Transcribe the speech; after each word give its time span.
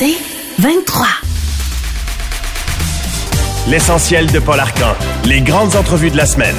C'est 0.00 0.16
23. 0.60 1.06
L'essentiel 3.68 4.32
de 4.32 4.38
Paul 4.38 4.58
Arcan. 4.58 4.94
Les 5.26 5.42
grandes 5.42 5.76
entrevues 5.76 6.08
de 6.08 6.16
la 6.16 6.24
semaine. 6.24 6.56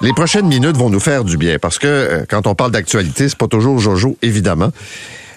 Les 0.00 0.12
prochaines 0.12 0.46
minutes 0.46 0.76
vont 0.76 0.88
nous 0.88 1.00
faire 1.00 1.24
du 1.24 1.36
bien 1.36 1.58
parce 1.58 1.80
que 1.80 1.88
euh, 1.88 2.24
quand 2.28 2.46
on 2.46 2.54
parle 2.54 2.70
d'actualité, 2.70 3.28
c'est 3.28 3.36
pas 3.36 3.48
toujours 3.48 3.80
Jojo, 3.80 4.16
évidemment. 4.22 4.70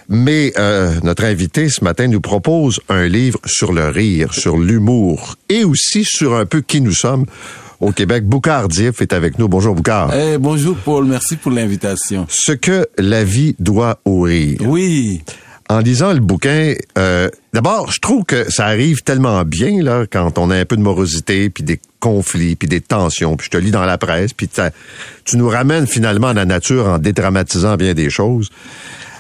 Mais 0.10 0.54
euh, 0.60 0.94
notre 1.02 1.24
invité 1.24 1.68
ce 1.68 1.84
matin 1.84 2.06
nous 2.06 2.22
propose 2.22 2.80
un 2.88 3.08
livre 3.08 3.40
sur 3.48 3.74
le 3.74 3.90
rire, 3.90 4.32
sur 4.32 4.60
l'humour 4.60 5.38
et 5.50 5.64
aussi 5.64 6.04
sur 6.06 6.36
un 6.36 6.46
peu 6.46 6.62
qui 6.62 6.82
nous 6.82 6.94
sommes 6.94 7.26
au 7.80 7.92
Québec. 7.92 8.26
Boucard 8.26 8.68
Dief 8.68 9.02
est 9.02 9.14
avec 9.14 9.40
nous. 9.40 9.48
Bonjour 9.48 9.76
Boucard. 9.76 10.14
Eh, 10.14 10.38
bonjour 10.38 10.76
Paul, 10.78 11.06
merci 11.06 11.36
pour 11.36 11.52
l'invitation. 11.52 12.26
Ce 12.30 12.52
que 12.52 12.88
la 12.98 13.24
vie 13.24 13.56
doit 13.60 14.00
au 14.06 14.22
rire. 14.22 14.60
Oui. 14.62 15.22
En 15.68 15.80
lisant 15.80 16.14
le 16.14 16.20
bouquin, 16.20 16.76
euh, 17.00 17.28
d'abord, 17.52 17.92
je 17.92 18.00
trouve 18.00 18.24
que 18.24 18.52
ça 18.52 18.66
arrive 18.66 19.02
tellement 19.02 19.44
bien 19.44 19.82
là 19.82 20.06
quand 20.08 20.38
on 20.38 20.52
a 20.52 20.58
un 20.58 20.66
peu 20.66 20.78
de 20.78 20.82
morosité, 20.84 21.50
puis 21.50 21.64
des 21.64 21.80
conflits, 22.00 22.56
puis 22.56 22.68
des 22.68 22.82
tensions, 22.82 23.36
puis 23.36 23.46
je 23.46 23.58
te 23.58 23.58
lis 23.58 23.72
dans 23.72 23.84
la 23.84 23.98
presse, 23.98 24.32
puis 24.34 24.48
tu 25.26 25.38
nous 25.38 25.50
ramènes 25.50 25.88
finalement 25.88 26.28
à 26.28 26.34
la 26.34 26.46
nature 26.46 26.88
en 26.88 27.00
dédramatisant 27.00 27.78
bien 27.78 27.96
des 27.96 28.12
choses. 28.12 28.52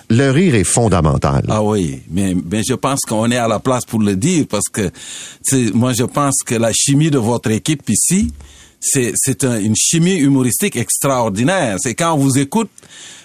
Le 0.09 0.29
rire 0.31 0.55
est 0.55 0.63
fondamental. 0.63 1.43
Ah 1.49 1.63
oui, 1.63 2.01
mais, 2.11 2.35
mais 2.49 2.61
je 2.67 2.73
pense 2.75 3.01
qu'on 3.01 3.29
est 3.31 3.37
à 3.37 3.47
la 3.47 3.59
place 3.59 3.85
pour 3.85 3.99
le 3.99 4.15
dire 4.15 4.45
parce 4.49 4.67
que 4.71 4.91
moi 5.73 5.93
je 5.93 6.03
pense 6.03 6.35
que 6.45 6.55
la 6.55 6.71
chimie 6.73 7.09
de 7.09 7.17
votre 7.17 7.49
équipe 7.51 7.89
ici, 7.89 8.31
c'est 8.79 9.13
c'est 9.15 9.43
un- 9.43 9.59
une 9.59 9.75
chimie 9.75 10.15
humoristique 10.17 10.75
extraordinaire. 10.75 11.77
C'est 11.79 11.95
quand 11.95 12.13
on 12.13 12.17
vous 12.17 12.37
écoute, 12.37 12.69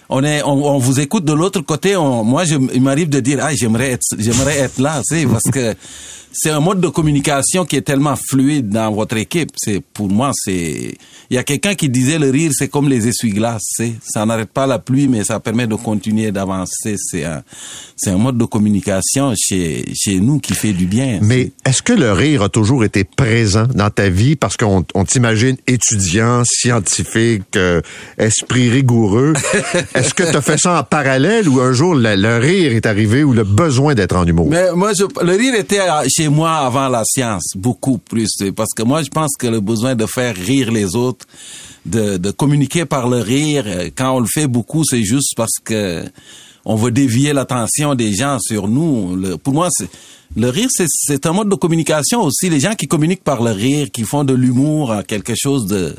on 0.09 0.25
est 0.25 0.43
on, 0.43 0.53
on 0.75 0.79
vous 0.79 1.01
écoute 1.01 1.25
de 1.25 1.33
l'autre 1.35 1.61
côté. 1.61 1.97
On, 1.97 2.25
moi, 2.25 2.45
je, 2.45 2.55
il 2.75 2.81
m'arrive 2.83 3.11
de 3.11 3.21
dire 3.21 3.41
ah 3.43 3.55
j'aimerais 3.55 3.91
être 3.93 4.03
j'aimerais 4.19 4.57
être 4.59 4.79
là, 4.81 5.03
sais, 5.05 5.27
parce 5.27 5.51
que 5.53 5.75
c'est 6.33 6.51
un 6.51 6.61
mode 6.61 6.81
de 6.81 6.89
communication 6.89 7.65
qui 7.65 7.77
est 7.77 7.83
tellement 7.83 8.17
fluide 8.17 8.69
dans 8.69 8.93
votre 8.93 9.17
équipe. 9.17 9.51
C'est 9.57 9.81
pour 9.81 10.09
moi 10.09 10.31
c'est 10.35 10.95
il 11.31 11.37
y 11.37 11.39
a 11.39 11.45
quelqu'un 11.45 11.75
qui 11.75 11.89
disait 11.89 12.19
le 12.19 12.31
rire 12.31 12.53
c'est 12.55 12.69
comme 12.69 12.89
les 12.89 13.09
essuie-glaces, 13.09 13.81
ça 14.03 14.27
n'arrête 14.27 14.51
pas 14.51 14.67
la 14.67 14.79
pluie 14.79 15.09
mais 15.09 15.25
ça 15.25 15.41
permet 15.41 15.67
de 15.67 15.75
continuer 15.75 16.31
d'avancer. 16.31 16.97
C'est 16.99 17.25
un 17.25 17.43
c'est 17.97 18.11
un 18.11 18.19
mode 18.19 18.39
de 18.39 18.45
communication 18.45 19.35
chez 19.37 19.85
chez 19.95 20.21
nous 20.21 20.39
qui 20.39 20.55
fait 20.55 20.73
du 20.73 20.87
bien. 20.87 21.19
Mais 21.23 21.53
est-ce 21.65 21.83
que 21.83 21.93
le 21.93 22.13
rire 22.13 22.43
a 22.43 22.49
toujours 22.49 22.85
été 22.85 23.05
présent 23.05 23.67
dans 23.75 23.91
ta 23.91 24.09
vie? 24.09 24.37
Parce 24.37 24.57
qu'on 24.57 24.85
on 24.95 25.05
t'imagine 25.05 25.57
étudiant, 25.67 26.43
scientifique, 26.45 27.57
euh, 27.57 27.81
esprit 28.19 28.71
rigoureux? 28.71 29.35
est-ce 29.95 30.15
que 30.15 30.23
tu 30.31 30.37
as 30.37 30.43
fait 30.43 30.59
ça 30.59 30.81
en 30.81 30.83
parallèle 30.85 31.49
ou 31.49 31.61
un 31.61 31.73
jour 31.73 31.95
le, 31.95 32.17
le 32.17 32.39
rire 32.39 32.73
est 32.73 32.87
arrivé 32.87 33.25
ou 33.25 33.33
le 33.33 33.45
besoin 33.45 33.95
d'être 33.95 34.17
en 34.17 34.27
humour? 34.27 34.49
Mais 34.51 34.73
moi, 34.73 34.93
je, 34.99 35.05
le 35.25 35.37
rire 35.37 35.55
était 35.55 35.81
moi 36.29 36.53
avant 36.53 36.89
la 36.89 37.03
science, 37.05 37.53
beaucoup 37.57 37.99
plus. 37.99 38.31
Parce 38.55 38.73
que 38.75 38.83
moi, 38.83 39.03
je 39.03 39.09
pense 39.09 39.37
que 39.39 39.47
le 39.47 39.61
besoin 39.61 39.95
de 39.95 40.07
faire 40.07 40.35
rire 40.35 40.71
les 40.71 40.97
autres, 40.97 41.27
de, 41.87 42.31
communiquer 42.31 42.85
par 42.85 43.09
le 43.09 43.19
rire, 43.19 43.65
quand 43.97 44.17
on 44.17 44.21
le 44.21 44.27
fait 44.27 44.47
beaucoup, 44.47 44.85
c'est 44.85 45.03
juste 45.03 45.35
parce 45.37 45.59
que 45.65 46.05
on 46.65 46.77
veut 46.77 46.91
dévier 46.91 47.33
l'attention 47.33 47.95
des 47.95 48.13
gens 48.15 48.39
sur 48.39 48.69
nous. 48.69 49.39
Pour 49.39 49.55
moi, 49.55 49.69
c'est, 49.71 49.89
le 50.37 50.49
rire, 50.49 50.69
c'est, 50.71 50.87
c'est 50.89 51.27
un 51.27 51.33
mode 51.33 51.49
de 51.49 51.55
communication 51.55 52.23
aussi. 52.23 52.51
Les 52.51 52.61
gens 52.61 52.75
qui 52.75 52.87
communiquent 52.87 53.25
par 53.25 53.43
le 53.43 53.51
rire, 53.51 53.91
qui 53.91 54.03
font 54.03 54.25
de 54.25 54.35
l'humour 54.35 54.93
à 54.93 55.03
quelque 55.03 55.35
chose 55.37 55.67
de... 55.67 55.95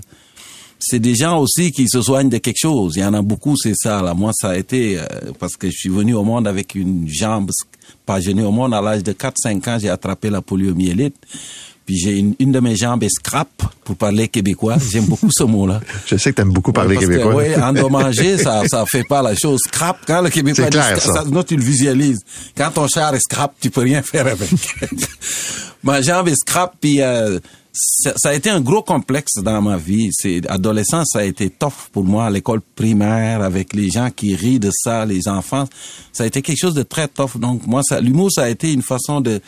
C'est 0.80 1.00
des 1.00 1.16
gens 1.16 1.40
aussi 1.40 1.72
qui 1.72 1.88
se 1.88 2.02
soignent 2.02 2.30
de 2.30 2.38
quelque 2.38 2.58
chose. 2.60 2.94
Il 2.96 3.02
y 3.02 3.06
en 3.06 3.14
a 3.14 3.22
beaucoup, 3.22 3.56
c'est 3.56 3.76
ça. 3.76 4.02
Là. 4.02 4.16
Moi, 4.16 4.32
ça 4.34 4.52
a 4.52 4.58
été 4.58 4.98
euh, 4.98 5.06
parce 5.40 5.56
que 5.56 5.70
je 5.70 5.76
suis 5.76 5.90
venu 5.90 6.16
au 6.16 6.24
monde 6.24 6.48
avec 6.48 6.74
une 6.74 7.08
jambe, 7.08 7.52
pas 8.20 8.44
au 8.44 8.52
monde 8.52 8.74
à 8.74 8.82
l'âge 8.82 9.04
de 9.04 9.14
4-5 9.14 9.70
ans, 9.70 9.78
j'ai 9.80 9.90
attrapé 9.90 10.30
la 10.30 10.42
poliomyélite. 10.42 11.16
Puis 11.86 11.98
j'ai 11.98 12.20
une, 12.20 12.36
une 12.40 12.52
de 12.52 12.60
mes 12.60 12.76
jambes 12.76 13.04
est 13.04 13.10
scrap, 13.10 13.50
pour 13.84 13.96
parler 13.96 14.28
québécois. 14.28 14.78
J'aime 14.92 15.06
beaucoup 15.06 15.30
ce 15.32 15.44
mot-là. 15.44 15.82
Je 16.06 16.16
sais 16.16 16.32
que 16.32 16.36
tu 16.36 16.42
aimes 16.42 16.54
beaucoup 16.54 16.72
parler 16.72 16.96
Parce 16.96 17.08
québécois. 17.08 17.36
Oui, 17.36 17.56
endommagé, 17.56 18.38
ça 18.44 18.64
ça 18.68 18.86
fait 18.86 19.04
pas 19.04 19.22
la 19.22 19.36
chose. 19.36 19.60
Scrap, 19.68 19.98
quand 20.06 20.22
le 20.22 20.30
Québécois 20.30 20.66
C'est 20.66 20.72
dit 20.72 20.78
clair, 20.78 21.02
scrap, 21.02 21.16
ça. 21.16 21.30
non, 21.30 21.44
tu 21.44 21.56
le 21.56 21.64
visualises. 21.64 22.20
Quand 22.56 22.70
ton 22.72 22.88
char 22.88 23.16
est 23.16 23.20
scrap, 23.20 23.54
tu 23.60 23.70
peux 23.70 23.82
rien 23.82 24.02
faire 24.02 24.28
avec. 24.28 24.50
ma 25.84 26.02
jambe 26.02 26.28
est 26.28 26.36
scrap, 26.36 26.76
puis 26.80 27.02
euh, 27.02 27.40
ça, 27.74 28.30
a 28.30 28.34
été 28.34 28.50
un 28.50 28.62
gros 28.62 28.82
complexe 28.82 29.36
dans 29.38 29.62
ma 29.62 29.78
vie. 29.78 30.10
C'est 30.12 30.50
adolescent, 30.50 31.06
ça 31.06 31.20
a 31.20 31.24
été 31.24 31.50
tough 31.50 31.90
pour 31.92 32.04
moi 32.04 32.30
l'école 32.30 32.62
primaire 32.62 33.42
avec 33.42 33.74
les 33.74 33.90
gens 33.90 34.10
qui 34.10 34.36
rient 34.36 34.60
de 34.60 34.72
ça, 34.74 35.06
les 35.06 35.28
enfants. 35.28 35.68
Ça 36.12 36.24
a 36.24 36.28
été 36.28 36.42
quelque 36.42 36.60
chose 36.60 36.74
de 36.74 36.84
très 36.84 37.08
tough. 37.08 37.38
Donc 37.38 37.66
moi, 37.68 37.82
l'humour, 38.02 38.30
ça 38.32 38.44
a 38.44 38.50
été 38.50 38.74
une 38.74 38.82
façon 38.82 39.22
de 39.22 39.42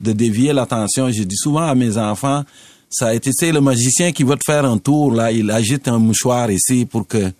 de 0.00 0.12
dévier 0.12 0.52
l'attention. 0.52 1.10
Je 1.10 1.22
dis 1.22 1.36
souvent 1.36 1.66
à 1.66 1.74
mes 1.74 1.96
enfants, 1.98 2.44
ça 2.90 3.08
a 3.08 3.14
été, 3.14 3.32
sais, 3.32 3.52
le 3.52 3.60
magicien 3.60 4.12
qui 4.12 4.22
va 4.22 4.36
te 4.36 4.44
faire 4.44 4.64
un 4.64 4.78
tour, 4.78 5.12
là, 5.12 5.32
il 5.32 5.50
agite 5.50 5.88
un 5.88 5.98
mouchoir 5.98 6.50
ici 6.50 6.86
pour 6.86 7.06
que 7.06 7.32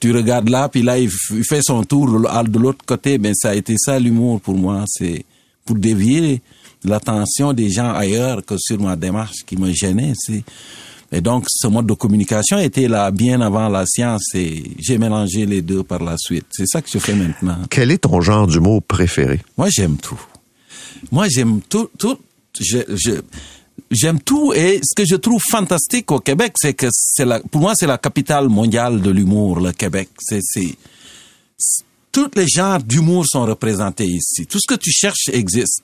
tu 0.00 0.12
regardes 0.12 0.48
là, 0.48 0.68
puis 0.68 0.82
là, 0.82 0.98
il, 0.98 1.10
il 1.30 1.44
fait 1.44 1.62
son 1.62 1.84
tour 1.84 2.06
de 2.06 2.58
l'autre 2.58 2.84
côté. 2.84 3.18
Ben, 3.18 3.34
ça 3.34 3.50
a 3.50 3.54
été 3.54 3.76
ça 3.78 3.98
l'humour 3.98 4.40
pour 4.40 4.54
moi. 4.54 4.84
C'est 4.86 5.24
pour 5.64 5.76
dévier 5.76 6.42
l'attention 6.84 7.52
des 7.52 7.70
gens 7.70 7.92
ailleurs 7.92 8.44
que 8.44 8.54
sur 8.58 8.80
ma 8.80 8.96
démarche 8.96 9.44
qui 9.46 9.56
me 9.56 9.72
gênait. 9.72 10.12
C'est 10.16 10.42
et 11.14 11.20
donc, 11.20 11.44
ce 11.46 11.66
mode 11.66 11.86
de 11.86 11.92
communication 11.92 12.56
était 12.58 12.88
là 12.88 13.10
bien 13.10 13.42
avant 13.42 13.68
la 13.68 13.84
science 13.84 14.34
et 14.34 14.62
j'ai 14.78 14.96
mélangé 14.96 15.44
les 15.44 15.60
deux 15.60 15.82
par 15.82 16.02
la 16.02 16.16
suite. 16.16 16.46
C'est 16.50 16.66
ça 16.66 16.80
que 16.80 16.88
je 16.90 16.98
fais 16.98 17.14
maintenant. 17.14 17.58
Quel 17.68 17.90
est 17.90 17.98
ton 17.98 18.22
genre 18.22 18.46
d'humour 18.46 18.82
préféré? 18.82 19.40
Moi, 19.58 19.68
j'aime 19.70 19.98
tout. 19.98 20.18
Moi, 21.10 21.28
j'aime 21.28 21.60
tout, 21.68 21.90
tout. 21.98 22.16
Je, 22.58 22.78
je, 22.88 23.20
j'aime 23.90 24.20
tout. 24.20 24.54
Et 24.54 24.80
ce 24.82 24.94
que 24.96 25.04
je 25.06 25.16
trouve 25.16 25.42
fantastique 25.50 26.10
au 26.12 26.18
Québec, 26.18 26.54
c'est 26.56 26.72
que 26.72 26.86
c'est 26.90 27.26
la, 27.26 27.40
pour 27.40 27.60
moi, 27.60 27.74
c'est 27.76 27.86
la 27.86 27.98
capitale 27.98 28.48
mondiale 28.48 29.02
de 29.02 29.10
l'humour, 29.10 29.60
le 29.60 29.72
Québec. 29.72 30.08
C'est, 30.18 30.40
c'est, 30.42 30.74
c'est- 31.58 31.84
tous 32.10 32.30
les 32.36 32.46
genres 32.48 32.82
d'humour 32.82 33.26
sont 33.26 33.44
représentés 33.44 34.06
ici. 34.06 34.46
Tout 34.46 34.58
ce 34.58 34.66
que 34.74 34.78
tu 34.78 34.90
cherches 34.90 35.28
existe. 35.30 35.82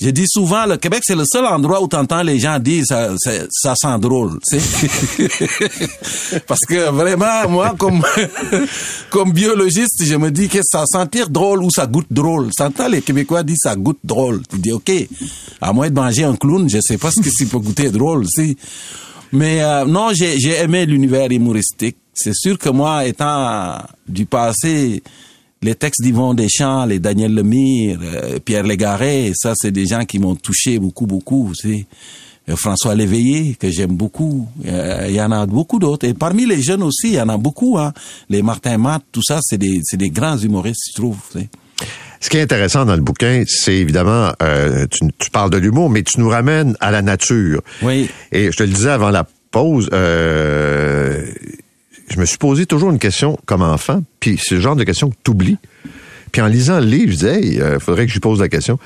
Je 0.00 0.10
dis 0.10 0.26
souvent, 0.26 0.66
le 0.66 0.76
Québec, 0.76 1.02
c'est 1.04 1.14
le 1.14 1.24
seul 1.24 1.46
endroit 1.46 1.80
où 1.80 1.86
tu 1.86 1.94
entends 1.94 2.24
les 2.24 2.40
gens 2.40 2.58
dire 2.58 2.84
ça, 2.84 3.14
ça, 3.16 3.30
ça 3.48 3.74
sent 3.76 3.98
drôle. 4.00 4.40
Parce 6.48 6.60
que 6.66 6.90
vraiment, 6.90 7.48
moi, 7.48 7.76
comme, 7.78 8.02
comme 9.10 9.32
biologiste, 9.32 10.04
je 10.04 10.16
me 10.16 10.32
dis 10.32 10.48
que 10.48 10.58
ça 10.64 10.84
sentir 10.86 11.30
drôle 11.30 11.62
ou 11.62 11.70
ça 11.70 11.86
goûte 11.86 12.08
drôle. 12.10 12.50
T'entends 12.56 12.88
les 12.88 13.02
Québécois 13.02 13.44
disent 13.44 13.60
ça 13.62 13.76
goûte 13.76 14.00
drôle. 14.02 14.42
Tu 14.50 14.58
dis, 14.58 14.72
OK, 14.72 14.90
à 15.60 15.72
moins 15.72 15.88
de 15.88 15.94
manger 15.94 16.24
un 16.24 16.34
clown, 16.34 16.68
je 16.68 16.80
sais 16.80 16.98
pas 16.98 17.12
ce 17.12 17.20
que 17.20 17.30
ça 17.30 17.44
peut 17.48 17.58
goûter 17.58 17.90
drôle. 17.90 18.26
Si. 18.26 18.56
Mais 19.30 19.62
euh, 19.62 19.84
non, 19.84 20.12
j'ai 20.12 20.40
j'ai 20.40 20.56
aimé 20.56 20.86
l'univers 20.86 21.30
humoristique. 21.30 21.96
C'est 22.12 22.34
sûr 22.34 22.58
que 22.58 22.68
moi, 22.68 23.06
étant 23.06 23.78
du 24.08 24.26
passé, 24.26 25.02
les 25.64 25.74
textes 25.74 26.02
d'Yvon 26.02 26.34
Deschamps, 26.34 26.84
les 26.84 26.98
Daniel 26.98 27.34
Lemire, 27.34 27.98
euh, 28.02 28.38
Pierre 28.38 28.64
Légaré, 28.64 29.32
ça, 29.34 29.54
c'est 29.56 29.70
des 29.70 29.86
gens 29.86 30.04
qui 30.04 30.18
m'ont 30.18 30.34
touché 30.36 30.78
beaucoup, 30.78 31.06
beaucoup. 31.06 31.52
tu 31.58 31.68
sais. 31.68 31.86
Euh, 32.50 32.56
François 32.56 32.94
Léveillé, 32.94 33.56
que 33.58 33.70
j'aime 33.70 33.96
beaucoup. 33.96 34.46
Euh, 34.66 35.06
Il 35.08 35.14
y 35.14 35.22
en 35.22 35.32
a 35.32 35.46
beaucoup 35.46 35.78
d'autres. 35.78 36.06
Et 36.06 36.12
parmi 36.12 36.44
les 36.44 36.62
jeunes 36.62 36.82
aussi, 36.82 37.08
il 37.08 37.14
y 37.14 37.20
en 37.20 37.30
a 37.30 37.38
beaucoup. 37.38 37.78
Hein. 37.78 37.94
Les 38.28 38.42
Martin 38.42 38.76
Matt, 38.76 39.02
tout 39.10 39.22
ça, 39.22 39.38
c'est 39.42 39.56
des, 39.56 39.80
c'est 39.82 39.96
des 39.96 40.10
grands 40.10 40.36
humoristes, 40.36 40.90
je 40.90 41.00
trouve. 41.00 41.16
Ce 42.20 42.28
qui 42.28 42.36
est 42.36 42.42
intéressant 42.42 42.84
dans 42.84 42.96
le 42.96 43.00
bouquin, 43.00 43.44
c'est 43.46 43.76
évidemment, 43.76 44.32
euh, 44.42 44.86
tu, 44.90 45.00
tu 45.18 45.30
parles 45.30 45.50
de 45.50 45.56
l'humour, 45.56 45.88
mais 45.88 46.02
tu 46.02 46.20
nous 46.20 46.28
ramènes 46.28 46.76
à 46.80 46.90
la 46.90 47.00
nature. 47.00 47.62
Oui. 47.80 48.10
Et 48.32 48.52
je 48.52 48.56
te 48.56 48.62
le 48.62 48.68
disais 48.68 48.90
avant 48.90 49.10
la 49.10 49.26
pause, 49.50 49.88
euh, 49.92 51.24
je 52.08 52.18
me 52.20 52.24
suis 52.24 52.38
posé 52.38 52.66
toujours 52.66 52.90
une 52.90 52.98
question 52.98 53.38
comme 53.46 53.62
enfant, 53.62 54.02
puis 54.20 54.38
c'est 54.42 54.56
le 54.56 54.60
genre 54.60 54.76
de 54.76 54.84
question 54.84 55.10
que 55.10 55.16
tu 55.22 55.30
oublies. 55.30 55.58
Puis 56.32 56.42
en 56.42 56.46
lisant 56.46 56.80
le 56.80 56.86
livre, 56.86 57.12
je 57.12 57.16
disais, 57.16 57.40
il 57.42 57.80
faudrait 57.80 58.04
que 58.04 58.08
je 58.08 58.14
lui 58.14 58.20
pose 58.20 58.40
la 58.40 58.48
question, 58.48 58.78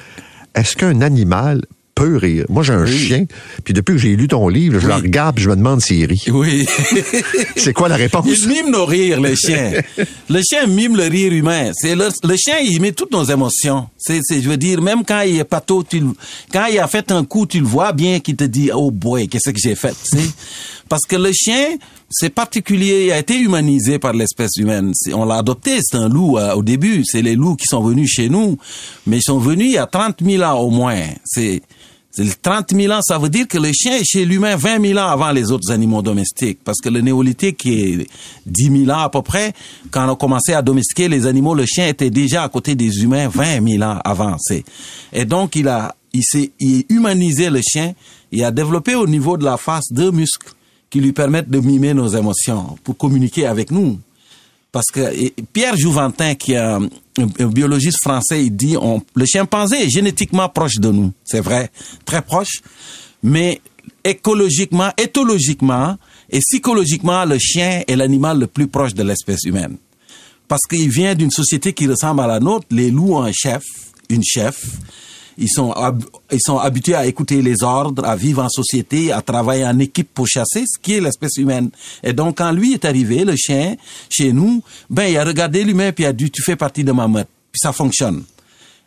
est-ce 0.54 0.76
qu'un 0.76 1.00
animal 1.00 1.62
peut 1.94 2.16
rire? 2.16 2.44
Moi, 2.48 2.62
j'ai 2.62 2.74
un 2.74 2.86
chien, 2.86 3.24
puis 3.64 3.74
depuis 3.74 3.94
que 3.94 3.98
j'ai 3.98 4.14
lu 4.14 4.28
ton 4.28 4.48
livre, 4.48 4.78
je 4.78 4.86
le 4.86 4.94
regarde, 4.94 5.34
puis 5.34 5.44
je 5.44 5.50
me 5.50 5.56
demande 5.56 5.80
s'il 5.80 6.06
rit. 6.06 6.22
Oui. 6.28 6.66
C'est 7.56 7.72
quoi 7.72 7.88
la 7.88 7.96
réponse? 7.96 8.24
Il 8.26 8.48
mime 8.48 8.70
nos 8.70 8.86
rires, 8.86 9.20
le 9.20 9.34
chien. 9.34 9.72
Le 10.30 10.42
chien 10.42 10.66
mime 10.66 10.94
le 10.94 11.04
rire 11.04 11.32
humain. 11.32 11.70
C'est 11.74 11.94
le, 11.94 12.08
le 12.22 12.36
chien, 12.36 12.58
il 12.62 12.82
met 12.82 12.92
toutes 12.92 13.12
nos 13.12 13.24
émotions. 13.24 13.88
C'est, 13.96 14.20
je 14.30 14.46
veux 14.48 14.58
dire, 14.58 14.82
même 14.82 15.04
quand 15.04 15.22
il 15.22 15.38
est 15.38 15.44
pato, 15.44 15.82
tu 15.82 16.02
quand 16.52 16.66
il 16.66 16.78
a 16.78 16.86
fait 16.86 17.10
un 17.10 17.24
coup, 17.24 17.46
tu 17.46 17.60
le 17.60 17.66
vois 17.66 17.92
bien 17.92 18.20
qu'il 18.20 18.36
te 18.36 18.44
dit, 18.44 18.70
oh 18.74 18.90
boy, 18.90 19.26
qu'est-ce 19.26 19.50
que 19.50 19.58
j'ai 19.58 19.74
fait. 19.74 19.96
Parce 20.88 21.04
que 21.06 21.16
le 21.16 21.32
chien, 21.32 21.76
c'est 22.10 22.30
particulier, 22.30 23.06
il 23.06 23.12
a 23.12 23.18
été 23.18 23.38
humanisé 23.38 23.98
par 23.98 24.12
l'espèce 24.12 24.56
humaine. 24.56 24.92
On 25.12 25.24
l'a 25.24 25.36
adopté, 25.36 25.78
c'est 25.82 25.96
un 25.96 26.08
loup 26.08 26.38
euh, 26.38 26.54
au 26.54 26.62
début. 26.62 27.04
C'est 27.04 27.22
les 27.22 27.34
loups 27.34 27.56
qui 27.56 27.66
sont 27.66 27.82
venus 27.82 28.10
chez 28.10 28.28
nous, 28.28 28.58
mais 29.06 29.18
ils 29.18 29.22
sont 29.22 29.38
venus 29.38 29.66
il 29.66 29.72
y 29.74 29.78
a 29.78 29.86
30 29.86 30.22
000 30.22 30.42
ans 30.42 30.58
au 30.58 30.70
moins. 30.70 31.02
C'est, 31.24 31.62
30 32.42 32.74
000 32.74 32.92
ans, 32.92 33.02
ça 33.02 33.18
veut 33.18 33.28
dire 33.28 33.46
que 33.46 33.58
le 33.58 33.70
chien 33.72 33.98
est 33.98 34.04
chez 34.04 34.24
l'humain 34.24 34.56
20 34.56 34.80
000 34.80 34.98
ans 34.98 35.08
avant 35.08 35.30
les 35.30 35.52
autres 35.52 35.70
animaux 35.70 36.02
domestiques. 36.02 36.58
Parce 36.64 36.80
que 36.80 36.88
le 36.88 37.00
néolithique, 37.00 37.64
est 37.66 38.08
10 38.46 38.86
000 38.86 38.90
ans 38.90 39.02
à 39.02 39.10
peu 39.10 39.22
près, 39.22 39.52
quand 39.90 40.08
on 40.08 40.12
a 40.12 40.16
commencé 40.16 40.52
à 40.52 40.62
domestiquer 40.62 41.08
les 41.08 41.26
animaux, 41.26 41.54
le 41.54 41.66
chien 41.66 41.86
était 41.86 42.10
déjà 42.10 42.42
à 42.42 42.48
côté 42.48 42.74
des 42.74 43.02
humains 43.02 43.28
20 43.28 43.68
000 43.68 43.82
ans 43.82 43.98
avant. 44.04 44.36
Et 45.12 45.24
donc, 45.24 45.54
il 45.54 45.68
a, 45.68 45.94
il 46.12 46.24
s'est 46.24 46.50
humanisé 46.88 47.50
le 47.50 47.60
chien. 47.62 47.94
Il 48.32 48.42
a 48.42 48.50
développé 48.50 48.94
au 48.94 49.06
niveau 49.06 49.36
de 49.36 49.44
la 49.44 49.56
face 49.56 49.92
deux 49.92 50.10
muscles 50.10 50.54
qui 50.90 51.00
lui 51.00 51.12
permettent 51.12 51.50
de 51.50 51.60
mimer 51.60 51.94
nos 51.94 52.08
émotions 52.08 52.76
pour 52.84 52.96
communiquer 52.96 53.46
avec 53.46 53.70
nous. 53.70 53.98
Parce 54.70 54.86
que 54.86 55.30
Pierre 55.52 55.76
Jouventin, 55.76 56.34
qui 56.34 56.52
est 56.52 56.58
un, 56.58 56.88
biologiste 57.38 57.98
français, 58.02 58.44
il 58.44 58.54
dit 58.54 58.76
on, 58.76 59.02
le 59.14 59.24
chimpanzé 59.24 59.84
est 59.84 59.90
génétiquement 59.90 60.48
proche 60.48 60.76
de 60.76 60.90
nous. 60.90 61.12
C'est 61.24 61.40
vrai, 61.40 61.70
très 62.04 62.22
proche. 62.22 62.60
Mais 63.22 63.60
écologiquement, 64.04 64.90
éthologiquement 64.96 65.96
et 66.30 66.40
psychologiquement, 66.40 67.24
le 67.24 67.38
chien 67.38 67.82
est 67.86 67.96
l'animal 67.96 68.38
le 68.38 68.46
plus 68.46 68.68
proche 68.68 68.94
de 68.94 69.02
l'espèce 69.02 69.44
humaine. 69.44 69.76
Parce 70.46 70.62
qu'il 70.68 70.90
vient 70.90 71.14
d'une 71.14 71.30
société 71.30 71.72
qui 71.72 71.86
ressemble 71.86 72.20
à 72.20 72.26
la 72.26 72.40
nôtre. 72.40 72.66
Les 72.70 72.90
loups 72.90 73.14
ont 73.14 73.22
un 73.22 73.32
chef, 73.32 73.64
une 74.10 74.24
chef 74.24 74.64
ils 75.38 75.48
sont, 75.48 75.72
ils 76.32 76.40
sont 76.40 76.58
habitués 76.58 76.94
à 76.94 77.06
écouter 77.06 77.40
les 77.40 77.62
ordres, 77.62 78.04
à 78.04 78.16
vivre 78.16 78.42
en 78.42 78.48
société, 78.48 79.12
à 79.12 79.22
travailler 79.22 79.64
en 79.64 79.78
équipe 79.78 80.12
pour 80.12 80.26
chasser, 80.26 80.64
ce 80.66 80.78
qui 80.80 80.94
est 80.94 81.00
l'espèce 81.00 81.36
humaine. 81.36 81.70
Et 82.02 82.12
donc, 82.12 82.38
quand 82.38 82.50
lui 82.50 82.74
est 82.74 82.84
arrivé, 82.84 83.24
le 83.24 83.36
chien, 83.36 83.76
chez 84.10 84.32
nous, 84.32 84.62
ben, 84.90 85.04
il 85.04 85.16
a 85.16 85.24
regardé 85.24 85.62
l'humain 85.62 85.92
puis 85.92 86.04
il 86.04 86.08
a 86.08 86.12
dit, 86.12 86.30
tu 86.30 86.42
fais 86.42 86.56
partie 86.56 86.82
de 86.82 86.92
ma 86.92 87.06
meute. 87.06 87.28
Puis 87.52 87.60
ça 87.60 87.72
fonctionne. 87.72 88.24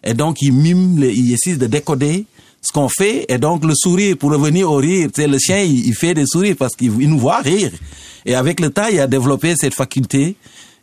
Et 0.04 0.14
donc, 0.14 0.42
il 0.42 0.52
mime, 0.52 1.02
il 1.02 1.34
essaie 1.34 1.56
de 1.56 1.68
décoder 1.68 2.26
ce 2.62 2.72
qu'on 2.74 2.90
fait. 2.90 3.26
Et 3.30 3.38
donc, 3.38 3.64
le 3.64 3.74
sourire, 3.74 4.18
pour 4.18 4.32
revenir 4.32 4.70
au 4.70 4.76
rire, 4.76 5.10
tu 5.14 5.26
le 5.26 5.38
chien, 5.40 5.62
il, 5.62 5.94
fait 5.96 6.14
des 6.14 6.26
sourires 6.26 6.56
parce 6.58 6.76
qu'il 6.76 6.92
nous 6.92 7.20
voit 7.20 7.40
rire. 7.40 7.72
Et 8.26 8.36
avec 8.36 8.60
le 8.60 8.70
temps, 8.70 8.88
il 8.92 9.00
a 9.00 9.08
développé 9.08 9.56
cette 9.56 9.74
faculté 9.74 10.36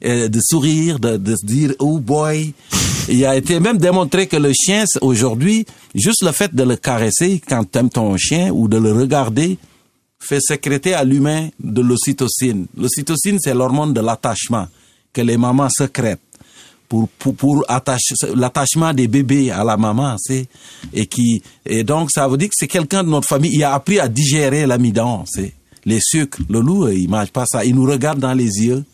euh, 0.04 0.28
de 0.28 0.40
sourire, 0.42 0.98
de, 0.98 1.34
se 1.34 1.44
dire, 1.44 1.74
oh 1.78 1.98
boy, 1.98 2.52
il 3.08 3.24
a 3.24 3.36
été 3.36 3.58
même 3.58 3.78
démontré 3.78 4.26
que 4.26 4.36
le 4.36 4.52
chien, 4.52 4.84
aujourd'hui, 5.00 5.66
juste 5.94 6.22
le 6.22 6.32
fait 6.32 6.54
de 6.54 6.62
le 6.62 6.76
caresser 6.76 7.40
quand 7.46 7.64
tu 7.70 7.78
aimes 7.78 7.90
ton 7.90 8.16
chien 8.16 8.50
ou 8.50 8.68
de 8.68 8.76
le 8.76 8.92
regarder, 8.92 9.58
fait 10.18 10.40
sécréter 10.40 10.94
à 10.94 11.04
l'humain 11.04 11.48
de 11.58 11.80
l'ocytocine. 11.80 12.66
L'ocytocine, 12.76 13.38
c'est 13.40 13.54
l'hormone 13.54 13.92
de 13.92 14.00
l'attachement 14.00 14.66
que 15.12 15.20
les 15.20 15.36
mamans 15.36 15.68
sécrètent 15.70 16.20
pour 16.88 17.08
pour, 17.08 17.34
pour 17.34 17.64
l'attachement 18.34 18.92
des 18.94 19.08
bébés 19.08 19.50
à 19.50 19.62
la 19.62 19.76
maman, 19.76 20.16
c'est 20.18 20.48
et 20.92 21.06
qui 21.06 21.42
et 21.66 21.84
donc 21.84 22.10
ça 22.10 22.26
veut 22.28 22.36
dire 22.36 22.48
que 22.48 22.54
c'est 22.56 22.66
quelqu'un 22.68 23.04
de 23.04 23.08
notre 23.10 23.28
famille. 23.28 23.52
Il 23.52 23.62
a 23.62 23.74
appris 23.74 24.00
à 24.00 24.08
digérer 24.08 24.66
l'amidon, 24.66 25.24
c'est 25.26 25.54
les 25.84 26.00
sucres. 26.00 26.38
Le 26.48 26.60
loup, 26.60 26.88
il 26.88 27.08
mange 27.08 27.30
pas 27.30 27.44
ça. 27.46 27.64
Il 27.64 27.74
nous 27.74 27.84
regarde 27.84 28.18
dans 28.18 28.34
les 28.34 28.64
yeux 28.64 28.84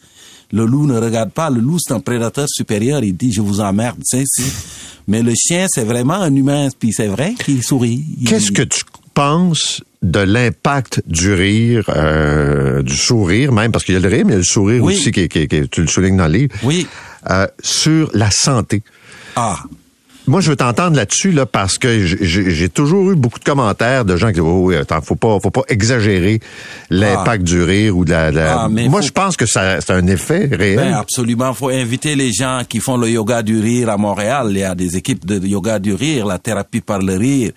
le 0.52 0.66
loup 0.66 0.86
ne 0.86 0.98
regarde 0.98 1.30
pas. 1.30 1.50
Le 1.50 1.60
loup, 1.60 1.78
c'est 1.78 1.92
un 1.92 2.00
prédateur 2.00 2.46
supérieur. 2.48 3.02
Il 3.02 3.16
dit, 3.16 3.32
je 3.32 3.40
vous 3.40 3.60
emmerde. 3.60 3.98
Mais 5.06 5.22
le 5.22 5.34
chien, 5.34 5.66
c'est 5.68 5.84
vraiment 5.84 6.14
un 6.14 6.34
humain. 6.34 6.68
Puis 6.78 6.92
c'est 6.92 7.08
vrai 7.08 7.34
qu'il 7.34 7.62
sourit. 7.62 8.04
Qu'est-ce 8.26 8.52
que 8.52 8.62
tu 8.62 8.82
penses 9.14 9.82
de 10.02 10.20
l'impact 10.20 11.02
du 11.06 11.32
rire, 11.32 11.84
euh, 11.88 12.82
du 12.82 12.94
sourire 12.94 13.52
même, 13.52 13.72
parce 13.72 13.84
qu'il 13.84 13.94
y 13.94 13.96
a 13.96 14.00
le 14.00 14.08
rire, 14.08 14.24
mais 14.26 14.32
il 14.32 14.34
y 14.34 14.36
a 14.36 14.38
le 14.38 14.44
sourire 14.44 14.84
aussi, 14.84 15.10
qui, 15.12 15.28
qui, 15.28 15.48
qui, 15.48 15.68
tu 15.68 15.80
le 15.80 15.86
soulignes 15.86 16.18
dans 16.18 16.26
le 16.26 16.38
livre, 16.38 16.54
oui. 16.62 16.86
Euh, 17.30 17.46
sur 17.62 18.10
la 18.12 18.30
santé. 18.30 18.82
Ah. 19.34 19.60
Moi, 20.26 20.40
je 20.40 20.50
veux 20.50 20.56
t'entendre 20.56 20.96
là-dessus, 20.96 21.32
là, 21.32 21.44
parce 21.44 21.76
que 21.76 22.00
j'ai 22.00 22.68
toujours 22.70 23.10
eu 23.10 23.14
beaucoup 23.14 23.38
de 23.38 23.44
commentaires 23.44 24.06
de 24.06 24.16
gens 24.16 24.28
qui 24.28 24.34
disent, 24.34 24.42
oh, 24.42 24.62
oui, 24.64 24.76
attends, 24.76 25.02
faut 25.02 25.16
pas, 25.16 25.38
faut 25.38 25.50
pas 25.50 25.64
exagérer 25.68 26.40
l'impact 26.88 27.42
ah. 27.42 27.50
du 27.50 27.62
rire 27.62 27.96
ou 27.96 28.06
de 28.06 28.10
la, 28.10 28.62
ah, 28.62 28.68
Moi, 28.68 29.02
je 29.02 29.10
pense 29.10 29.36
que 29.36 29.44
ça, 29.44 29.80
c'est 29.82 29.92
un 29.92 30.06
effet 30.06 30.48
réel. 30.50 30.76
Ben, 30.76 30.94
absolument. 30.94 31.52
Faut 31.52 31.68
inviter 31.68 32.16
les 32.16 32.32
gens 32.32 32.62
qui 32.66 32.80
font 32.80 32.96
le 32.96 33.10
yoga 33.10 33.42
du 33.42 33.60
rire 33.60 33.90
à 33.90 33.98
Montréal. 33.98 34.48
Il 34.50 34.58
y 34.58 34.62
a 34.62 34.74
des 34.74 34.96
équipes 34.96 35.26
de 35.26 35.46
yoga 35.46 35.78
du 35.78 35.92
rire, 35.92 36.24
la 36.24 36.38
thérapie 36.38 36.80
par 36.80 37.00
le 37.00 37.16
rire. 37.16 37.52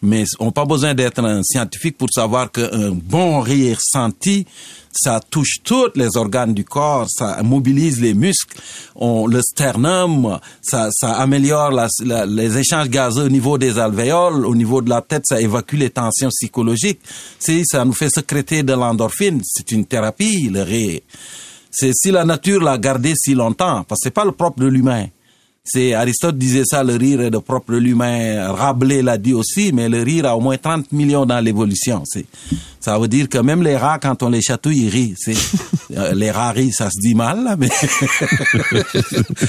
Mais 0.00 0.24
on 0.38 0.46
n'a 0.46 0.52
pas 0.52 0.64
besoin 0.64 0.94
d'être 0.94 1.24
un 1.24 1.42
scientifique 1.42 1.98
pour 1.98 2.08
savoir 2.12 2.52
qu'un 2.52 2.92
bon 2.92 3.40
rire 3.40 3.78
senti, 3.80 4.46
ça 4.92 5.20
touche 5.30 5.62
tous 5.64 5.90
les 5.94 6.16
organes 6.16 6.54
du 6.54 6.64
corps, 6.64 7.06
ça 7.08 7.42
mobilise 7.42 8.00
les 8.00 8.14
muscles, 8.14 8.58
on, 8.94 9.26
le 9.26 9.40
sternum, 9.40 10.38
ça, 10.60 10.88
ça 10.92 11.14
améliore 11.14 11.70
la, 11.70 12.26
les 12.26 12.58
échanges 12.58 12.88
gazeux 12.88 13.24
au 13.24 13.28
niveau 13.28 13.58
des 13.58 13.78
alvéoles, 13.78 14.46
au 14.46 14.54
niveau 14.54 14.82
de 14.82 14.90
la 14.90 15.00
tête, 15.00 15.22
ça 15.26 15.40
évacue 15.40 15.76
les 15.76 15.90
tensions 15.90 16.28
psychologiques. 16.28 17.00
Si 17.38 17.64
ça 17.64 17.84
nous 17.84 17.92
fait 17.92 18.10
sécréter 18.10 18.62
de 18.62 18.74
l'endorphine, 18.74 19.40
c'est 19.44 19.72
une 19.72 19.86
thérapie, 19.86 20.48
le 20.50 20.62
rire. 20.62 21.00
C'est 21.70 21.92
si 21.94 22.10
la 22.10 22.24
nature 22.24 22.60
l'a 22.60 22.76
gardé 22.76 23.14
si 23.16 23.34
longtemps, 23.34 23.84
parce 23.84 24.00
que 24.00 24.04
c'est 24.04 24.10
pas 24.10 24.26
le 24.26 24.32
propre 24.32 24.60
de 24.60 24.66
l'humain. 24.66 25.06
C'est 25.64 25.94
Aristote 25.94 26.36
disait 26.36 26.64
ça, 26.64 26.82
le 26.82 26.96
rire 26.96 27.20
est 27.20 27.30
de 27.30 27.38
propre 27.38 27.74
l'humain. 27.74 28.52
Rabelais 28.52 29.00
l'a 29.00 29.16
dit 29.16 29.32
aussi, 29.32 29.70
mais 29.72 29.88
le 29.88 30.02
rire 30.02 30.26
a 30.26 30.36
au 30.36 30.40
moins 30.40 30.56
30 30.56 30.90
millions 30.90 31.24
dans 31.24 31.38
l'évolution. 31.38 32.02
C'est, 32.04 32.26
ça 32.80 32.98
veut 32.98 33.06
dire 33.06 33.28
que 33.28 33.38
même 33.38 33.62
les 33.62 33.76
rats, 33.76 34.00
quand 34.00 34.24
on 34.24 34.28
les 34.28 34.42
chatouille, 34.42 34.86
ils 34.86 34.88
rient. 34.88 35.14
C'est, 35.16 35.36
euh, 35.96 36.14
les 36.14 36.32
rats 36.32 36.50
rient, 36.50 36.72
ça 36.72 36.90
se 36.90 36.98
dit 36.98 37.14
mal, 37.14 37.44
là, 37.44 37.56
mais, 37.56 37.68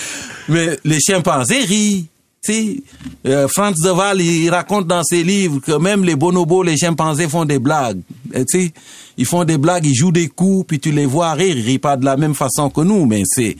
mais 0.49 0.77
les 0.85 0.99
chimpanzés 0.99 1.65
rient. 1.65 2.07
Tu 2.43 2.83
euh, 3.25 3.47
Franz 3.47 3.81
de 3.81 3.89
Waal, 3.89 4.21
il 4.21 4.49
raconte 4.49 4.85
dans 4.85 5.03
ses 5.03 5.23
livres 5.23 5.61
que 5.61 5.71
même 5.71 6.03
les 6.03 6.15
bonobos, 6.15 6.61
les 6.61 6.77
chimpanzés 6.77 7.29
font 7.29 7.45
des 7.45 7.57
blagues. 7.57 8.01
Tu 8.49 8.71
ils 9.17 9.25
font 9.25 9.45
des 9.45 9.57
blagues, 9.57 9.85
ils 9.85 9.95
jouent 9.95 10.11
des 10.11 10.27
coups, 10.27 10.67
puis 10.67 10.79
tu 10.79 10.91
les 10.91 11.05
vois 11.05 11.33
rire, 11.33 11.57
ils 11.57 11.65
rient 11.65 11.79
pas 11.79 11.97
de 11.97 12.05
la 12.05 12.17
même 12.17 12.35
façon 12.35 12.69
que 12.69 12.81
nous, 12.81 13.05
mais 13.05 13.23
c'est, 13.25 13.55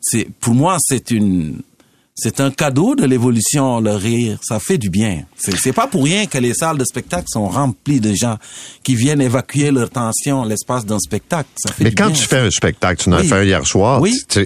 c'est, 0.00 0.28
pour 0.40 0.54
moi, 0.54 0.76
c'est 0.80 1.10
une, 1.10 1.60
c'est 2.16 2.38
un 2.38 2.52
cadeau 2.52 2.94
de 2.94 3.04
l'évolution, 3.04 3.80
le 3.80 3.92
rire. 3.92 4.38
Ça 4.40 4.60
fait 4.60 4.78
du 4.78 4.88
bien. 4.88 5.24
C'est 5.36 5.72
pas 5.72 5.88
pour 5.88 6.04
rien 6.04 6.26
que 6.26 6.38
les 6.38 6.54
salles 6.54 6.78
de 6.78 6.84
spectacle 6.84 7.24
sont 7.26 7.48
remplies 7.48 7.98
de 7.98 8.14
gens 8.14 8.38
qui 8.84 8.94
viennent 8.94 9.20
évacuer 9.20 9.72
leur 9.72 9.90
tension 9.90 10.44
l'espace 10.44 10.86
d'un 10.86 11.00
spectacle. 11.00 11.48
Ça 11.56 11.72
fait 11.72 11.82
Mais 11.82 11.92
quand 11.92 12.12
tu 12.12 12.24
fais 12.24 12.38
un 12.38 12.50
spectacle, 12.52 13.02
tu 13.02 13.08
en 13.08 13.14
as 13.14 13.24
fait 13.24 13.34
un 13.34 13.42
hier 13.42 13.66
soir, 13.66 14.00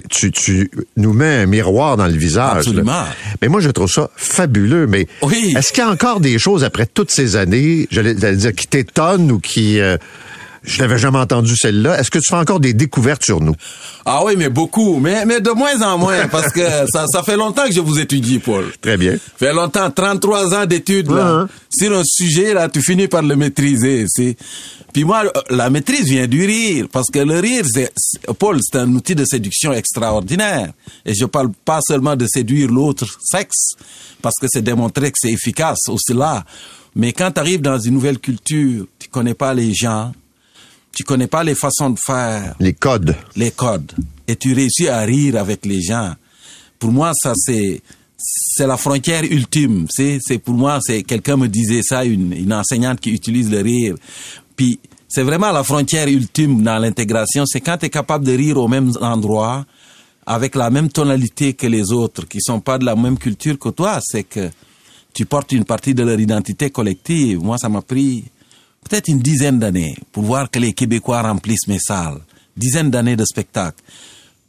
tu, 0.09 0.31
tu, 0.31 0.71
nous 0.97 1.13
mets 1.13 1.43
un 1.43 1.45
miroir 1.45 1.95
dans 1.95 2.07
le 2.07 2.17
visage. 2.17 2.57
Absolument. 2.57 3.03
Mais 3.39 3.49
moi, 3.49 3.61
je 3.61 3.69
trouve 3.69 3.91
ça 3.91 4.09
fabuleux. 4.15 4.87
Mais 4.87 5.07
est-ce 5.55 5.71
qu'il 5.71 5.83
y 5.83 5.87
a 5.87 5.91
encore 5.91 6.21
des 6.21 6.39
choses 6.39 6.63
après 6.63 6.87
toutes 6.87 7.11
ces 7.11 7.35
années, 7.35 7.87
j'allais 7.91 8.15
dire, 8.15 8.53
qui 8.53 8.65
t'étonnent 8.65 9.31
ou 9.31 9.39
qui... 9.39 9.79
Euh, 9.79 9.97
je 10.63 10.81
n'avais 10.81 10.97
jamais 10.97 11.19
entendu 11.19 11.55
celle-là. 11.55 11.99
Est-ce 11.99 12.11
que 12.11 12.19
tu 12.19 12.29
fais 12.29 12.37
encore 12.37 12.59
des 12.59 12.73
découvertes 12.73 13.23
sur 13.23 13.41
nous? 13.41 13.55
Ah 14.05 14.23
oui, 14.25 14.33
mais 14.37 14.49
beaucoup. 14.49 14.99
Mais, 14.99 15.25
mais 15.25 15.41
de 15.41 15.51
moins 15.51 15.81
en 15.81 15.97
moins, 15.97 16.27
parce 16.31 16.51
que 16.51 16.61
ça, 16.91 17.05
ça 17.07 17.23
fait 17.23 17.37
longtemps 17.37 17.65
que 17.65 17.73
je 17.73 17.79
vous 17.79 17.99
étudie, 17.99 18.39
Paul. 18.39 18.65
Très 18.81 18.97
bien. 18.97 19.13
Ça 19.13 19.47
fait 19.47 19.53
longtemps, 19.53 19.89
33 19.89 20.55
ans 20.55 20.65
d'études, 20.65 21.11
là. 21.11 21.43
Uh-huh. 21.43 21.47
Sur 21.71 21.97
un 21.97 22.03
sujet, 22.03 22.53
là, 22.53 22.67
tu 22.67 22.81
finis 22.81 23.07
par 23.07 23.21
le 23.21 23.35
maîtriser, 23.35 24.05
c'est. 24.07 24.35
Puis 24.93 25.03
moi, 25.03 25.23
la 25.49 25.69
maîtrise 25.69 26.05
vient 26.05 26.27
du 26.27 26.45
rire, 26.45 26.87
parce 26.91 27.07
que 27.11 27.19
le 27.19 27.39
rire, 27.39 27.63
c'est, 27.71 27.91
Paul, 28.39 28.59
c'est 28.61 28.79
un 28.79 28.91
outil 28.93 29.13
de 29.13 29.23
séduction 29.23 29.71
extraordinaire. 29.71 30.71
Et 31.05 31.13
je 31.13 31.25
parle 31.25 31.51
pas 31.63 31.79
seulement 31.81 32.15
de 32.15 32.25
séduire 32.27 32.69
l'autre 32.69 33.05
sexe, 33.23 33.73
parce 34.21 34.35
que 34.41 34.47
c'est 34.49 34.63
démontré 34.63 35.11
que 35.11 35.17
c'est 35.19 35.31
efficace 35.31 35.87
aussi 35.87 36.13
là. 36.13 36.43
Mais 36.95 37.13
quand 37.13 37.31
tu 37.31 37.39
arrives 37.39 37.61
dans 37.61 37.79
une 37.79 37.93
nouvelle 37.93 38.19
culture, 38.19 38.85
tu 38.97 39.07
connais 39.09 39.35
pas 39.35 39.53
les 39.53 39.73
gens, 39.73 40.11
tu 40.95 41.03
connais 41.03 41.27
pas 41.27 41.43
les 41.43 41.55
façons 41.55 41.89
de 41.91 41.99
faire? 41.99 42.55
Les 42.59 42.73
codes. 42.73 43.15
Les 43.35 43.51
codes. 43.51 43.91
Et 44.27 44.35
tu 44.35 44.53
réussis 44.53 44.87
à 44.87 44.99
rire 45.01 45.37
avec 45.37 45.65
les 45.65 45.81
gens. 45.81 46.13
Pour 46.77 46.91
moi, 46.91 47.11
ça, 47.13 47.33
c'est, 47.35 47.81
c'est 48.17 48.67
la 48.67 48.77
frontière 48.77 49.23
ultime. 49.23 49.85
C'est, 49.89 50.19
c'est 50.21 50.39
pour 50.39 50.55
moi, 50.55 50.79
c'est, 50.81 51.03
quelqu'un 51.03 51.37
me 51.37 51.47
disait 51.47 51.81
ça, 51.83 52.03
une, 52.05 52.33
une 52.33 52.53
enseignante 52.53 52.99
qui 52.99 53.11
utilise 53.11 53.49
le 53.49 53.61
rire. 53.61 53.95
Puis, 54.55 54.79
c'est 55.07 55.23
vraiment 55.23 55.51
la 55.51 55.63
frontière 55.63 56.07
ultime 56.07 56.61
dans 56.61 56.77
l'intégration. 56.77 57.45
C'est 57.45 57.61
quand 57.61 57.77
tu 57.77 57.87
es 57.87 57.89
capable 57.89 58.25
de 58.25 58.31
rire 58.31 58.57
au 58.57 58.67
même 58.67 58.91
endroit, 59.01 59.65
avec 60.25 60.53
la 60.55 60.69
même 60.69 60.89
tonalité 60.89 61.53
que 61.53 61.65
les 61.65 61.91
autres, 61.91 62.27
qui 62.27 62.39
sont 62.39 62.59
pas 62.59 62.77
de 62.77 62.85
la 62.85 62.95
même 62.95 63.17
culture 63.17 63.57
que 63.57 63.69
toi. 63.69 63.99
C'est 64.03 64.23
que 64.23 64.49
tu 65.13 65.25
portes 65.25 65.51
une 65.51 65.65
partie 65.65 65.95
de 65.95 66.03
leur 66.03 66.19
identité 66.19 66.69
collective. 66.69 67.39
Moi, 67.39 67.57
ça 67.57 67.67
m'a 67.67 67.81
pris 67.81 68.25
peut-être 68.83 69.07
une 69.07 69.19
dizaine 69.19 69.59
d'années 69.59 69.95
pour 70.11 70.23
voir 70.23 70.49
que 70.49 70.59
les 70.59 70.73
Québécois 70.73 71.21
remplissent 71.21 71.67
mes 71.67 71.79
salles. 71.79 72.19
Dizaines 72.55 72.91
d'années 72.91 73.15
de 73.15 73.25
spectacle. 73.25 73.81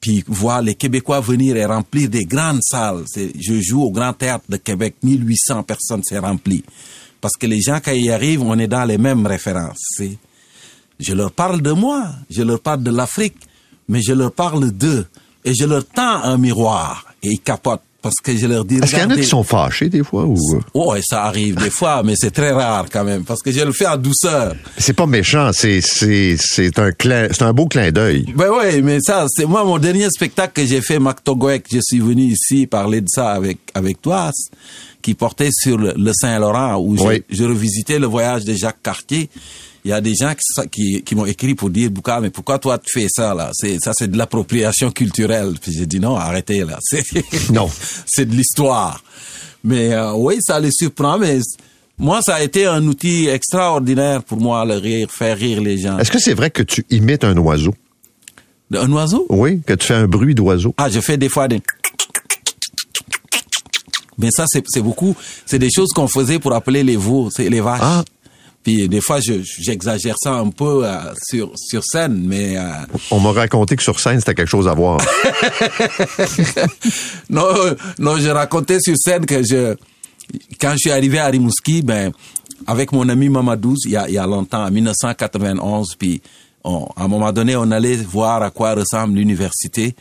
Puis 0.00 0.24
voir 0.26 0.62
les 0.62 0.74
Québécois 0.74 1.20
venir 1.20 1.56
et 1.56 1.64
remplir 1.64 2.08
des 2.08 2.24
grandes 2.24 2.62
salles. 2.62 3.04
Je 3.16 3.60
joue 3.60 3.82
au 3.82 3.90
Grand 3.90 4.12
Théâtre 4.12 4.44
de 4.48 4.56
Québec, 4.56 4.96
1800 5.02 5.62
personnes, 5.62 6.02
c'est 6.02 6.18
rempli. 6.18 6.64
Parce 7.20 7.36
que 7.36 7.46
les 7.46 7.60
gens, 7.60 7.80
quand 7.84 7.92
ils 7.92 8.10
arrivent, 8.10 8.42
on 8.42 8.58
est 8.58 8.66
dans 8.66 8.84
les 8.84 8.98
mêmes 8.98 9.26
références. 9.26 10.00
Je 10.98 11.12
leur 11.14 11.32
parle 11.32 11.60
de 11.60 11.72
moi, 11.72 12.08
je 12.30 12.42
leur 12.42 12.60
parle 12.60 12.82
de 12.82 12.90
l'Afrique, 12.90 13.36
mais 13.88 14.00
je 14.00 14.12
leur 14.12 14.32
parle 14.32 14.70
d'eux. 14.70 15.06
Et 15.44 15.54
je 15.54 15.64
leur 15.64 15.86
tends 15.86 16.22
un 16.22 16.36
miroir 16.38 17.06
et 17.22 17.28
ils 17.28 17.40
capotent. 17.40 17.82
Parce 18.02 18.16
que 18.22 18.36
je 18.36 18.46
leur 18.46 18.64
dis. 18.64 18.76
Est-ce 18.76 18.90
qu'il 18.94 18.98
y 19.00 19.04
en 19.04 19.10
a 19.10 19.16
qui 19.16 19.24
sont 19.24 19.42
fâchés 19.42 19.88
des 19.88 20.02
fois 20.02 20.24
ou 20.24 20.36
Oh, 20.74 20.94
et 20.94 21.00
ça 21.02 21.24
arrive 21.24 21.56
des 21.56 21.70
fois, 21.70 22.02
mais 22.02 22.14
c'est 22.16 22.30
très 22.30 22.52
rare 22.52 22.86
quand 22.92 23.04
même, 23.04 23.24
parce 23.24 23.42
que 23.42 23.50
je 23.52 23.60
le 23.60 23.72
fais 23.72 23.86
en 23.86 23.96
douceur. 23.96 24.54
c'est 24.78 24.92
pas 24.94 25.06
méchant, 25.06 25.50
c'est 25.52 25.80
c'est 25.80 26.36
c'est 26.38 26.78
un 26.78 26.92
clin, 26.92 27.28
c'est 27.30 27.42
un 27.42 27.52
beau 27.52 27.66
clin 27.66 27.90
d'œil. 27.90 28.26
Ben 28.34 28.50
ouais, 28.50 28.80
mais 28.82 28.98
ça, 29.00 29.26
c'est 29.28 29.44
moi 29.46 29.64
mon 29.64 29.78
dernier 29.78 30.08
spectacle 30.10 30.52
que 30.54 30.66
j'ai 30.66 30.80
fait, 30.80 30.98
Mactogoek, 30.98 31.64
je 31.72 31.78
suis 31.82 32.00
venu 32.00 32.22
ici 32.24 32.66
parler 32.66 33.00
de 33.00 33.08
ça 33.08 33.30
avec 33.30 33.58
avec 33.74 34.00
toi, 34.02 34.30
qui 35.02 35.14
portait 35.14 35.50
sur 35.52 35.78
le, 35.78 35.94
le 35.96 36.12
Saint-Laurent, 36.12 36.76
où 36.76 36.96
Oui. 37.06 37.22
je 37.30 37.44
revisitais 37.44 37.98
le 37.98 38.06
voyage 38.06 38.44
de 38.44 38.54
Jacques 38.54 38.82
Cartier. 38.82 39.30
Il 39.84 39.90
y 39.90 39.94
a 39.94 40.00
des 40.00 40.14
gens 40.14 40.34
qui, 40.34 40.68
qui, 40.70 41.02
qui 41.02 41.14
m'ont 41.14 41.24
écrit 41.26 41.54
pour 41.54 41.70
dire, 41.70 41.90
Bouka, 41.90 42.20
mais 42.20 42.30
pourquoi 42.30 42.58
toi 42.58 42.78
tu 42.78 43.00
fais 43.00 43.06
ça 43.08 43.34
là? 43.34 43.50
C'est 43.54 43.78
ça, 43.80 43.92
c'est 43.94 44.10
de 44.10 44.18
l'appropriation 44.18 44.90
culturelle. 44.90 45.54
Puis 45.60 45.72
j'ai 45.72 45.86
dit 45.86 46.00
non, 46.00 46.16
arrêtez 46.16 46.64
là. 46.64 46.78
C'est 46.82 47.02
Non. 47.50 47.70
c'est 48.06 48.26
de 48.26 48.34
l'histoire. 48.34 49.02
Mais 49.64 49.92
euh, 49.94 50.12
oui, 50.14 50.36
ça 50.40 50.60
les 50.60 50.70
surprend, 50.70 51.18
mais 51.18 51.38
moi, 51.98 52.20
ça 52.22 52.36
a 52.36 52.42
été 52.42 52.66
un 52.66 52.86
outil 52.86 53.28
extraordinaire 53.28 54.22
pour 54.22 54.38
moi, 54.40 54.64
le 54.64 54.74
rire, 54.74 55.08
faire 55.10 55.36
rire 55.36 55.60
les 55.60 55.78
gens. 55.78 55.98
Est-ce 55.98 56.10
que 56.10 56.18
c'est 56.18 56.34
vrai 56.34 56.50
que 56.50 56.62
tu 56.62 56.84
imites 56.90 57.24
un 57.24 57.36
oiseau? 57.36 57.74
Un 58.74 58.90
oiseau? 58.92 59.26
Oui, 59.28 59.60
que 59.66 59.74
tu 59.74 59.86
fais 59.86 59.94
un 59.94 60.06
bruit 60.06 60.34
d'oiseau. 60.34 60.74
Ah, 60.78 60.88
je 60.88 61.00
fais 61.00 61.16
des 61.16 61.28
fois 61.28 61.48
des... 61.48 61.60
Mais 64.18 64.30
ça, 64.30 64.44
c'est 64.46 64.62
c'est 64.68 64.82
beaucoup. 64.82 65.16
C'est 65.46 65.58
des 65.58 65.70
choses 65.74 65.90
qu'on 65.94 66.06
faisait 66.08 66.38
pour 66.38 66.54
appeler 66.54 66.82
les 66.84 66.96
veaux, 66.96 67.30
les 67.38 67.60
vaches. 67.60 67.80
Ah. 67.82 68.04
Puis 68.62 68.88
des 68.88 69.00
fois, 69.00 69.20
je- 69.20 69.42
j'exagère 69.42 70.16
ça 70.22 70.34
un 70.34 70.50
peu 70.50 70.84
euh, 70.84 70.96
sur, 71.28 71.52
sur 71.56 71.82
scène, 71.84 72.22
mais... 72.26 72.58
euh, 72.58 72.70
On 73.10 73.18
m'a 73.20 73.32
raconté 73.32 73.74
que 73.76 73.82
sur 73.82 73.98
scène, 73.98 74.18
c'était 74.20 74.34
quelque 74.34 74.50
chose 74.50 74.68
à 74.68 74.74
voir. 74.74 75.00
non, 77.30 77.46
euh, 77.56 77.74
non, 77.98 78.16
je 78.18 78.28
racontais 78.28 78.78
sur 78.80 78.96
scène 78.98 79.26
que 79.26 79.42
je... 79.42 79.74
Quand 80.60 80.72
je 80.72 80.78
suis 80.78 80.90
arrivé 80.90 81.18
à 81.18 81.26
Rimouski, 81.26 81.82
ben, 81.82 82.12
avec 82.66 82.92
mon 82.92 83.08
ami 83.08 83.28
Mamadou, 83.28 83.74
il 83.84 83.92
y 83.92 83.96
a, 83.96 84.08
il 84.08 84.14
y 84.14 84.18
a 84.18 84.26
longtemps, 84.26 84.64
en 84.66 84.70
1991, 84.70 85.94
puis 85.98 86.20
on- 86.62 86.86
à 86.96 87.04
un 87.04 87.08
moment 87.08 87.32
donné, 87.32 87.56
on 87.56 87.70
allait 87.70 87.96
voir 87.96 88.42
à 88.42 88.50
quoi 88.50 88.74
ressemble 88.74 89.14
l'université, 89.16 89.94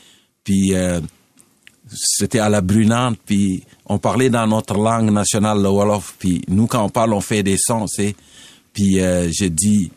puis... 0.43 0.73
euh, 0.73 0.99
c'était 1.91 2.39
à 2.39 2.49
la 2.49 2.61
Brunante, 2.61 3.17
puis 3.25 3.63
on 3.85 3.97
parlait 3.97 4.29
dans 4.29 4.47
notre 4.47 4.75
langue 4.75 5.11
nationale, 5.11 5.61
le 5.61 5.69
Wolof, 5.69 6.15
puis 6.19 6.41
nous, 6.47 6.67
quand 6.67 6.83
on 6.83 6.89
parle, 6.89 7.13
on 7.13 7.21
fait 7.21 7.43
des 7.43 7.57
sons, 7.57 7.87
c'est... 7.87 8.15
Puis 8.73 8.99
euh, 8.99 9.29
je 9.31 9.45
dis, 9.45 9.91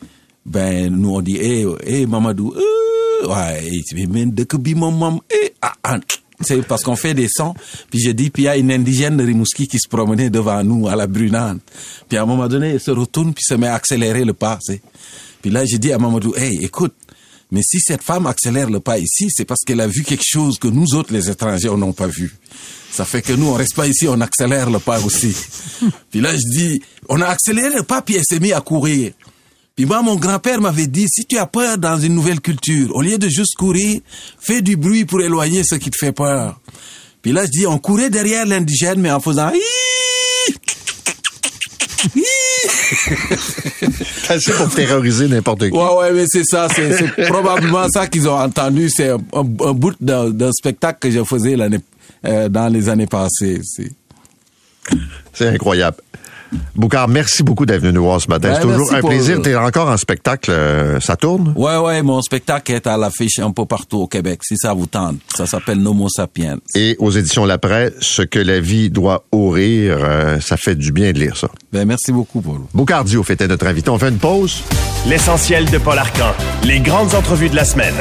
ben, 0.45 0.93
nous, 0.93 1.15
on 1.15 1.21
dit, 1.21 1.37
hé, 1.37 1.65
hé, 1.85 2.05
Mamadou, 2.05 2.53
euh, 2.55 3.27
ouais, 3.27 3.67
et 3.67 3.81
tu 3.83 3.95
mais 4.07 4.25
de 4.25 4.75
maman, 4.75 5.21
eh, 5.29 5.53
ah, 5.61 5.73
ah. 5.83 5.99
C'est 6.41 6.61
parce 6.67 6.83
qu'on 6.83 6.95
fait 6.95 7.13
des 7.13 7.27
sons. 7.29 7.53
Puis 7.89 8.01
je 8.01 8.11
dis, 8.11 8.29
puis 8.29 8.43
il 8.43 8.45
y 8.47 8.49
a 8.49 8.57
une 8.57 8.71
indigène 8.71 9.15
de 9.15 9.23
Rimouski 9.23 9.67
qui 9.67 9.77
se 9.79 9.87
promenait 9.87 10.29
devant 10.29 10.61
nous 10.63 10.89
à 10.89 10.95
la 10.95 11.07
Brunante. 11.07 11.61
Puis 12.09 12.17
à 12.17 12.23
un 12.23 12.25
moment 12.25 12.47
donné, 12.47 12.71
elle 12.71 12.79
se 12.81 12.91
retourne, 12.91 13.33
puis 13.33 13.43
se 13.47 13.53
met 13.53 13.67
à 13.67 13.75
accélérer 13.75 14.25
le 14.25 14.33
pas, 14.33 14.59
c'est. 14.61 14.81
Puis 15.41 15.51
là, 15.51 15.63
j'ai 15.65 15.77
dit 15.77 15.93
à 15.93 15.97
Mamadou, 15.97 16.33
hey, 16.35 16.63
écoute, 16.63 16.93
mais 17.53 17.61
si 17.61 17.79
cette 17.79 18.01
femme 18.01 18.25
accélère 18.25 18.71
le 18.71 18.79
pas 18.79 18.97
ici, 18.97 19.27
c'est 19.29 19.45
parce 19.45 19.59
qu'elle 19.63 19.79
a 19.79 19.85
vu 19.85 20.01
quelque 20.01 20.25
chose 20.25 20.57
que 20.57 20.67
nous 20.67 20.95
autres, 20.95 21.13
les 21.13 21.29
étrangers, 21.29 21.69
on 21.69 21.77
n'a 21.77 21.93
pas 21.93 22.07
vu. 22.07 22.35
Ça 22.91 23.05
fait 23.05 23.21
que 23.21 23.31
nous, 23.31 23.45
on 23.45 23.53
reste 23.53 23.75
pas 23.75 23.85
ici, 23.85 24.07
on 24.07 24.19
accélère 24.21 24.71
le 24.71 24.79
pas 24.79 24.99
aussi. 25.01 25.35
puis 26.09 26.19
là, 26.19 26.35
je 26.35 26.49
dis, 26.49 26.81
on 27.09 27.21
a 27.21 27.27
accéléré 27.27 27.75
le 27.75 27.83
pas, 27.83 28.01
puis 28.01 28.15
elle 28.15 28.23
s'est 28.27 28.39
mise 28.39 28.53
à 28.53 28.61
courir. 28.61 29.11
Puis 29.75 29.85
moi, 29.85 30.01
mon 30.01 30.15
grand-père 30.15 30.61
m'avait 30.61 30.87
dit, 30.87 31.05
si 31.07 31.25
tu 31.25 31.37
as 31.37 31.45
peur 31.45 31.77
dans 31.77 31.99
une 31.99 32.15
nouvelle 32.15 32.41
culture, 32.41 32.89
au 32.95 33.03
lieu 33.03 33.19
de 33.19 33.29
juste 33.29 33.53
courir, 33.53 34.01
fais 34.39 34.63
du 34.63 34.75
bruit 34.75 35.05
pour 35.05 35.21
éloigner 35.21 35.63
ce 35.63 35.75
qui 35.75 35.91
te 35.91 35.97
fait 35.97 36.11
peur. 36.11 36.59
Puis 37.21 37.33
là, 37.33 37.45
je 37.45 37.51
dis, 37.51 37.67
on 37.67 37.77
courait 37.77 38.09
derrière 38.09 38.47
l'indigène, 38.47 38.99
mais 38.99 39.11
en 39.11 39.19
faisant... 39.19 39.51
Assez 44.29 44.51
pour 44.53 44.69
terroriser 44.69 45.27
n'importe 45.27 45.69
qui. 45.69 45.75
Ouais, 45.77 45.95
ouais, 45.99 46.11
mais 46.13 46.25
c'est 46.27 46.43
ça. 46.43 46.67
C'est 46.73 47.05
probablement 47.27 47.87
ça 47.89 48.07
qu'ils 48.07 48.27
ont 48.27 48.37
entendu. 48.39 48.89
C'est 48.89 49.09
un, 49.09 49.17
un- 49.33 49.39
un 49.39 49.73
bout 49.73 49.93
d'un 49.99 50.51
spectacle 50.51 50.99
que 50.99 51.11
je 51.11 51.23
faisais 51.23 51.55
l'année, 51.55 51.79
euh, 52.25 52.49
dans 52.49 52.67
les 52.71 52.89
années 52.89 53.07
passées. 53.07 53.61
C'est- 53.63 53.91
C'est 55.33 55.47
incroyable. 55.47 55.97
Boucard, 56.75 57.07
merci 57.07 57.43
beaucoup 57.43 57.65
d'être 57.65 57.81
venu 57.81 57.93
nous 57.93 58.03
voir 58.03 58.19
ce 58.21 58.27
matin. 58.27 58.53
C'est 58.55 58.61
toujours 58.61 58.77
merci 58.91 58.95
un 58.95 59.01
plaisir. 59.07 59.41
T'es 59.41 59.55
encore 59.55 59.89
en 59.89 59.97
spectacle. 59.97 60.51
euh, 60.51 60.99
ça 60.99 61.15
tourne? 61.15 61.53
Ouais, 61.55 61.77
ouais, 61.77 62.01
mon 62.03 62.21
spectacle 62.21 62.71
est 62.71 62.87
à 62.87 62.97
l'affiche 62.97 63.39
un 63.39 63.51
peu 63.51 63.65
partout 63.65 63.97
au 63.99 64.07
Québec, 64.07 64.39
si 64.43 64.57
ça 64.57 64.73
vous 64.73 64.85
tente. 64.87 65.17
Ça 65.35 65.45
s'appelle 65.45 65.79
Nomo 65.79 66.07
Sapiens. 66.09 66.57
Et 66.75 66.95
aux 66.99 67.11
éditions 67.11 67.45
Laprès, 67.45 67.93
ce 67.99 68.21
que 68.21 68.39
la 68.39 68.59
vie 68.59 68.89
doit 68.89 69.25
ouvrir, 69.31 69.97
euh, 69.99 70.39
ça 70.39 70.57
fait 70.57 70.75
du 70.75 70.91
bien 70.91 71.11
de 71.11 71.19
lire 71.19 71.37
ça. 71.37 71.47
Ben, 71.71 71.85
merci 71.85 72.11
beaucoup, 72.11 72.41
Paul. 72.41 72.61
Boucard 72.73 73.03
Dio 73.03 73.23
était 73.29 73.47
notre 73.47 73.67
invité. 73.67 73.89
On 73.89 73.97
fait 73.99 74.09
une 74.09 74.17
pause. 74.17 74.61
L'essentiel 75.07 75.69
de 75.69 75.77
Paul 75.77 75.97
Arcan. 75.97 76.33
Les 76.63 76.79
grandes 76.79 77.13
entrevues 77.15 77.49
de 77.49 77.55
la 77.55 77.65
semaine. 77.65 77.93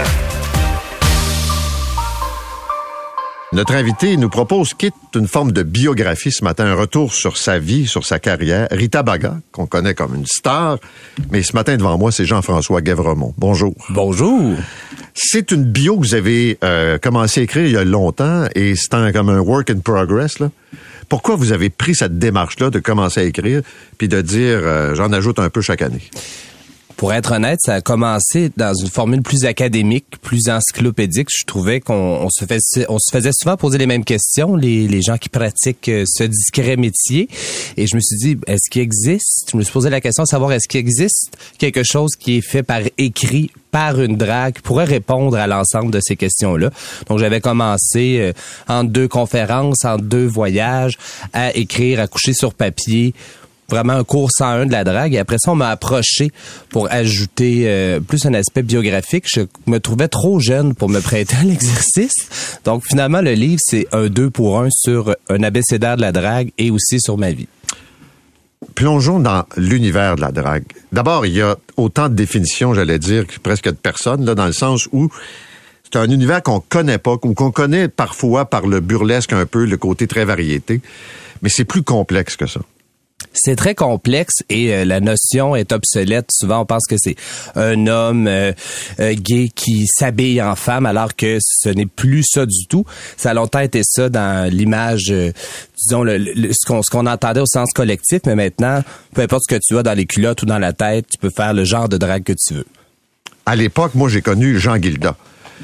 Notre 3.52 3.74
invité 3.74 4.16
nous 4.16 4.30
propose, 4.30 4.72
quitte 4.72 4.94
une 5.14 5.28
forme 5.28 5.52
de 5.52 5.62
biographie 5.62 6.32
ce 6.32 6.42
matin, 6.42 6.64
un 6.64 6.74
retour 6.74 7.12
sur 7.12 7.36
sa 7.36 7.58
vie, 7.58 7.86
sur 7.86 8.06
sa 8.06 8.18
carrière. 8.18 8.66
Rita 8.70 9.02
Baga, 9.02 9.36
qu'on 9.52 9.66
connaît 9.66 9.92
comme 9.94 10.14
une 10.14 10.24
star, 10.24 10.78
mais 11.30 11.42
ce 11.42 11.54
matin 11.54 11.76
devant 11.76 11.98
moi, 11.98 12.10
c'est 12.12 12.24
Jean-François 12.24 12.80
Guévremont. 12.80 13.34
Bonjour. 13.36 13.74
Bonjour. 13.90 14.54
C'est 15.12 15.50
une 15.50 15.64
bio 15.64 15.98
que 15.98 16.06
vous 16.06 16.14
avez 16.14 16.56
euh, 16.64 16.96
commencé 16.96 17.40
à 17.40 17.42
écrire 17.42 17.66
il 17.66 17.72
y 17.72 17.76
a 17.76 17.84
longtemps 17.84 18.46
et 18.54 18.74
c'est 18.74 18.94
un- 18.94 19.12
comme 19.12 19.28
un 19.28 19.40
work 19.40 19.68
in 19.68 19.80
progress. 19.80 20.38
Là. 20.38 20.50
Pourquoi 21.10 21.36
vous 21.36 21.52
avez 21.52 21.68
pris 21.68 21.94
cette 21.94 22.18
démarche-là 22.18 22.70
de 22.70 22.78
commencer 22.78 23.20
à 23.20 23.24
écrire 23.24 23.60
puis 23.98 24.08
de 24.08 24.22
dire 24.22 24.60
euh, 24.62 24.94
j'en 24.94 25.12
ajoute 25.12 25.38
un 25.38 25.50
peu 25.50 25.60
chaque 25.60 25.82
année? 25.82 26.00
Pour 26.96 27.12
être 27.12 27.32
honnête, 27.32 27.58
ça 27.62 27.74
a 27.74 27.80
commencé 27.80 28.50
dans 28.56 28.74
une 28.74 28.88
formule 28.88 29.22
plus 29.22 29.44
académique, 29.44 30.06
plus 30.20 30.48
encyclopédique. 30.48 31.28
Je 31.30 31.44
trouvais 31.44 31.80
qu'on 31.80 31.94
on 32.24 32.28
se, 32.30 32.44
faisait, 32.44 33.30
souvent 33.32 33.56
poser 33.56 33.78
les 33.78 33.86
mêmes 33.86 34.04
questions, 34.04 34.54
les, 34.54 34.86
les 34.86 35.02
gens 35.02 35.18
qui 35.18 35.28
pratiquent 35.28 35.88
euh, 35.88 36.04
ce 36.06 36.24
discret 36.24 36.76
métier. 36.76 37.28
Et 37.76 37.86
je 37.86 37.96
me 37.96 38.00
suis 38.00 38.16
dit, 38.16 38.36
est-ce 38.46 38.70
qu'il 38.70 38.82
existe? 38.82 39.50
Je 39.52 39.56
me 39.56 39.62
suis 39.62 39.72
posé 39.72 39.90
la 39.90 40.00
question 40.00 40.22
de 40.24 40.28
savoir 40.28 40.52
est-ce 40.52 40.68
qu'il 40.68 40.80
existe 40.80 41.36
quelque 41.58 41.82
chose 41.82 42.12
qui 42.18 42.36
est 42.36 42.40
fait 42.40 42.62
par 42.62 42.82
écrit 42.98 43.50
par 43.70 44.00
une 44.00 44.18
drague 44.18 44.54
qui 44.54 44.60
pourrait 44.62 44.84
répondre 44.84 45.36
à 45.36 45.46
l'ensemble 45.46 45.90
de 45.90 46.00
ces 46.00 46.16
questions-là? 46.16 46.70
Donc, 47.08 47.18
j'avais 47.18 47.40
commencé 47.40 48.18
euh, 48.20 48.32
en 48.68 48.84
deux 48.84 49.08
conférences, 49.08 49.84
en 49.84 49.96
deux 49.96 50.26
voyages, 50.26 50.98
à 51.32 51.56
écrire, 51.56 52.00
à 52.00 52.06
coucher 52.06 52.34
sur 52.34 52.54
papier 52.54 53.14
vraiment 53.72 53.94
un 53.94 54.04
cours 54.04 54.30
101 54.30 54.66
de 54.66 54.72
la 54.72 54.84
drague. 54.84 55.14
Et 55.14 55.18
après 55.18 55.38
ça, 55.38 55.50
on 55.50 55.54
m'a 55.54 55.70
approché 55.70 56.30
pour 56.68 56.90
ajouter 56.92 57.64
euh, 57.66 58.00
plus 58.00 58.24
un 58.26 58.34
aspect 58.34 58.62
biographique. 58.62 59.24
Je 59.26 59.42
me 59.66 59.78
trouvais 59.78 60.08
trop 60.08 60.40
jeune 60.40 60.74
pour 60.74 60.88
me 60.88 61.00
prêter 61.00 61.36
à 61.36 61.44
l'exercice. 61.44 62.58
Donc 62.64 62.84
finalement, 62.86 63.22
le 63.22 63.32
livre, 63.32 63.60
c'est 63.64 63.86
un 63.92 64.08
deux 64.08 64.30
pour 64.30 64.60
un 64.60 64.68
sur 64.70 65.16
un 65.28 65.42
abécédaire 65.42 65.96
de 65.96 66.02
la 66.02 66.12
drague 66.12 66.52
et 66.58 66.70
aussi 66.70 67.00
sur 67.00 67.16
ma 67.16 67.32
vie. 67.32 67.48
Plongeons 68.74 69.18
dans 69.18 69.44
l'univers 69.56 70.16
de 70.16 70.20
la 70.20 70.32
drague. 70.32 70.64
D'abord, 70.92 71.26
il 71.26 71.34
y 71.34 71.40
a 71.40 71.56
autant 71.76 72.08
de 72.08 72.14
définitions, 72.14 72.74
j'allais 72.74 72.98
dire, 72.98 73.26
que 73.26 73.38
presque 73.38 73.66
de 73.66 73.70
personnes, 73.72 74.24
dans 74.24 74.46
le 74.46 74.52
sens 74.52 74.88
où 74.92 75.08
c'est 75.84 75.98
un 75.98 76.10
univers 76.10 76.42
qu'on 76.42 76.60
connaît 76.60 76.98
pas, 76.98 77.14
ou 77.22 77.34
qu'on 77.34 77.50
connaît 77.50 77.88
parfois 77.88 78.44
par 78.44 78.66
le 78.66 78.80
burlesque 78.80 79.32
un 79.32 79.46
peu, 79.46 79.64
le 79.64 79.76
côté 79.76 80.06
très 80.06 80.24
variété, 80.24 80.80
mais 81.42 81.48
c'est 81.48 81.64
plus 81.64 81.82
complexe 81.82 82.36
que 82.36 82.46
ça. 82.46 82.60
C'est 83.32 83.56
très 83.56 83.74
complexe 83.74 84.42
et 84.50 84.74
euh, 84.74 84.84
la 84.84 85.00
notion 85.00 85.56
est 85.56 85.72
obsolète. 85.72 86.26
Souvent, 86.32 86.60
on 86.60 86.66
pense 86.66 86.86
que 86.86 86.96
c'est 86.98 87.16
un 87.56 87.86
homme 87.86 88.26
euh, 88.26 88.52
euh, 89.00 89.14
gay 89.14 89.48
qui 89.54 89.86
s'habille 89.86 90.40
en 90.42 90.54
femme, 90.56 90.86
alors 90.86 91.16
que 91.16 91.38
ce 91.40 91.68
n'est 91.68 91.86
plus 91.86 92.24
ça 92.24 92.44
du 92.46 92.66
tout. 92.68 92.84
Ça 93.16 93.30
a 93.30 93.34
longtemps 93.34 93.60
été 93.60 93.82
ça 93.84 94.08
dans 94.08 94.50
l'image, 94.52 95.12
disons, 95.76 96.02
le, 96.02 96.18
le- 96.18 96.52
ce 96.52 96.66
qu'on 96.66 96.82
ce 96.82 96.90
qu'on 96.90 97.06
entendait 97.06 97.40
au 97.40 97.46
sens 97.46 97.70
collectif, 97.74 98.20
mais 98.26 98.34
maintenant, 98.34 98.82
peu 99.14 99.22
importe 99.22 99.42
ce 99.48 99.54
que 99.56 99.60
tu 99.66 99.78
as 99.78 99.82
dans 99.82 99.94
les 99.96 100.06
culottes 100.06 100.42
ou 100.42 100.46
dans 100.46 100.58
la 100.58 100.72
tête, 100.72 101.06
tu 101.10 101.18
peux 101.18 101.30
faire 101.34 101.54
le 101.54 101.64
genre 101.64 101.88
de 101.88 101.96
drague 101.96 102.24
que 102.24 102.32
tu 102.34 102.54
veux. 102.54 102.66
À 103.46 103.56
l'époque, 103.56 103.94
moi, 103.94 104.08
j'ai 104.08 104.22
connu 104.22 104.58
Jean 104.58 104.76
Guilda, 104.78 105.16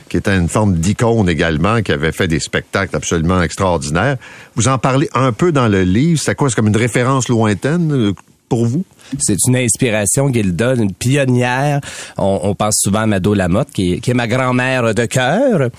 qui 0.08 0.16
était 0.16 0.36
une 0.36 0.48
forme 0.48 0.74
d'icône 0.74 1.28
également, 1.28 1.82
qui 1.82 1.92
avait 1.92 2.12
fait 2.12 2.28
des 2.28 2.40
spectacles 2.40 2.96
absolument 2.96 3.42
extraordinaires. 3.42 4.16
Vous 4.54 4.68
en 4.68 4.78
parlez 4.78 5.08
un 5.14 5.32
peu 5.32 5.52
dans 5.52 5.68
le 5.68 5.82
livre. 5.82 6.20
C'est 6.20 6.34
quoi? 6.34 6.48
C'est 6.48 6.56
comme 6.56 6.68
une 6.68 6.76
référence 6.76 7.28
lointaine 7.28 7.92
euh, 7.92 8.12
pour 8.48 8.66
vous? 8.66 8.84
C'est 9.18 9.36
une 9.46 9.56
inspiration 9.56 10.30
Gilda, 10.32 10.74
une 10.74 10.92
pionnière. 10.92 11.80
On, 12.18 12.40
on 12.42 12.54
pense 12.54 12.76
souvent 12.78 13.00
à 13.00 13.06
Mado 13.06 13.32
Lamotte, 13.32 13.70
qui 13.72 13.94
est, 13.94 14.00
qui 14.00 14.10
est 14.10 14.14
ma 14.14 14.26
grand-mère 14.26 14.94
de 14.94 15.06
cœur. 15.06 15.70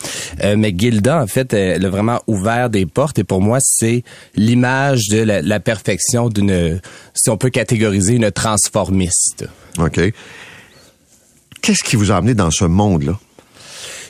Euh, 0.43 0.55
mais 0.57 0.73
Gilda, 0.75 1.21
en 1.21 1.27
fait, 1.27 1.53
elle 1.53 1.85
a 1.85 1.89
vraiment 1.89 2.21
ouvert 2.25 2.71
des 2.71 2.87
portes. 2.87 3.19
Et 3.19 3.23
pour 3.23 3.41
moi, 3.41 3.59
c'est 3.61 4.03
l'image 4.35 5.09
de 5.11 5.19
la, 5.19 5.41
la 5.41 5.59
perfection 5.59 6.29
d'une, 6.29 6.79
si 7.13 7.29
on 7.29 7.37
peut 7.37 7.51
catégoriser, 7.51 8.15
une 8.15 8.31
transformiste. 8.31 9.47
OK. 9.77 9.99
Qu'est-ce 11.61 11.83
qui 11.83 11.97
vous 11.97 12.11
a 12.11 12.15
amené 12.15 12.33
dans 12.33 12.51
ce 12.51 12.65
monde-là? 12.65 13.19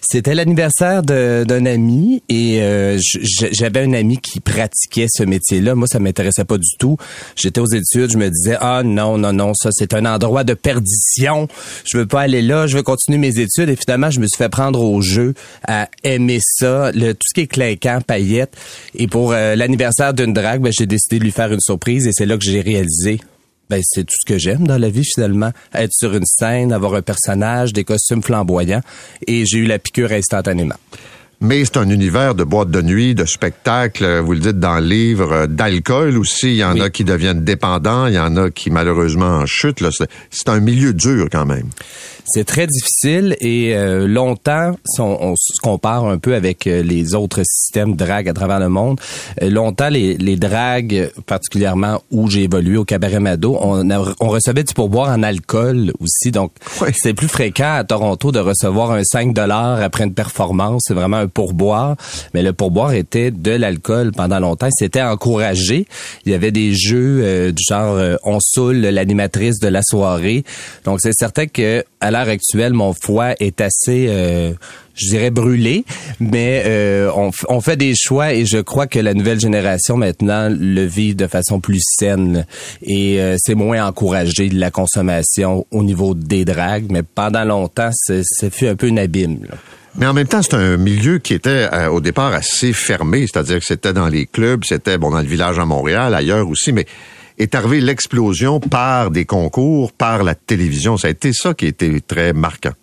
C'était 0.01 0.35
l'anniversaire 0.35 1.03
d'un 1.03 1.65
ami 1.65 2.23
et 2.29 2.61
euh, 2.61 2.97
j'avais 3.51 3.81
un 3.81 3.93
ami 3.93 4.17
qui 4.17 4.39
pratiquait 4.39 5.07
ce 5.09 5.23
métier-là. 5.23 5.75
Moi, 5.75 5.87
ça 5.87 5.99
m'intéressait 5.99 6.45
pas 6.45 6.57
du 6.57 6.77
tout. 6.77 6.97
J'étais 7.35 7.59
aux 7.59 7.67
études, 7.67 8.11
je 8.11 8.17
me 8.17 8.29
disais 8.29 8.57
ah 8.59 8.81
non 8.83 9.17
non 9.17 9.33
non, 9.33 9.53
ça 9.53 9.69
c'est 9.71 9.93
un 9.93 10.05
endroit 10.05 10.43
de 10.43 10.53
perdition. 10.53 11.47
Je 11.85 11.97
veux 11.97 12.05
pas 12.05 12.21
aller 12.21 12.41
là, 12.41 12.67
je 12.67 12.77
veux 12.77 12.83
continuer 12.83 13.17
mes 13.17 13.39
études 13.39 13.69
et 13.69 13.75
finalement 13.75 14.09
je 14.09 14.19
me 14.19 14.27
suis 14.27 14.37
fait 14.37 14.49
prendre 14.49 14.81
au 14.81 15.01
jeu 15.01 15.33
à 15.67 15.89
aimer 16.03 16.39
ça, 16.41 16.91
le, 16.93 17.13
tout 17.13 17.27
ce 17.27 17.33
qui 17.33 17.41
est 17.41 17.47
clinquant, 17.47 17.99
paillettes. 18.05 18.55
Et 18.95 19.07
pour 19.07 19.33
euh, 19.33 19.55
l'anniversaire 19.55 20.13
d'une 20.13 20.33
drague, 20.33 20.61
ben, 20.61 20.71
j'ai 20.71 20.85
décidé 20.85 21.19
de 21.19 21.23
lui 21.23 21.31
faire 21.31 21.51
une 21.51 21.59
surprise 21.59 22.07
et 22.07 22.11
c'est 22.13 22.25
là 22.25 22.37
que 22.37 22.43
j'ai 22.43 22.61
réalisé 22.61 23.19
ben, 23.69 23.81
c'est 23.83 24.03
tout 24.03 24.15
ce 24.19 24.25
que 24.25 24.39
j'aime 24.39 24.65
dans 24.65 24.77
la 24.77 24.89
vie 24.89 25.05
finalement. 25.05 25.51
Être 25.73 25.93
sur 25.93 26.13
une 26.13 26.25
scène, 26.25 26.73
avoir 26.73 26.95
un 26.95 27.01
personnage, 27.01 27.73
des 27.73 27.83
costumes 27.83 28.23
flamboyants. 28.23 28.81
Et 29.27 29.45
j'ai 29.45 29.59
eu 29.59 29.65
la 29.65 29.79
piqûre 29.79 30.11
instantanément. 30.11 30.75
Mais 31.41 31.63
c'est 31.63 31.77
un 31.77 31.89
univers 31.89 32.35
de 32.35 32.43
boîtes 32.43 32.69
de 32.69 32.81
nuit, 32.81 33.15
de 33.15 33.23
spectacles, 33.23 34.19
vous 34.19 34.33
le 34.33 34.39
dites 34.39 34.59
dans 34.59 34.77
le 34.79 34.85
livre, 34.85 35.31
euh, 35.31 35.47
d'alcool 35.47 36.17
aussi. 36.17 36.47
Il 36.49 36.55
y 36.55 36.63
en 36.65 36.77
a 36.81 36.89
qui 36.89 37.05
deviennent 37.05 37.45
dépendants, 37.45 38.07
il 38.07 38.15
y 38.15 38.19
en 38.19 38.35
a 38.35 38.49
qui 38.49 38.69
malheureusement 38.69 39.37
en 39.37 39.45
chutent. 39.45 39.81
C'est 40.31 40.49
un 40.49 40.59
milieu 40.59 40.93
dur 40.93 41.27
quand 41.31 41.45
même. 41.45 41.69
C'est 42.31 42.43
très 42.43 42.67
difficile 42.67 43.35
et 43.41 43.73
euh, 43.75 44.07
longtemps, 44.07 44.75
si 44.85 45.01
on, 45.01 45.35
se 45.35 45.59
compare 45.63 46.05
un 46.05 46.19
peu 46.19 46.35
avec 46.35 46.67
euh, 46.67 46.83
les 46.83 47.15
autres 47.15 47.41
systèmes 47.43 47.93
de 47.93 47.97
drague 47.97 48.29
à 48.29 48.33
travers 48.33 48.59
le 48.59 48.69
monde, 48.69 48.99
euh, 49.41 49.49
longtemps 49.49 49.89
les, 49.89 50.15
les 50.15 50.35
dragues, 50.35 51.11
particulièrement 51.25 52.03
où 52.11 52.29
j'ai 52.29 52.43
évolué 52.43 52.77
au 52.77 52.85
cabaret 52.85 53.19
Mado, 53.19 53.57
on, 53.59 53.89
on 53.89 54.27
recevait 54.27 54.63
du 54.63 54.75
pourboire 54.75 55.09
en 55.09 55.23
alcool 55.23 55.91
aussi. 55.99 56.29
Donc, 56.29 56.51
c'est 56.93 57.15
plus 57.15 57.27
fréquent 57.27 57.73
à 57.73 57.83
Toronto 57.83 58.31
de 58.31 58.39
recevoir 58.39 58.91
un 58.91 59.03
5 59.03 59.33
dollars 59.33 59.81
après 59.81 60.03
une 60.03 60.13
performance. 60.13 60.83
C'est 60.85 60.93
vraiment 60.93 61.17
un 61.17 61.27
pourboire. 61.27 61.95
Mais 62.35 62.43
le 62.43 62.53
pourboire 62.53 62.93
était 62.93 63.31
de 63.31 63.51
l'alcool 63.51 64.11
pendant 64.11 64.39
longtemps. 64.39 64.69
C'était 64.71 65.01
encouragé. 65.01 65.87
Il 66.25 66.31
y 66.31 66.35
avait 66.35 66.51
des 66.51 66.73
jeux 66.75 67.51
du 67.51 67.63
genre 67.67 67.99
on 68.23 68.39
saoule 68.39 68.77
l'animatrice 68.77 69.59
de 69.59 69.67
la 69.67 69.81
soirée. 69.81 70.43
Donc, 70.85 70.99
c'est 71.01 71.13
certain 71.13 71.47
que 71.47 71.83
à 72.01 72.11
l'heure 72.25 72.73
mon 72.73 72.93
foie 72.93 73.33
est 73.39 73.61
assez, 73.61 74.07
euh, 74.09 74.53
je 74.95 75.09
dirais, 75.09 75.31
brûlé, 75.31 75.85
mais 76.19 76.63
euh, 76.65 77.11
on, 77.15 77.61
fait 77.61 77.77
des 77.77 77.93
choix 77.95 78.33
et 78.33 78.45
je 78.45 78.57
crois 78.57 78.87
que 78.87 78.99
la 78.99 79.13
nouvelle 79.13 79.39
génération 79.39 79.97
maintenant 79.97 80.49
le 80.49 80.85
vit 80.85 81.15
de 81.15 81.27
façon 81.27 81.59
plus 81.59 81.81
saine 81.83 82.45
et 82.81 83.21
euh, 83.21 83.35
c'est 83.37 83.55
moins 83.55 83.85
encouragé 83.85 84.49
de 84.49 84.59
la 84.59 84.71
consommation 84.71 85.65
au 85.71 85.83
niveau 85.83 86.13
des 86.13 86.45
dragues, 86.45 86.87
mais 86.89 87.03
pendant 87.03 87.43
longtemps, 87.43 87.91
ça 87.91 88.49
fut 88.49 88.67
un 88.67 88.75
peu 88.75 88.87
une 88.87 88.99
abîme. 88.99 89.39
Mais 89.95 90.05
en 90.05 90.13
même 90.13 90.27
temps, 90.27 90.41
c'est 90.41 90.53
un 90.53 90.77
milieu 90.77 91.17
qui 91.17 91.33
était 91.33 91.67
au 91.91 91.99
départ 91.99 92.33
assez 92.33 92.73
fermé, 92.73 93.21
c'est-à-dire 93.21 93.59
que 93.59 93.65
c'était 93.65 93.91
dans 93.91 94.07
les 94.07 94.27
clubs, 94.27 94.63
c'était 94.63 94.97
bon 94.97 95.09
dans 95.09 95.19
le 95.19 95.27
village 95.27 95.57
à 95.59 95.65
Montréal, 95.65 96.13
ailleurs 96.13 96.47
aussi, 96.47 96.71
mais 96.71 96.85
est 97.39 97.55
arrivée 97.55 97.81
l'explosion 97.81 98.59
par 98.59 99.09
des 99.11 99.25
concours, 99.25 99.91
par 99.93 100.23
la 100.23 100.35
télévision. 100.35 100.97
Ça 100.97 101.07
a 101.07 101.11
été 101.11 101.33
ça 101.33 101.53
qui 101.53 101.65
été 101.65 102.01
très 102.01 102.33
marquant 102.33 102.73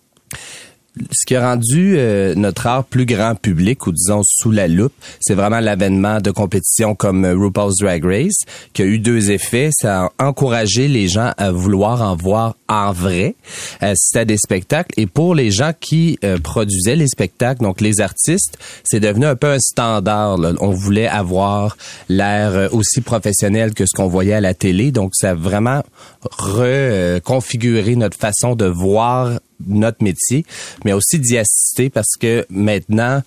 ce 1.11 1.25
qui 1.25 1.35
a 1.35 1.49
rendu 1.49 1.95
euh, 1.97 2.33
notre 2.35 2.67
art 2.67 2.83
plus 2.83 3.05
grand 3.05 3.35
public 3.35 3.87
ou 3.87 3.91
disons 3.91 4.21
sous 4.23 4.51
la 4.51 4.67
loupe, 4.67 4.93
c'est 5.19 5.33
vraiment 5.33 5.59
l'avènement 5.59 6.19
de 6.19 6.31
compétitions 6.31 6.95
comme 6.95 7.25
euh, 7.25 7.35
RuPaul's 7.35 7.77
Drag 7.79 8.03
Race 8.03 8.37
qui 8.73 8.81
a 8.81 8.85
eu 8.85 8.99
deux 8.99 9.31
effets. 9.31 9.69
Ça 9.71 10.05
a 10.17 10.25
encouragé 10.25 10.87
les 10.87 11.07
gens 11.07 11.31
à 11.37 11.51
vouloir 11.51 12.01
en 12.01 12.15
voir 12.15 12.55
en 12.69 12.91
vrai, 12.91 13.35
assister 13.79 14.19
à 14.19 14.25
des 14.25 14.37
spectacles. 14.37 14.93
Et 14.97 15.07
pour 15.07 15.35
les 15.35 15.51
gens 15.51 15.71
qui 15.79 16.19
euh, 16.23 16.37
produisaient 16.37 16.95
les 16.95 17.07
spectacles, 17.07 17.63
donc 17.63 17.81
les 17.81 18.01
artistes, 18.01 18.57
c'est 18.83 18.99
devenu 18.99 19.25
un 19.25 19.35
peu 19.35 19.47
un 19.47 19.59
standard. 19.59 20.37
On 20.59 20.71
voulait 20.71 21.07
avoir 21.07 21.77
l'air 22.09 22.73
aussi 22.73 23.01
professionnel 23.01 23.73
que 23.73 23.85
ce 23.85 23.95
qu'on 23.95 24.07
voyait 24.07 24.33
à 24.33 24.41
la 24.41 24.53
télé. 24.53 24.91
Donc 24.91 25.11
ça 25.15 25.31
a 25.31 25.33
vraiment 25.33 25.81
reconfiguré 26.21 27.95
notre 27.95 28.17
façon 28.17 28.55
de 28.55 28.65
voir 28.65 29.39
notre 29.65 30.03
métier, 30.03 30.45
mais 30.85 30.93
aussi 30.93 31.19
d'y 31.19 31.37
assister 31.37 31.89
parce 31.89 32.15
que 32.19 32.45
maintenant, 32.49 33.21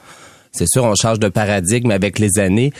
c'est 0.52 0.66
sûr, 0.68 0.84
on 0.84 0.94
change 0.94 1.20
de 1.20 1.28
paradigme 1.28 1.90
avec 1.90 2.18
les 2.18 2.38
années. 2.38 2.72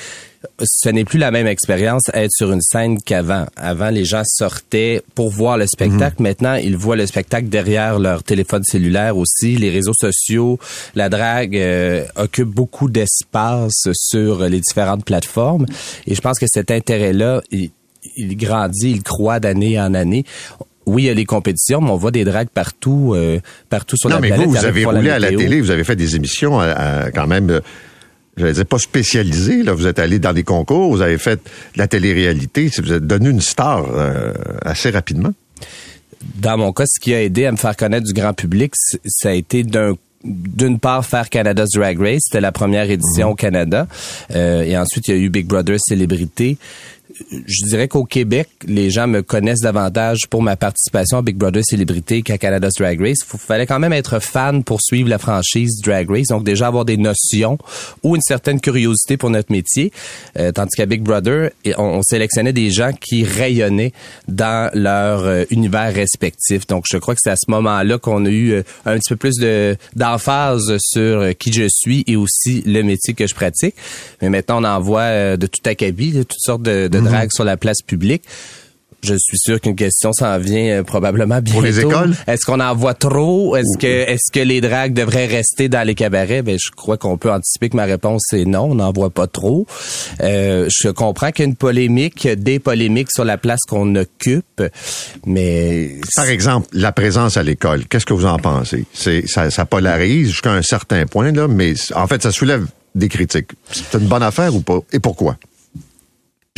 Ce 0.63 0.89
n'est 0.89 1.05
plus 1.05 1.19
la 1.19 1.31
même 1.31 1.47
expérience 1.47 2.03
être 2.15 2.33
sur 2.33 2.51
une 2.51 2.63
scène 2.63 3.01
qu'avant. 3.01 3.47
Avant, 3.57 3.91
les 3.91 4.05
gens 4.05 4.23
sortaient 4.25 5.03
pour 5.15 5.31
voir 5.31 5.59
le 5.59 5.67
spectacle. 5.67 6.17
Mhm. 6.19 6.29
Maintenant, 6.29 6.55
ils 6.55 6.77
voient 6.77 6.97
le 6.97 7.07
spectacle 7.07 7.49
derrière 7.49 7.99
leur 7.99 8.23
téléphone 8.25 8.65
cellulaire 8.65 9.17
aussi. 9.17 9.57
Les 9.57 9.71
réseaux 9.71 9.95
sociaux, 9.95 10.59
la 10.95 11.09
drague 11.11 11.57
euh, 11.57 12.05
occupe 12.17 12.49
beaucoup 12.49 12.89
d'espace 12.89 13.89
sur 13.93 14.49
les 14.49 14.61
différentes 14.61 15.05
plateformes. 15.05 15.67
Et 16.07 16.15
je 16.15 16.21
pense 16.21 16.39
que 16.39 16.47
cet 16.49 16.71
intérêt-là, 16.71 17.43
il, 17.51 17.71
il 18.17 18.37
grandit, 18.37 18.91
il 18.91 19.03
croît 19.03 19.41
d'année 19.41 19.79
en 19.79 19.95
année 19.95 20.25
oui, 20.91 21.05
il 21.05 21.07
y 21.07 21.11
a 21.11 21.15
les 21.15 21.25
compétitions, 21.25 21.81
mais 21.81 21.91
on 21.91 21.97
voit 21.97 22.11
des 22.11 22.25
dragues 22.25 22.49
partout, 22.49 23.13
euh, 23.15 23.39
partout 23.69 23.97
sur 23.97 24.09
la 24.09 24.19
planète. 24.19 24.39
Non, 24.39 24.39
mais 24.39 24.47
vous, 24.47 24.59
vous 24.59 24.65
avez 24.65 24.85
roulé 24.85 25.11
à 25.11 25.19
la 25.19 25.29
télé, 25.29 25.61
vous 25.61 25.71
avez 25.71 25.85
fait 25.85 25.97
des 25.97 26.17
émissions 26.17 26.61
quand 27.15 27.27
même, 27.27 27.51
euh, 27.51 27.61
je 28.37 28.45
vais 28.45 28.53
dire, 28.53 28.67
pas 28.67 28.79
spécialisées. 28.79 29.63
Là. 29.63 29.73
Vous 29.73 29.87
êtes 29.87 29.99
allé 29.99 30.19
dans 30.19 30.33
des 30.33 30.43
concours, 30.43 30.91
vous 30.91 31.03
avez 31.03 31.19
fait 31.19 31.37
de 31.37 31.79
la 31.79 31.87
télé-réalité, 31.87 32.71
vous 32.79 32.93
êtes 32.93 33.07
devenu 33.07 33.31
une 33.31 33.41
star 33.41 33.85
euh, 33.89 34.33
assez 34.63 34.91
rapidement. 34.91 35.33
Dans 36.37 36.59
mon 36.59 36.73
cas, 36.73 36.85
ce 36.87 37.01
qui 37.01 37.15
a 37.15 37.23
aidé 37.23 37.47
à 37.47 37.53
me 37.53 37.57
faire 37.57 37.77
connaître 37.77 38.07
du 38.07 38.13
grand 38.13 38.35
public, 38.35 38.73
ça 39.07 39.31
a 39.31 39.33
été 39.33 39.63
d'un 39.63 39.95
d'une 40.23 40.79
part 40.79 41.07
faire 41.07 41.31
Canada's 41.31 41.71
Drag 41.71 41.99
Race, 41.99 42.21
c'était 42.27 42.43
la 42.43 42.53
première 42.53 42.91
édition 42.91 43.29
mhm. 43.29 43.33
au 43.33 43.35
Canada, 43.35 43.87
et 44.29 44.77
ensuite 44.77 45.09
il 45.09 45.15
y 45.15 45.19
a 45.19 45.19
eu 45.19 45.31
Big 45.31 45.47
Brother 45.47 45.79
Célébrité 45.81 46.59
je 47.31 47.65
dirais 47.67 47.89
qu'au 47.89 48.05
Québec, 48.05 48.49
les 48.67 48.91
gens 48.91 49.07
me 49.07 49.23
connaissent 49.23 49.61
davantage 49.61 50.27
pour 50.29 50.43
ma 50.43 50.57
participation 50.57 51.19
à 51.19 51.23
Big 51.23 51.37
Brother 51.37 51.63
Célébrité 51.65 52.23
qu'à 52.23 52.39
Canada's 52.39 52.75
Drag 52.79 53.01
Race. 53.01 53.19
Il 53.33 53.39
fallait 53.39 53.67
quand 53.67 53.79
même 53.79 53.93
être 53.93 54.21
fan 54.21 54.65
pour 54.65 54.81
suivre 54.81 55.09
la 55.09 55.19
franchise 55.19 55.81
Drag 55.83 56.09
Race, 56.11 56.29
donc 56.29 56.45
déjà 56.45 56.67
avoir 56.67 56.85
des 56.85 56.97
notions 56.97 57.59
ou 58.03 58.17
une 58.17 58.23
certaine 58.23 58.61
curiosité 58.61 59.17
pour 59.17 59.31
notre 59.31 59.53
métier. 59.53 59.93
Euh, 60.39 60.53
tandis 60.53 60.77
qu'à 60.77 60.87
Big 60.87 61.03
Brother, 61.03 61.51
on, 61.77 62.01
sélectionnait 62.03 62.53
des 62.53 62.71
gens 62.71 62.93
qui 62.93 63.25
rayonnaient 63.25 63.93
dans 64.27 64.71
leur 64.75 65.25
euh, 65.25 65.45
univers 65.51 65.93
respectif. 65.93 66.67
Donc 66.67 66.85
je 66.89 66.97
crois 66.97 67.15
que 67.15 67.21
c'est 67.23 67.31
à 67.31 67.37
ce 67.37 67.51
moment-là 67.51 67.99
qu'on 67.99 68.25
a 68.25 68.31
eu 68.31 68.53
euh, 68.53 68.63
un 68.87 68.99
petit 68.99 69.11
peu 69.11 69.17
plus 69.17 69.37
de 69.37 69.77
d'emphase 69.95 70.77
sur 70.79 71.37
qui 71.39 71.53
je 71.53 71.69
suis 71.69 72.05
et 72.07 72.17
aussi 72.17 72.63
le 72.67 72.83
métier 72.83 73.15
que 73.15 73.27
je 73.27 73.35
pratique. 73.35 73.75
Mais 74.23 74.31
maintenant, 74.31 74.63
on 74.63 74.65
en 74.65 74.81
voit 74.81 75.37
de 75.37 75.47
tout 75.47 75.61
acabit, 75.65 76.13
de 76.13 76.23
toutes 76.23 76.41
sortes 76.41 76.63
de, 76.63 76.89
de 76.89 77.01
Mhm. 77.10 77.10
Drague 77.11 77.33
sur 77.33 77.45
la 77.45 77.57
place 77.57 77.83
publique. 77.83 78.23
Je 79.03 79.15
suis 79.15 79.39
sûr 79.39 79.59
qu'une 79.63 79.77
question 79.77 80.13
s'en 80.13 80.39
vient 80.39 80.81
euh, 80.81 80.83
probablement 80.83 81.41
bientôt. 81.41 81.53
Pour 81.53 81.63
les 81.63 81.81
écoles? 81.81 82.15
Est-ce 82.27 82.45
qu'on 82.45 82.61
en 82.61 82.75
voit 82.75 82.93
trop? 82.93 83.57
Est-ce 83.57 83.79
que 83.79 83.87
est-ce 83.87 84.31
que 84.31 84.41
les 84.41 84.61
dragues 84.61 84.93
devraient 84.93 85.25
rester 85.25 85.71
dans 85.71 85.87
les 85.87 85.95
cabarets? 85.95 86.43
Ben, 86.43 86.59
je 86.63 86.71
crois 86.71 86.99
qu'on 86.99 87.17
peut 87.17 87.33
anticiper 87.33 87.71
que 87.71 87.77
ma 87.77 87.87
réponse 87.87 88.31
est 88.35 88.45
non, 88.45 88.65
on 88.65 88.75
n'en 88.75 88.93
voit 88.93 89.09
pas 89.09 89.27
trop. 89.27 89.67
Euh, 90.21 90.69
je 90.69 90.89
comprends 90.91 91.31
qu'il 91.31 91.45
y 91.45 91.47
a 91.47 91.49
une 91.49 91.57
polémique, 91.57 92.29
des 92.29 92.59
polémiques 92.59 93.11
sur 93.11 93.25
la 93.25 93.39
place 93.39 93.61
qu'on 93.67 93.95
occupe, 93.95 94.63
mais... 95.25 95.97
Par 96.15 96.29
exemple, 96.29 96.69
la 96.75 96.93
présence 96.93 97.39
à 97.39 97.43
l'école, 97.43 97.87
qu'est-ce 97.87 98.05
que 98.05 98.13
vous 98.13 98.27
en 98.27 98.39
pensez? 98.39 98.85
C'est 98.93 99.27
ça, 99.27 99.51
ça 99.51 99.65
polarise 99.65 100.29
jusqu'à 100.29 100.53
un 100.53 100.63
certain 100.63 101.07
point, 101.07 101.33
là, 101.33 101.49
mais 101.49 101.73
en 101.95 102.07
fait, 102.07 102.23
ça 102.23 102.33
soulève 102.33 102.67
des 102.95 103.09
critiques. 103.09 103.53
C'est 103.71 103.99
une 103.99 104.09
bonne 104.09 104.23
affaire 104.23 104.55
ou 104.55 104.61
pas? 104.61 104.81
Et 104.93 104.99
pourquoi? 104.99 105.39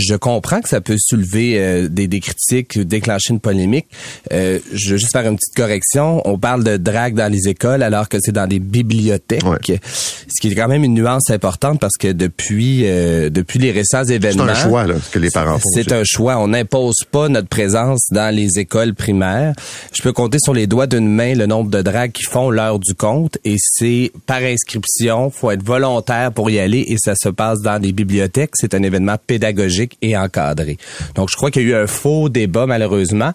Je 0.02 0.14
comprends 0.14 0.60
que 0.60 0.68
ça 0.68 0.80
peut 0.80 0.96
soulever 0.98 1.58
euh, 1.58 1.88
des, 1.88 2.08
des, 2.08 2.20
critiques, 2.20 2.78
déclencher 2.78 3.32
une 3.32 3.40
polémique. 3.40 3.86
Euh, 4.32 4.58
je 4.72 4.92
veux 4.92 4.96
juste 4.96 5.12
faire 5.12 5.26
une 5.26 5.36
petite 5.36 5.54
correction. 5.54 6.22
On 6.24 6.38
parle 6.38 6.64
de 6.64 6.76
drague 6.76 7.14
dans 7.14 7.30
les 7.30 7.48
écoles 7.48 7.82
alors 7.82 8.08
que 8.08 8.18
c'est 8.20 8.32
dans 8.32 8.46
des 8.46 8.58
bibliothèques, 8.58 9.42
ce 9.42 10.40
qui 10.40 10.48
est 10.48 10.54
quand 10.54 10.68
même 10.68 10.84
une 10.84 10.94
nuance 10.94 11.30
importante 11.30 11.80
parce 11.80 11.96
que 11.98 12.08
depuis 12.08 12.82
euh, 12.84 13.30
depuis 13.30 13.58
les 13.58 13.70
récents 13.70 14.04
événements, 14.04 14.44
c'est 14.46 14.50
un 14.50 14.68
choix 14.68 14.86
là, 14.86 14.94
que 15.10 15.18
les 15.18 15.30
parents 15.30 15.58
font. 15.58 15.68
C'est 15.74 15.92
un 15.92 16.04
choix. 16.04 16.38
On 16.38 16.48
n'impose 16.48 17.04
pas 17.10 17.28
notre 17.28 17.48
présence 17.48 18.06
dans 18.10 18.34
les 18.34 18.58
écoles 18.58 18.94
primaires. 18.94 19.54
Je 19.92 20.02
peux 20.02 20.12
compter 20.12 20.38
sur 20.40 20.54
les 20.54 20.66
doigts 20.66 20.86
d'une 20.86 21.08
main 21.08 21.34
le 21.34 21.46
nombre 21.46 21.70
de 21.70 21.82
dragues 21.82 22.12
qui 22.12 22.24
font 22.24 22.50
l'heure 22.50 22.78
du 22.78 22.94
compte 22.94 23.38
et 23.44 23.56
c'est 23.58 24.12
par 24.26 24.42
inscription. 24.42 25.30
Faut 25.30 25.50
être 25.50 25.64
volontaire 25.64 26.32
pour 26.32 26.50
y 26.50 26.58
aller 26.58 26.84
et 26.88 26.96
ça 26.98 27.14
se 27.14 27.28
passe 27.28 27.60
dans 27.60 27.78
des 27.78 27.92
bibliothèques. 27.92 28.50
C'est 28.54 28.74
un 28.74 28.82
événement 28.82 29.16
pédagogique 29.26 29.91
et 30.00 30.16
encadré. 30.16 30.78
Donc, 31.14 31.28
je 31.30 31.36
crois 31.36 31.50
qu'il 31.50 31.62
y 31.62 31.66
a 31.66 31.68
eu 31.68 31.82
un 31.82 31.86
faux 31.86 32.28
débat, 32.28 32.66
malheureusement. 32.66 33.32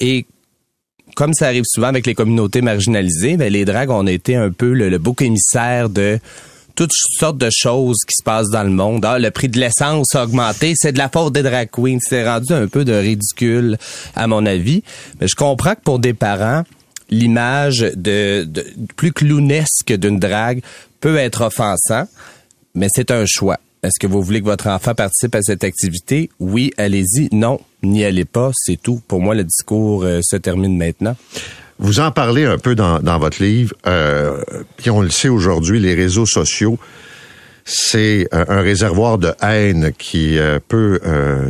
Et 0.00 0.26
comme 1.14 1.34
ça 1.34 1.46
arrive 1.46 1.64
souvent 1.66 1.88
avec 1.88 2.06
les 2.06 2.14
communautés 2.14 2.62
marginalisées, 2.62 3.36
ben, 3.36 3.52
les 3.52 3.64
dragues 3.64 3.90
ont 3.90 4.06
été 4.06 4.36
un 4.36 4.50
peu 4.50 4.72
le, 4.72 4.98
bouc 4.98 5.22
émissaire 5.22 5.88
de 5.88 6.18
toutes 6.76 6.92
sortes 6.92 7.38
de 7.38 7.50
choses 7.50 7.98
qui 8.06 8.14
se 8.16 8.22
passent 8.22 8.50
dans 8.50 8.62
le 8.62 8.70
monde. 8.70 9.04
Ah, 9.04 9.18
le 9.18 9.30
prix 9.30 9.48
de 9.48 9.58
l'essence 9.58 10.14
a 10.14 10.24
augmenté, 10.24 10.74
c'est 10.76 10.92
de 10.92 10.98
la 10.98 11.08
faute 11.08 11.32
des 11.34 11.42
drag 11.42 11.68
queens. 11.70 11.98
C'est 12.00 12.26
rendu 12.26 12.52
un 12.52 12.68
peu 12.68 12.84
de 12.84 12.94
ridicule, 12.94 13.76
à 14.14 14.26
mon 14.26 14.46
avis. 14.46 14.82
Mais 15.20 15.28
je 15.28 15.34
comprends 15.34 15.74
que 15.74 15.82
pour 15.82 15.98
des 15.98 16.14
parents, 16.14 16.62
l'image 17.10 17.80
de, 17.80 18.44
de 18.44 18.64
plus 18.96 19.12
clownesque 19.12 19.92
d'une 19.92 20.18
drague 20.18 20.62
peut 21.00 21.16
être 21.16 21.42
offensant, 21.42 22.06
mais 22.74 22.88
c'est 22.90 23.10
un 23.10 23.24
choix. 23.26 23.58
Est-ce 23.82 23.98
que 23.98 24.06
vous 24.06 24.22
voulez 24.22 24.40
que 24.40 24.46
votre 24.46 24.68
enfant 24.68 24.94
participe 24.94 25.34
à 25.34 25.42
cette 25.42 25.64
activité? 25.64 26.30
Oui, 26.38 26.72
allez-y. 26.76 27.28
Non, 27.32 27.60
n'y 27.82 28.04
allez 28.04 28.26
pas. 28.26 28.50
C'est 28.54 28.80
tout. 28.80 29.00
Pour 29.08 29.20
moi, 29.20 29.34
le 29.34 29.44
discours 29.44 30.04
euh, 30.04 30.20
se 30.22 30.36
termine 30.36 30.76
maintenant. 30.76 31.16
Vous 31.80 31.98
en 31.98 32.10
parlez 32.10 32.44
un 32.44 32.58
peu 32.58 32.74
dans, 32.74 33.00
dans 33.00 33.18
votre 33.18 33.42
livre, 33.42 33.74
euh, 33.86 34.42
puis 34.76 34.90
on 34.90 35.00
le 35.00 35.08
sait 35.08 35.30
aujourd'hui, 35.30 35.80
les 35.80 35.94
réseaux 35.94 36.26
sociaux, 36.26 36.78
c'est 37.64 38.28
euh, 38.34 38.44
un 38.48 38.60
réservoir 38.60 39.16
de 39.16 39.32
haine 39.40 39.90
qui 39.96 40.38
euh, 40.38 40.58
peut 40.68 41.00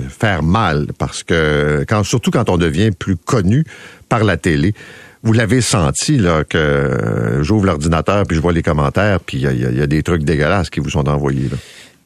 faire 0.08 0.44
mal 0.44 0.86
parce 0.98 1.24
que 1.24 1.84
quand 1.88 2.04
surtout 2.04 2.30
quand 2.30 2.48
on 2.48 2.58
devient 2.58 2.92
plus 2.96 3.16
connu 3.16 3.64
par 4.08 4.22
la 4.22 4.36
télé. 4.36 4.72
Vous 5.22 5.34
l'avez 5.34 5.60
senti 5.60 6.16
là 6.16 6.44
que 6.44 7.40
j'ouvre 7.42 7.66
l'ordinateur 7.66 8.24
puis 8.26 8.36
je 8.36 8.40
vois 8.40 8.52
les 8.52 8.62
commentaires 8.62 9.20
puis 9.20 9.38
il 9.38 9.76
y, 9.76 9.82
a, 9.82 9.86
des 9.86 10.02
trucs 10.02 10.22
dégueulasses 10.22 10.70
qui 10.70 10.80
vous 10.80 10.88
sont 10.88 11.06
envoyés. 11.10 11.50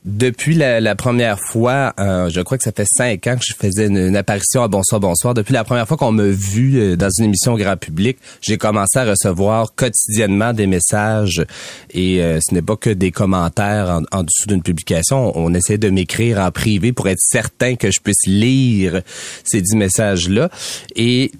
Depuis 0.04 0.54
la, 0.54 0.94
première 0.96 1.40
fois, 1.40 1.94
euh, 1.98 2.28
je 2.28 2.42
crois 2.42 2.58
que 2.58 2.64
ça 2.64 2.72
fait 2.72 2.86
cinq 2.86 3.26
ans 3.26 3.36
que 3.36 3.44
je 3.46 3.54
faisais 3.54 3.86
une, 3.86 4.14
apparition 4.16 4.62
à 4.62 4.68
Bonsoir 4.68 5.00
Bonsoir. 5.00 5.32
Depuis 5.32 5.54
la 5.54 5.64
première 5.64 5.88
fois 5.88 5.96
qu'on 5.96 6.12
m'a 6.12 6.24
vu 6.24 6.76
euh, 6.76 6.94
dans 6.94 7.08
une 7.18 7.24
émission 7.24 7.56
grand 7.56 7.78
public, 7.78 8.18
j'ai 8.42 8.58
commencé 8.58 8.98
à 8.98 9.06
recevoir 9.06 9.74
quotidiennement 9.74 10.52
des 10.52 10.66
messages 10.66 11.46
et 11.90 12.22
euh, 12.22 12.38
ce 12.46 12.52
n'est 12.52 12.60
pas 12.60 12.76
que 12.76 12.90
des 12.90 13.12
commentaires 13.12 14.02
en, 14.12 14.18
en 14.18 14.24
dessous 14.24 14.46
d'une 14.46 14.62
publication. 14.62 15.32
On 15.38 15.54
essaie 15.54 15.78
de 15.78 15.88
m'écrire 15.88 16.38
en 16.38 16.50
privé 16.50 16.92
pour 16.92 17.08
être 17.08 17.20
certain 17.20 17.76
que 17.76 17.90
je 17.90 18.00
puisse 18.00 18.26
lire 18.26 19.00
ces 19.42 19.62
dix 19.62 19.74
messages-là. 19.74 20.50
Et 20.96 21.32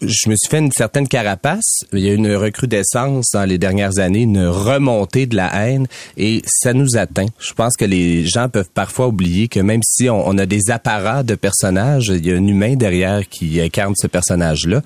je 0.00 0.28
me 0.28 0.36
suis 0.36 0.48
fait 0.48 0.58
une 0.58 0.72
certaine 0.72 1.08
carapace. 1.08 1.80
Il 1.92 2.00
y 2.00 2.10
a 2.10 2.12
une 2.12 2.34
recrudescence 2.34 3.30
dans 3.32 3.44
les 3.44 3.58
dernières 3.58 3.98
années, 3.98 4.22
une 4.22 4.46
remontée 4.46 5.26
de 5.26 5.36
la 5.36 5.52
haine 5.54 5.86
et 6.16 6.42
ça 6.46 6.72
nous 6.72 6.96
atteint. 6.96 7.26
Je 7.38 7.52
pense 7.52 7.76
que 7.76 7.84
les 7.84 8.24
gens 8.24 8.48
peuvent 8.48 8.70
parfois 8.72 9.08
oublier 9.08 9.48
que 9.48 9.60
même 9.60 9.80
si 9.84 10.08
on, 10.08 10.26
on 10.26 10.38
a 10.38 10.46
des 10.46 10.70
apparats 10.70 11.22
de 11.22 11.34
personnages, 11.34 12.08
il 12.08 12.26
y 12.26 12.32
a 12.32 12.36
un 12.36 12.46
humain 12.46 12.76
derrière 12.76 13.28
qui 13.28 13.60
incarne 13.60 13.94
ce 13.96 14.06
personnage-là. 14.06 14.82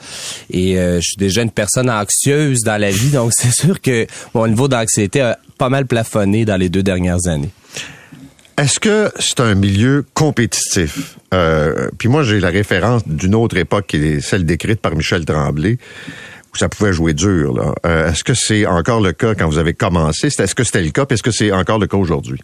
Et 0.50 0.78
euh, 0.78 0.96
je 0.96 1.08
suis 1.08 1.16
déjà 1.16 1.42
une 1.42 1.50
personne 1.50 1.90
anxieuse 1.90 2.60
dans 2.60 2.80
la 2.80 2.90
vie, 2.90 3.10
donc 3.10 3.32
c'est 3.36 3.54
sûr 3.54 3.80
que 3.80 4.06
mon 4.34 4.46
niveau 4.46 4.68
d'anxiété 4.68 5.20
a 5.20 5.38
pas 5.58 5.68
mal 5.68 5.86
plafonné 5.86 6.44
dans 6.44 6.56
les 6.56 6.68
deux 6.68 6.82
dernières 6.82 7.26
années. 7.26 7.50
Est-ce 8.58 8.80
que 8.80 9.10
c'est 9.18 9.40
un 9.40 9.54
milieu 9.54 10.06
compétitif? 10.14 11.18
Euh, 11.34 11.90
puis 11.98 12.08
moi, 12.08 12.22
j'ai 12.22 12.40
la 12.40 12.48
référence 12.48 13.06
d'une 13.06 13.34
autre 13.34 13.58
époque 13.58 13.86
qui 13.86 13.96
est 13.98 14.20
celle 14.20 14.46
décrite 14.46 14.80
par 14.80 14.96
Michel 14.96 15.26
Tremblay, 15.26 15.76
où 16.54 16.56
ça 16.56 16.70
pouvait 16.70 16.94
jouer 16.94 17.12
dur. 17.12 17.74
Euh, 17.84 18.10
est-ce 18.10 18.24
que 18.24 18.32
c'est 18.32 18.64
encore 18.64 19.02
le 19.02 19.12
cas 19.12 19.34
quand 19.34 19.46
vous 19.46 19.58
avez 19.58 19.74
commencé? 19.74 20.28
Est-ce 20.28 20.54
que 20.54 20.64
c'était 20.64 20.82
le 20.82 20.90
cas? 20.90 21.04
Est-ce 21.10 21.22
que 21.22 21.30
c'est 21.30 21.52
encore 21.52 21.78
le 21.78 21.86
cas 21.86 21.98
aujourd'hui? 21.98 22.40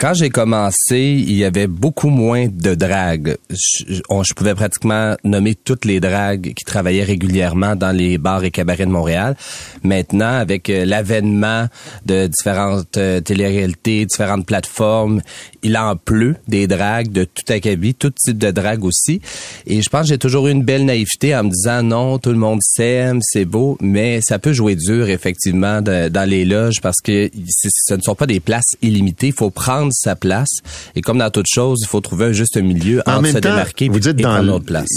Quand 0.00 0.14
j'ai 0.14 0.30
commencé, 0.30 1.00
il 1.00 1.32
y 1.32 1.44
avait 1.44 1.66
beaucoup 1.66 2.10
moins 2.10 2.46
de 2.46 2.76
dragues. 2.76 3.36
Je, 3.50 4.32
pouvais 4.32 4.54
pratiquement 4.54 5.16
nommer 5.24 5.56
toutes 5.56 5.84
les 5.84 5.98
dragues 5.98 6.54
qui 6.54 6.64
travaillaient 6.64 7.02
régulièrement 7.02 7.74
dans 7.74 7.90
les 7.90 8.16
bars 8.16 8.44
et 8.44 8.52
cabarets 8.52 8.86
de 8.86 8.92
Montréal. 8.92 9.34
Maintenant, 9.82 10.38
avec 10.38 10.70
euh, 10.70 10.84
l'avènement 10.84 11.66
de 12.06 12.28
différentes 12.28 12.96
euh, 12.96 13.20
téléréalités, 13.20 14.06
différentes 14.06 14.46
plateformes, 14.46 15.20
il 15.62 15.76
en 15.76 15.96
pleut 15.96 16.36
des 16.46 16.66
dragues 16.66 17.10
de 17.10 17.24
tout 17.24 17.52
acabit, 17.52 17.94
tout 17.94 18.10
type 18.10 18.38
de 18.38 18.50
drague 18.50 18.84
aussi. 18.84 19.20
Et 19.66 19.82
je 19.82 19.88
pense 19.88 20.02
que 20.02 20.08
j'ai 20.08 20.18
toujours 20.18 20.48
eu 20.48 20.50
une 20.52 20.62
belle 20.64 20.84
naïveté 20.84 21.34
en 21.36 21.44
me 21.44 21.50
disant 21.50 21.82
non, 21.82 22.18
tout 22.18 22.30
le 22.30 22.36
monde 22.38 22.60
s'aime, 22.62 23.20
c'est 23.22 23.44
beau, 23.44 23.76
mais 23.80 24.20
ça 24.20 24.38
peut 24.38 24.52
jouer 24.52 24.76
dur 24.76 25.08
effectivement 25.08 25.80
de- 25.82 26.08
dans 26.08 26.28
les 26.28 26.44
loges 26.44 26.80
parce 26.82 27.00
que 27.00 27.30
ce 27.48 27.94
ne 27.94 28.00
sont 28.00 28.14
pas 28.14 28.26
des 28.26 28.40
places 28.40 28.76
illimitées. 28.82 29.28
Il 29.28 29.32
faut 29.32 29.50
prendre 29.50 29.92
sa 29.92 30.16
place. 30.16 30.48
Et 30.94 31.00
comme 31.00 31.18
dans 31.18 31.30
toute 31.30 31.46
chose, 31.48 31.80
il 31.82 31.88
faut 31.88 32.00
trouver 32.00 32.26
un 32.26 32.32
juste 32.32 32.56
milieu 32.56 33.02
En 33.06 33.12
entre 33.14 33.22
même 33.22 33.32
se 33.34 33.38
temps, 33.38 33.50
démarquer 33.50 33.88
vous 33.88 34.00
dites 34.00 34.18
et 34.18 34.22
dans 34.22 34.42
notre 34.42 34.64
place. 34.64 34.88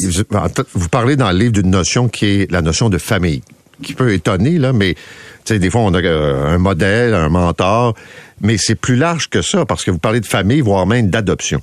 vous- 0.73 0.89
parlez 0.89 1.15
dans 1.15 1.31
le 1.31 1.37
livre 1.37 1.53
d'une 1.53 1.69
notion 1.71 2.07
qui 2.07 2.25
est 2.25 2.51
la 2.51 2.61
notion 2.61 2.89
de 2.89 2.97
famille, 2.97 3.41
qui 3.81 3.93
peut 3.93 4.13
étonner 4.13 4.57
là, 4.59 4.73
mais 4.73 4.95
sais 5.45 5.59
des 5.59 5.69
fois 5.69 5.81
on 5.81 5.93
a 5.93 6.01
euh, 6.01 6.45
un 6.47 6.57
modèle, 6.57 7.13
un 7.13 7.29
mentor, 7.29 7.95
mais 8.41 8.57
c'est 8.57 8.75
plus 8.75 8.95
large 8.95 9.29
que 9.29 9.41
ça 9.41 9.65
parce 9.65 9.83
que 9.83 9.91
vous 9.91 9.99
parlez 9.99 10.19
de 10.19 10.25
famille, 10.25 10.61
voire 10.61 10.85
même 10.85 11.09
d'adoption. 11.09 11.61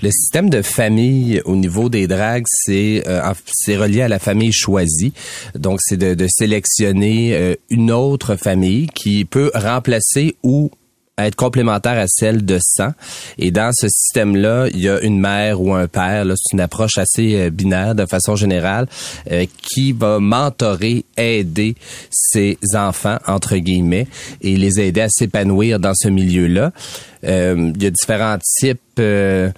Le 0.00 0.12
système 0.12 0.48
de 0.48 0.62
famille 0.62 1.42
au 1.44 1.56
niveau 1.56 1.88
des 1.88 2.06
dragues, 2.06 2.44
c'est 2.46 3.02
euh, 3.08 3.32
relié 3.68 4.02
à 4.02 4.08
la 4.08 4.20
famille 4.20 4.52
choisie. 4.52 5.12
Donc, 5.56 5.80
c'est 5.82 5.96
de, 5.96 6.14
de 6.14 6.26
sélectionner 6.28 7.34
euh, 7.34 7.54
une 7.68 7.90
autre 7.90 8.36
famille 8.36 8.86
qui 8.94 9.24
peut 9.24 9.50
remplacer 9.54 10.36
ou 10.44 10.70
être 11.18 11.36
complémentaire 11.36 11.98
à 11.98 12.06
celle 12.06 12.44
de 12.44 12.58
sang. 12.60 12.92
Et 13.38 13.50
dans 13.50 13.70
ce 13.72 13.88
système-là, 13.88 14.68
il 14.72 14.80
y 14.80 14.88
a 14.88 15.00
une 15.00 15.18
mère 15.20 15.60
ou 15.60 15.74
un 15.74 15.86
père. 15.86 16.24
C'est 16.36 16.54
une 16.54 16.60
approche 16.60 16.98
assez 16.98 17.34
euh, 17.34 17.50
binaire 17.50 17.94
de 17.94 18.06
façon 18.06 18.36
générale 18.36 18.86
euh, 19.30 19.46
qui 19.62 19.92
va 19.92 20.20
mentorer, 20.20 21.04
aider 21.16 21.74
ses 22.10 22.58
enfants, 22.74 23.18
entre 23.26 23.56
guillemets, 23.56 24.06
et 24.40 24.56
les 24.56 24.80
aider 24.80 25.02
à 25.02 25.08
s'épanouir 25.08 25.78
dans 25.78 25.94
ce 25.94 26.08
milieu-là. 26.08 26.72
Euh, 27.24 27.72
il 27.74 27.82
y 27.82 27.86
a 27.86 27.90
différents 27.90 28.38
types... 28.60 28.80
euh, 28.98 29.50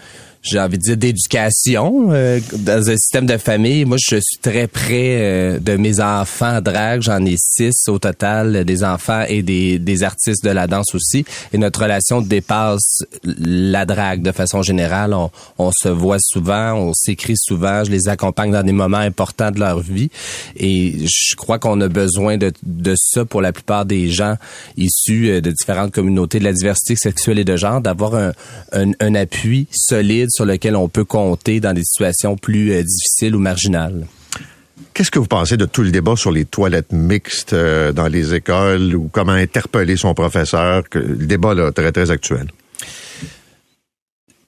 j'ai 0.43 0.59
envie 0.59 0.79
de 0.79 0.83
dire 0.83 0.97
d'éducation 0.97 2.09
euh, 2.13 2.41
dans 2.61 2.89
un 2.89 2.97
système 2.97 3.27
de 3.27 3.37
famille. 3.37 3.85
Moi, 3.85 3.99
je 4.01 4.17
suis 4.17 4.39
très 4.41 4.67
près 4.67 5.21
euh, 5.21 5.59
de 5.59 5.77
mes 5.77 6.01
enfants 6.01 6.61
drague. 6.63 7.03
J'en 7.03 7.25
ai 7.27 7.37
six 7.39 7.89
au 7.89 7.99
total, 7.99 8.65
des 8.65 8.83
enfants 8.83 9.25
et 9.29 9.43
des, 9.43 9.79
des 9.79 10.03
artistes 10.03 10.43
de 10.43 10.51
la 10.51 10.67
danse 10.67 10.95
aussi. 10.95 11.27
Et 11.53 11.59
notre 11.59 11.83
relation 11.83 12.23
dépasse 12.23 13.03
la 13.23 13.85
drague 13.85 14.23
de 14.23 14.33
façon 14.33 14.63
générale. 14.63 15.13
On, 15.13 15.31
on 15.59 15.71
se 15.73 15.89
voit 15.89 16.19
souvent, 16.21 16.73
on 16.73 16.95
s'écrit 16.95 17.37
souvent. 17.37 17.85
Je 17.85 17.91
les 17.91 18.09
accompagne 18.09 18.51
dans 18.51 18.63
des 18.63 18.73
moments 18.73 18.97
importants 18.97 19.51
de 19.51 19.61
leur 19.61 19.81
vie. 19.81 20.11
Et 20.57 20.95
je 21.05 21.37
crois 21.37 21.59
qu'on 21.59 21.81
a 21.83 21.89
besoin 21.89 22.39
de, 22.39 22.51
de 22.63 22.95
ça 22.97 23.27
pour 23.27 23.43
la 23.43 23.53
plupart 23.53 23.85
des 23.85 24.09
gens 24.09 24.37
issus 24.79 25.29
euh, 25.29 25.41
de 25.43 25.51
différentes 25.51 25.93
communautés 25.93 26.39
de 26.39 26.45
la 26.45 26.55
diversité 26.55 26.97
sexuelle 26.97 27.39
et 27.39 27.45
de 27.45 27.57
genre, 27.59 27.83
d'avoir 27.83 28.15
un, 28.15 28.33
un, 28.73 28.93
un 29.01 29.15
appui 29.15 29.67
solide 29.71 30.30
sur 30.31 30.45
lequel 30.45 30.77
on 30.77 30.89
peut 30.89 31.05
compter 31.05 31.61
dans 31.61 31.73
des 31.73 31.85
situations 31.85 32.37
plus 32.37 32.73
euh, 32.73 32.83
difficiles 32.83 33.35
ou 33.37 33.39
marginales? 33.39 34.07
Qu'est-ce 34.95 35.11
que 35.11 35.19
vous 35.19 35.27
pensez 35.27 35.57
de 35.57 35.67
tout 35.67 35.83
le 35.83 35.91
débat 35.91 36.17
sur 36.17 36.31
les 36.31 36.45
toilettes 36.45 36.93
mixtes 36.93 37.53
euh, 37.53 37.93
dans 37.93 38.09
les 38.09 38.35
écoles 38.35 38.95
ou 38.95 39.09
comment 39.13 39.33
interpeller 39.33 39.97
son 39.97 40.15
professeur? 40.15 40.89
Que, 40.89 40.99
le 40.99 41.27
débat 41.27 41.55
là 41.55 41.71
très 41.73 41.93
très 41.93 42.11
actuel. 42.11 42.49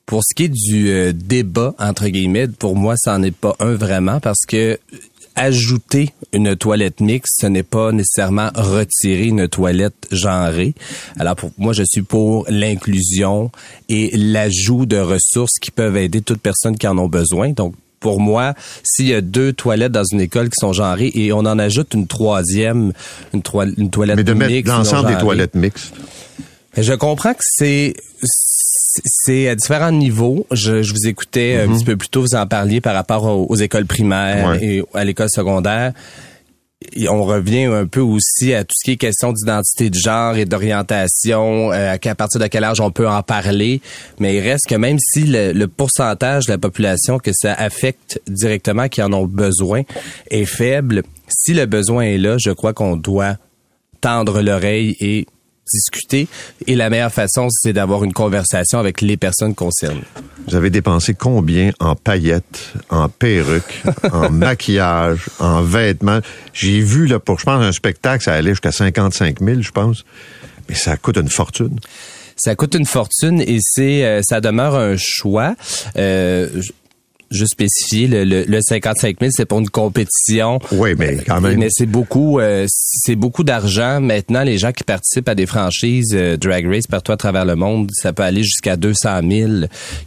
Pour 0.06 0.22
ce 0.24 0.34
qui 0.34 0.44
est 0.44 0.48
du 0.48 0.90
euh, 0.90 1.12
débat, 1.12 1.74
entre 1.78 2.08
guillemets, 2.08 2.48
pour 2.48 2.76
moi, 2.76 2.94
ça 2.96 3.16
n'en 3.16 3.24
est 3.24 3.34
pas 3.34 3.56
un 3.60 3.74
vraiment 3.74 4.20
parce 4.20 4.44
que 4.46 4.78
ajouter 5.34 6.10
une 6.32 6.56
toilette 6.56 7.00
mixte, 7.00 7.34
ce 7.40 7.46
n'est 7.46 7.62
pas 7.62 7.92
nécessairement 7.92 8.50
retirer 8.54 9.26
une 9.26 9.48
toilette 9.48 10.06
genrée. 10.10 10.74
Alors 11.18 11.36
pour 11.36 11.50
moi, 11.58 11.72
je 11.72 11.82
suis 11.84 12.02
pour 12.02 12.46
l'inclusion 12.48 13.50
et 13.88 14.10
l'ajout 14.16 14.86
de 14.86 14.98
ressources 14.98 15.58
qui 15.60 15.70
peuvent 15.70 15.96
aider 15.96 16.20
toute 16.22 16.40
personne 16.40 16.76
qui 16.76 16.86
en 16.86 16.98
ont 16.98 17.08
besoin. 17.08 17.50
Donc 17.50 17.74
pour 18.00 18.20
moi, 18.20 18.54
s'il 18.82 19.06
y 19.08 19.14
a 19.14 19.20
deux 19.20 19.52
toilettes 19.52 19.92
dans 19.92 20.04
une 20.04 20.20
école 20.20 20.48
qui 20.48 20.56
sont 20.60 20.72
genrées 20.72 21.12
et 21.14 21.32
on 21.32 21.38
en 21.40 21.58
ajoute 21.58 21.94
une 21.94 22.06
troisième, 22.08 22.92
une, 23.32 23.42
toi- 23.42 23.66
une 23.76 23.90
toilette 23.90 24.16
Mais 24.16 24.24
de 24.24 24.32
mettre 24.34 24.52
mixte 24.52 24.72
l'ensemble 24.72 25.08
des 25.08 25.18
toilettes 25.18 25.54
mixtes. 25.54 25.94
Je 26.76 26.94
comprends 26.94 27.34
que 27.34 27.42
c'est 27.42 27.94
c'est 29.04 29.48
à 29.48 29.54
différents 29.54 29.92
niveaux. 29.92 30.46
Je, 30.50 30.82
je 30.82 30.92
vous 30.92 31.06
écoutais 31.06 31.60
un 31.60 31.68
petit 31.72 31.84
peu 31.84 31.96
plus 31.96 32.08
tôt, 32.08 32.20
vous 32.22 32.34
en 32.34 32.46
parliez 32.46 32.80
par 32.80 32.94
rapport 32.94 33.24
aux, 33.24 33.46
aux 33.48 33.56
écoles 33.56 33.86
primaires 33.86 34.50
Ouais. 34.50 34.64
et 34.64 34.82
à 34.94 35.04
l'école 35.04 35.30
secondaire. 35.30 35.92
Et 36.96 37.08
on 37.08 37.22
revient 37.22 37.66
un 37.66 37.86
peu 37.86 38.00
aussi 38.00 38.52
à 38.54 38.64
tout 38.64 38.74
ce 38.76 38.84
qui 38.84 38.90
est 38.92 38.96
question 38.96 39.32
d'identité 39.32 39.88
de 39.88 39.94
genre 39.94 40.36
et 40.36 40.44
d'orientation, 40.46 41.70
euh, 41.72 41.94
à 41.94 42.14
partir 42.16 42.40
de 42.40 42.46
quel 42.48 42.64
âge 42.64 42.80
on 42.80 42.90
peut 42.90 43.08
en 43.08 43.22
parler. 43.22 43.80
Mais 44.18 44.34
il 44.36 44.40
reste 44.40 44.66
que 44.68 44.74
même 44.74 44.98
si 44.98 45.22
le, 45.22 45.52
le 45.52 45.68
pourcentage 45.68 46.46
de 46.46 46.50
la 46.52 46.58
population 46.58 47.18
que 47.18 47.30
ça 47.32 47.54
affecte 47.54 48.20
directement, 48.26 48.88
qui 48.88 49.00
en 49.00 49.12
ont 49.12 49.26
besoin, 49.26 49.82
est 50.30 50.44
faible, 50.44 51.04
si 51.28 51.54
le 51.54 51.66
besoin 51.66 52.02
est 52.02 52.18
là, 52.18 52.36
je 52.38 52.50
crois 52.50 52.72
qu'on 52.72 52.96
doit 52.96 53.36
tendre 54.00 54.42
l'oreille 54.42 54.96
et 54.98 55.26
discuter. 55.72 56.28
Et 56.66 56.74
la 56.74 56.90
meilleure 56.90 57.12
façon, 57.12 57.48
c'est 57.50 57.72
d'avoir 57.72 58.04
une 58.04 58.12
conversation 58.12 58.78
avec 58.78 59.00
les 59.00 59.16
personnes 59.16 59.54
concernées. 59.54 60.04
Vous 60.48 60.56
avez 60.56 60.70
dépensé 60.70 61.14
combien 61.14 61.72
en 61.80 61.94
paillettes, 61.94 62.72
en 62.90 63.08
perruques, 63.08 63.82
en 64.12 64.30
maquillage, 64.30 65.28
en 65.38 65.62
vêtements? 65.62 66.20
J'ai 66.52 66.80
vu, 66.80 67.06
là, 67.06 67.18
pour, 67.18 67.38
je 67.38 67.44
pense, 67.44 67.62
un 67.62 67.72
spectacle, 67.72 68.24
ça 68.24 68.34
allait 68.34 68.50
jusqu'à 68.50 68.72
55 68.72 69.40
000, 69.40 69.62
je 69.62 69.70
pense. 69.70 70.04
Mais 70.68 70.74
ça 70.74 70.96
coûte 70.96 71.16
une 71.16 71.28
fortune. 71.28 71.78
Ça 72.36 72.54
coûte 72.56 72.74
une 72.74 72.86
fortune 72.86 73.40
et 73.40 73.58
c'est 73.60 74.04
euh, 74.04 74.20
ça 74.22 74.40
demeure 74.40 74.74
un 74.74 74.96
choix. 74.96 75.54
Euh, 75.96 76.48
juste 77.32 77.52
spécifier, 77.52 78.06
le, 78.06 78.24
le, 78.24 78.44
le 78.44 78.60
55 78.60 79.16
000, 79.20 79.30
c'est 79.34 79.44
pour 79.44 79.58
une 79.58 79.68
compétition. 79.68 80.58
Oui, 80.72 80.94
mais 80.96 81.18
quand 81.26 81.40
même. 81.40 81.58
Mais 81.58 81.68
c'est 81.70 81.86
beaucoup, 81.86 82.40
euh, 82.40 82.66
c'est 82.68 83.16
beaucoup 83.16 83.44
d'argent. 83.44 84.00
Maintenant, 84.00 84.42
les 84.42 84.58
gens 84.58 84.72
qui 84.72 84.84
participent 84.84 85.28
à 85.28 85.34
des 85.34 85.46
franchises 85.46 86.12
euh, 86.14 86.36
Drag 86.36 86.66
Race 86.66 86.86
partout 86.86 87.12
à 87.12 87.16
travers 87.16 87.44
le 87.44 87.56
monde, 87.56 87.90
ça 87.92 88.12
peut 88.12 88.22
aller 88.22 88.42
jusqu'à 88.42 88.76
200 88.76 89.20
000 89.28 89.52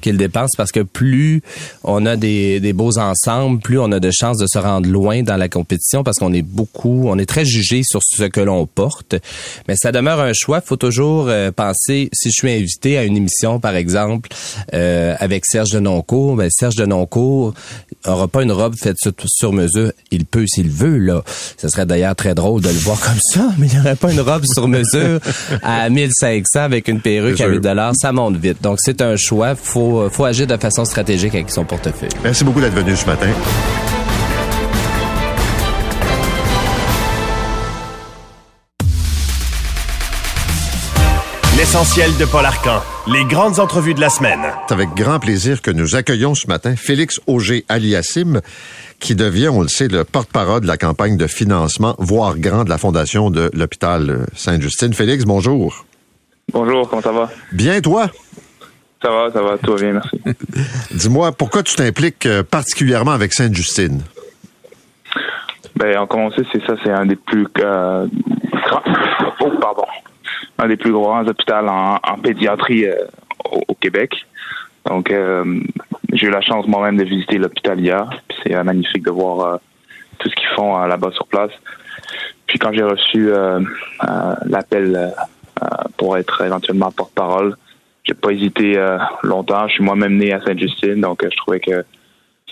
qu'ils 0.01 0.17
dépensent 0.17 0.55
parce 0.57 0.71
que 0.71 0.81
plus 0.81 1.41
on 1.83 2.05
a 2.05 2.15
des, 2.15 2.59
des 2.59 2.73
beaux 2.73 2.97
ensembles, 2.97 3.59
plus 3.59 3.79
on 3.79 3.91
a 3.91 3.99
de 3.99 4.11
chances 4.11 4.37
de 4.37 4.47
se 4.47 4.57
rendre 4.57 4.89
loin 4.89 5.23
dans 5.23 5.37
la 5.37 5.49
compétition 5.49 6.03
parce 6.03 6.17
qu'on 6.17 6.33
est 6.33 6.41
beaucoup, 6.41 7.05
on 7.07 7.17
est 7.17 7.25
très 7.25 7.45
jugé 7.45 7.83
sur 7.83 8.01
ce 8.03 8.23
que 8.25 8.41
l'on 8.41 8.65
porte. 8.65 9.15
Mais 9.67 9.75
ça 9.75 9.91
demeure 9.91 10.19
un 10.19 10.33
choix. 10.33 10.61
Faut 10.61 10.75
toujours 10.75 11.27
euh, 11.27 11.51
penser, 11.51 12.09
si 12.13 12.29
je 12.29 12.33
suis 12.33 12.51
invité 12.51 12.97
à 12.97 13.03
une 13.03 13.17
émission, 13.17 13.59
par 13.59 13.75
exemple, 13.75 14.29
avec 14.71 15.45
Serge 15.45 15.71
Denoncourt, 15.71 16.35
ben 16.35 16.49
Serge 16.51 16.75
Denoncourt 16.75 17.14
aura 17.17 18.27
pas 18.27 18.43
une 18.43 18.51
robe 18.51 18.75
faite 18.75 18.97
sur, 19.27 19.53
mesure. 19.53 19.91
Il 20.11 20.25
peut 20.25 20.45
s'il 20.47 20.69
veut, 20.69 20.97
là. 20.97 21.23
Ce 21.57 21.69
serait 21.69 21.85
d'ailleurs 21.85 22.15
très 22.15 22.35
drôle 22.35 22.61
de 22.61 22.69
le 22.69 22.75
voir 22.75 22.99
comme 22.99 23.19
ça, 23.19 23.49
mais 23.57 23.67
il 23.67 23.73
n'y 23.73 23.79
aurait 23.79 23.95
pas 23.95 24.11
une 24.11 24.21
robe 24.21 24.43
sur 24.45 24.67
mesure 24.67 25.19
à 25.63 25.89
1500 25.89 26.59
avec 26.61 26.87
une 26.87 27.01
perruque 27.01 27.41
à 27.41 27.47
1000 27.47 27.59
dollars. 27.59 27.93
Ça 27.95 28.11
monte 28.11 28.37
vite. 28.37 28.61
Donc, 28.61 28.79
c'est 28.81 29.01
un 29.01 29.15
choix. 29.15 29.55
Faut, 29.55 30.09
faut 30.09 30.25
agir 30.25 30.47
de 30.47 30.57
façon 30.57 30.85
stratégique 30.85 31.35
avec 31.35 31.49
son 31.49 31.65
portefeuille. 31.65 32.09
Merci 32.23 32.43
beaucoup 32.43 32.61
d'être 32.61 32.75
venu 32.75 32.95
ce 32.95 33.05
matin. 33.05 33.27
L'essentiel 41.65 42.15
de 42.19 42.25
Paul 42.25 42.45
Arcan. 42.45 42.79
Les 43.07 43.25
grandes 43.25 43.59
entrevues 43.59 43.95
de 43.95 43.99
la 43.99 44.09
semaine. 44.09 44.39
C'est 44.67 44.73
avec 44.75 44.89
grand 44.89 45.19
plaisir 45.19 45.63
que 45.63 45.71
nous 45.71 45.95
accueillons 45.95 46.35
ce 46.35 46.45
matin 46.45 46.75
Félix 46.75 47.19
Auger 47.25 47.65
Aliassim, 47.69 48.41
qui 48.99 49.15
devient, 49.15 49.47
on 49.47 49.63
le 49.63 49.67
sait, 49.67 49.87
le 49.87 50.03
porte-parole 50.03 50.61
de 50.61 50.67
la 50.67 50.77
campagne 50.77 51.17
de 51.17 51.25
financement, 51.25 51.95
voire 51.97 52.37
grand, 52.37 52.65
de 52.65 52.69
la 52.69 52.77
Fondation 52.77 53.31
de 53.31 53.49
l'hôpital 53.55 54.27
Sainte-Justine. 54.35 54.93
Félix, 54.93 55.25
bonjour. 55.25 55.87
Bonjour, 56.53 56.87
comment 56.87 57.01
ça 57.01 57.11
va? 57.11 57.31
Bien, 57.51 57.81
toi? 57.81 58.11
Ça 59.01 59.09
va, 59.09 59.31
ça 59.33 59.41
va, 59.41 59.57
tout 59.57 59.71
va 59.71 59.77
bien, 59.79 59.93
merci. 59.93 60.21
Dis-moi, 60.91 61.31
pourquoi 61.31 61.63
tu 61.63 61.75
t'impliques 61.75 62.27
euh, 62.27 62.43
particulièrement 62.43 63.11
avec 63.11 63.33
Sainte-Justine? 63.33 64.03
Ben, 65.75 65.97
en 65.97 66.05
commencer, 66.05 66.43
c'est 66.51 66.63
ça, 66.67 66.75
c'est 66.83 66.91
un 66.91 67.07
des 67.07 67.15
plus 67.15 67.47
euh, 67.57 68.05
oh, 69.41 69.51
pardon 69.59 69.85
un 70.57 70.67
des 70.67 70.77
plus 70.77 70.91
grands 70.91 71.25
hôpitaux 71.25 71.53
en, 71.53 72.17
pédiatrie 72.21 72.85
euh, 72.85 72.95
au, 73.67 73.73
Québec. 73.75 74.25
Donc, 74.85 75.11
euh, 75.11 75.59
j'ai 76.13 76.27
eu 76.27 76.31
la 76.31 76.41
chance 76.41 76.67
moi-même 76.67 76.97
de 76.97 77.03
visiter 77.03 77.37
l'hôpital 77.37 77.79
hier. 77.79 78.09
C'est 78.43 78.55
euh, 78.55 78.63
magnifique 78.63 79.03
de 79.03 79.11
voir 79.11 79.59
tout 80.19 80.29
ce 80.29 80.35
qu'ils 80.35 80.49
font 80.55 80.77
là-bas 80.77 81.11
sur 81.11 81.27
place. 81.27 81.51
Puis 82.47 82.59
quand 82.59 82.71
j'ai 82.71 82.83
reçu 82.83 83.31
l'appel 84.45 85.13
pour 85.97 86.17
être 86.17 86.41
éventuellement 86.43 86.91
porte-parole, 86.91 87.57
j'ai 88.03 88.13
pas 88.13 88.31
hésité 88.31 88.79
longtemps. 89.23 89.67
Je 89.67 89.73
suis 89.73 89.83
moi-même 89.83 90.15
né 90.15 90.31
à 90.31 90.41
Sainte-Justine, 90.41 91.01
donc 91.01 91.21
je 91.23 91.35
trouvais 91.37 91.59
que 91.59 91.83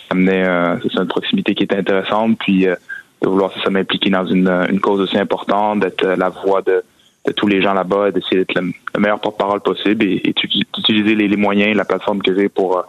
ça 0.10 0.16
une 0.16 1.08
proximité 1.08 1.56
qui 1.56 1.64
était 1.64 1.78
intéressante. 1.78 2.38
Puis 2.40 2.66
de 2.66 3.30
vouloir 3.30 3.54
ça 3.64 3.70
m'impliquer 3.70 4.10
dans 4.10 4.26
une, 4.26 4.50
une 4.70 4.82
cause 4.82 5.00
aussi 5.00 5.18
importante, 5.18 5.80
d'être 5.82 6.06
la 6.06 6.30
voix 6.30 6.62
de 6.64 6.84
de 7.26 7.32
tous 7.32 7.48
les 7.48 7.62
gens 7.62 7.74
là-bas, 7.74 8.12
d'essayer 8.12 8.38
d'être 8.38 8.56
le, 8.56 8.74
meilleur 9.00 9.20
porte-parole 9.20 9.62
possible 9.62 10.06
et, 10.06 10.34
d'utiliser 10.76 11.16
les, 11.16 11.38
moyens, 11.38 11.76
la 11.76 11.86
plateforme 11.86 12.22
que 12.22 12.36
j'ai 12.36 12.50
pour 12.50 12.78
euh, 12.78 12.82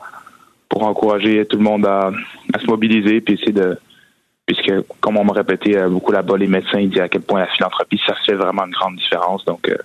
pour 0.68 0.82
encourager 0.82 1.44
tout 1.46 1.56
le 1.56 1.62
monde 1.62 1.86
à, 1.86 2.10
se 2.60 2.66
mobiliser 2.66 3.20
puis 3.20 3.34
essayer 3.34 3.52
de 3.52 3.78
puisque 4.46 4.72
comme 5.00 5.16
on 5.16 5.24
m'a 5.24 5.32
répété 5.32 5.76
euh, 5.76 5.88
beaucoup 5.88 6.10
là-bas, 6.12 6.36
les 6.36 6.48
médecins 6.48 6.80
ils 6.80 6.90
disent 6.90 7.00
à 7.00 7.08
quel 7.08 7.22
point 7.22 7.40
la 7.40 7.46
philanthropie 7.46 8.00
ça 8.06 8.14
fait 8.26 8.34
vraiment 8.34 8.64
une 8.66 8.72
grande 8.72 8.96
différence. 8.96 9.44
Donc 9.44 9.68
euh, 9.68 9.76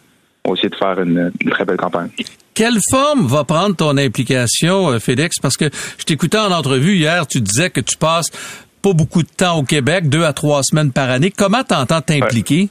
on 0.46 0.52
va 0.52 0.58
essayer 0.58 0.70
de 0.70 0.76
faire 0.76 1.00
une, 1.00 1.32
très 1.52 1.66
belle 1.66 1.78
campagne. 1.78 2.10
Quelle 2.56 2.80
forme 2.90 3.28
va 3.28 3.44
prendre 3.44 3.76
ton 3.76 3.98
implication, 3.98 5.00
Félix? 5.00 5.38
Parce 5.40 5.56
que 5.56 5.70
je 5.98 6.04
t'écoutais 6.04 6.40
en 6.40 6.52
entrevue 6.52 6.96
hier, 6.96 7.26
tu 7.28 7.40
disais 7.40 7.70
que 7.70 7.80
tu 7.80 7.96
passes 7.98 8.32
pas 8.82 8.94
beaucoup 8.94 9.22
de 9.22 9.30
temps 9.30 9.58
au 9.60 9.64
Québec, 9.64 10.10
deux 10.10 10.24
à 10.24 10.34
trois 10.34 10.64
semaines 10.64 10.92
par 10.92 11.10
année. 11.10 11.32
Comment 11.32 11.64
t'entends 11.64 12.02
t'impliquer? 12.02 12.70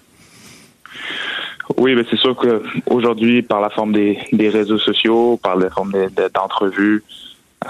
Oui, 1.76 1.94
mais 1.94 2.02
c'est 2.11 2.16
sûr 2.18 2.35
qu'aujourd'hui, 2.35 3.42
par 3.42 3.61
la 3.61 3.70
forme 3.70 3.92
des, 3.92 4.18
des, 4.33 4.48
réseaux 4.48 4.78
sociaux, 4.78 5.38
par 5.42 5.57
la 5.57 5.68
forme 5.68 5.92
d'entrevues, 6.35 7.02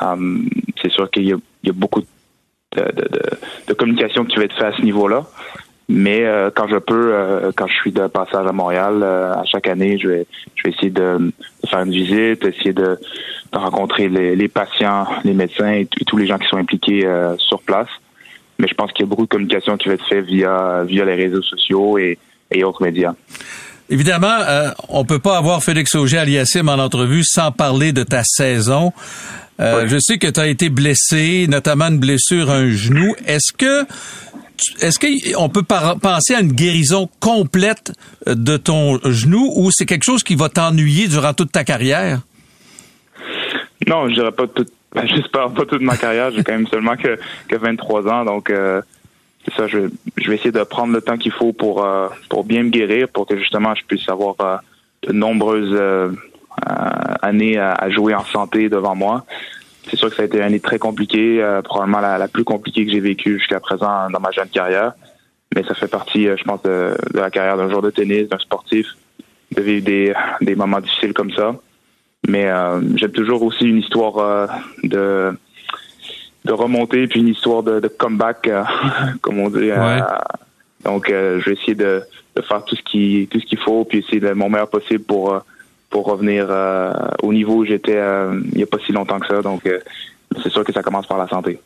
euh, 0.00 0.38
c'est 0.80 0.90
sûr 0.90 1.11
qu'il 1.11 1.24
y, 1.24 1.34
y, 1.64 1.70
a 1.70 1.72
beaucoup 1.72 2.00
de, 2.00 2.06
de, 2.76 3.08
de, 3.66 3.74
communication 3.74 4.24
qui 4.24 4.37
va 4.37 4.44
être 4.44 4.54
faite 4.54 4.74
à 4.74 4.76
ce 4.76 4.82
niveau-là. 4.82 5.24
Mais 5.88 6.24
euh, 6.24 6.50
quand 6.54 6.68
je 6.68 6.76
peux, 6.76 7.12
euh, 7.12 7.50
quand 7.56 7.66
je 7.66 7.74
suis 7.74 7.92
de 7.92 8.06
passage 8.06 8.46
à 8.46 8.52
Montréal, 8.52 9.02
à 9.02 9.42
chaque 9.46 9.66
année, 9.66 9.98
je 9.98 10.08
vais, 10.08 10.26
je 10.54 10.62
vais 10.64 10.70
essayer 10.70 10.90
de, 10.90 11.32
faire 11.66 11.80
une 11.80 11.92
visite, 11.92 12.44
essayer 12.44 12.74
de, 12.74 12.98
rencontrer 13.52 14.08
les, 14.08 14.37
les, 14.37 14.48
patients, 14.48 15.06
les 15.24 15.32
médecins 15.32 15.72
et, 15.72 15.88
tous 16.06 16.18
les 16.18 16.26
gens 16.26 16.38
qui 16.38 16.46
sont 16.46 16.58
impliqués 16.58 17.08
sur 17.38 17.62
place. 17.62 17.88
Mais 18.58 18.68
je 18.68 18.74
pense 18.74 18.92
qu'il 18.92 19.06
y 19.06 19.08
a 19.08 19.08
beaucoup 19.08 19.24
de 19.24 19.30
communication 19.30 19.76
qui 19.76 19.88
va 19.88 19.94
être 19.94 20.06
faite 20.06 20.26
via, 20.26 20.84
via 20.84 21.04
les 21.04 21.14
réseaux 21.14 21.42
sociaux 21.42 21.96
et, 21.96 22.18
et 22.50 22.64
autres 22.64 22.82
médias. 22.82 23.14
Évidemment, 23.90 24.37
euh, 24.46 24.70
on 24.88 25.05
peut 25.05 25.18
pas 25.18 25.38
avoir 25.38 25.62
Félix 25.62 25.94
Auger 25.94 26.18
aliassim 26.18 26.68
en 26.68 26.79
entrevue 26.79 27.24
sans 27.24 27.53
parler 27.53 27.92
de 27.92 28.03
ta 28.03 28.22
saison. 28.24 28.92
Euh, 29.61 29.88
Je 29.88 29.98
sais 29.98 30.18
que 30.18 30.27
tu 30.29 30.38
as 30.38 30.46
été 30.46 30.68
blessé, 30.68 31.46
notamment 31.48 31.87
une 31.87 31.98
blessure 31.98 32.51
à 32.51 32.57
un 32.57 32.70
genou. 32.70 33.14
Est-ce 33.27 33.53
que 33.53 33.85
est-ce 34.81 34.98
qu'on 34.98 35.48
peut 35.48 35.62
penser 35.62 36.35
à 36.35 36.40
une 36.40 36.53
guérison 36.53 37.09
complète 37.20 37.92
euh, 38.27 38.35
de 38.35 38.57
ton 38.57 38.98
genou 39.05 39.53
ou 39.57 39.70
c'est 39.72 39.87
quelque 39.87 40.05
chose 40.05 40.22
qui 40.22 40.35
va 40.35 40.48
t'ennuyer 40.48 41.09
durant 41.09 41.33
toute 41.33 41.53
ta 41.53 41.64
carrière? 41.64 42.20
Non, 43.87 44.09
je 44.09 44.14
dirais 44.14 44.33
pas 44.33 44.46
tout. 44.48 44.66
Ben, 44.94 45.07
j'espère 45.07 45.51
pas 45.51 45.64
toute 45.66 45.83
ma 45.83 45.96
carrière. 45.96 46.31
J'ai 46.33 46.42
quand 46.42 46.53
même 46.53 46.66
seulement 46.66 46.96
que, 46.96 47.18
que 47.48 47.57
23 47.57 48.09
ans, 48.09 48.24
donc 48.24 48.51
euh, 48.51 48.81
ça, 49.56 49.66
je, 49.66 49.78
vais 49.78 50.34
essayer 50.34 50.52
de 50.52 50.62
prendre 50.62 50.92
le 50.92 51.00
temps 51.00 51.16
qu'il 51.16 51.32
faut 51.32 51.52
pour, 51.52 51.84
euh, 51.84 52.08
pour 52.28 52.44
bien 52.44 52.62
me 52.62 52.70
guérir, 52.70 53.08
pour 53.08 53.26
que 53.26 53.37
justement 53.37 53.74
je 53.74 53.84
puisse 53.84 54.08
avoir 54.08 54.34
euh, 54.40 54.56
de 55.06 55.12
nombreuses 55.12 55.72
euh, 55.72 56.11
années 57.22 57.58
à, 57.58 57.88
jouer 57.90 58.14
en 58.14 58.24
santé 58.24 58.68
devant 58.68 58.94
moi. 58.94 59.24
C'est 59.88 59.96
sûr 59.96 60.11
que 60.11 60.16
ça 60.16 60.22
a 60.22 60.24
été 60.26 60.38
une 60.38 60.44
année 60.44 60.61
très 60.61 60.78
compliquée, 60.78 61.42
probablement 61.64 62.00
la, 62.00 62.28
plus 62.28 62.44
compliquée 62.44 62.84
que 62.84 62.92
j'ai 62.92 63.00
vécue 63.00 63.38
jusqu'à 63.38 63.61
présent 63.61 64.11
dans 64.11 64.20
ma 64.20 64.30
jeune 64.32 64.48
carrière. 64.48 64.92
Mais 65.54 65.62
ça 65.62 65.74
fait 65.74 65.88
partie, 65.88 66.24
je 66.24 66.44
pense, 66.44 66.62
de, 66.62 66.94
de 67.14 67.18
la 67.18 67.30
carrière 67.30 67.56
d'un 67.56 67.70
joueur 67.70 67.80
de 67.80 67.90
tennis, 67.90 68.28
d'un 68.28 68.38
sportif, 68.38 68.87
de 69.56 69.62
vivre 69.62 69.84
des, 69.87 70.12
des 70.42 70.56
moments 70.56 70.80
difficiles 70.80 71.14
comme 71.14 71.32
ça. 71.32 71.54
Mais 72.28 72.50
j'aime 72.96 73.12
toujours 73.12 73.42
aussi 73.44 73.64
une 73.64 73.78
histoire 73.78 74.50
de 74.82 75.32
de 76.48 76.52
remonter, 76.52 77.06
puis 77.06 77.20
une 77.20 77.28
histoire 77.28 77.62
de, 77.62 77.87
comeback, 77.87 78.48
euh, 78.48 78.64
comme 79.20 79.38
on 79.38 79.50
dit. 79.50 79.70
Euh, 79.70 80.00
donc, 80.84 81.11
euh, 81.11 81.40
je 81.40 81.50
vais 81.50 81.56
essayer 81.56 81.74
de, 81.74 82.02
faire 82.48 82.64
tout 82.64 82.76
ce 82.76 82.82
qui 82.82 83.28
tout 83.30 83.40
ce 83.40 83.46
qu'il 83.46 83.58
faut, 83.58 83.84
puis 83.84 83.98
essayer 83.98 84.20
de 84.20 84.32
mon 84.32 84.48
meilleur 84.48 84.70
possible 84.70 85.04
pour 85.04 85.40
pour 85.90 86.06
revenir 86.06 86.48
au 87.22 87.32
niveau 87.32 87.56
où 87.56 87.64
j'étais 87.64 87.98
il 88.52 88.56
n'y 88.56 88.62
a 88.62 88.66
pas 88.66 88.78
si 88.87 88.92
longtemps 88.92 89.18
que 89.18 89.26
ça. 89.26 89.42
Donc, 89.42 89.62
c'est 90.42 90.50
sûr 90.50 90.62
que 90.62 90.72
ça 90.72 90.82
commence 90.82 91.06
par 91.06 91.18
la 91.18 91.26
santé. 91.26 91.58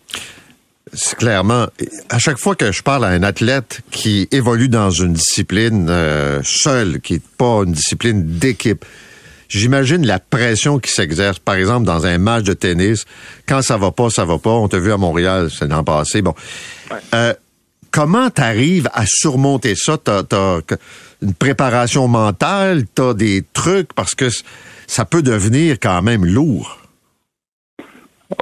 C'est 0.94 1.16
clairement, 1.16 1.66
à 2.08 2.18
chaque 2.18 2.38
fois 2.38 2.54
que 2.54 2.72
je 2.72 2.82
parle 2.82 3.04
à 3.04 3.08
un 3.08 3.22
athlète 3.22 3.82
qui 3.90 4.28
évolue 4.30 4.68
dans 4.68 4.90
une 4.90 5.12
discipline 5.12 5.88
seule, 6.42 7.00
qui 7.00 7.14
n'est 7.14 7.22
pas 7.36 7.64
une 7.64 7.72
discipline 7.72 8.24
d'équipe, 8.24 8.86
J'imagine 9.52 10.06
la 10.06 10.18
pression 10.18 10.78
qui 10.78 10.90
s'exerce, 10.90 11.38
par 11.38 11.56
exemple, 11.56 11.84
dans 11.84 12.06
un 12.06 12.16
match 12.16 12.44
de 12.44 12.54
tennis. 12.54 13.04
Quand 13.46 13.60
ça 13.60 13.76
va 13.76 13.90
pas, 13.90 14.08
ça 14.08 14.24
va 14.24 14.38
pas. 14.38 14.48
On 14.48 14.66
t'a 14.66 14.78
vu 14.78 14.90
à 14.90 14.96
Montréal, 14.96 15.50
c'est 15.50 15.68
l'an 15.68 15.84
passé. 15.84 16.22
Bon. 16.22 16.34
Euh, 17.12 17.34
comment 17.90 18.30
t'arrives 18.30 18.88
à 18.94 19.04
surmonter 19.06 19.74
ça? 19.76 19.98
T'as, 19.98 20.22
as 20.32 20.60
une 21.20 21.34
préparation 21.34 22.08
mentale, 22.08 22.84
t'as 22.94 23.12
des 23.12 23.44
trucs, 23.52 23.92
parce 23.92 24.14
que 24.14 24.30
ça 24.86 25.04
peut 25.04 25.22
devenir 25.22 25.76
quand 25.78 26.00
même 26.00 26.24
lourd. 26.24 26.78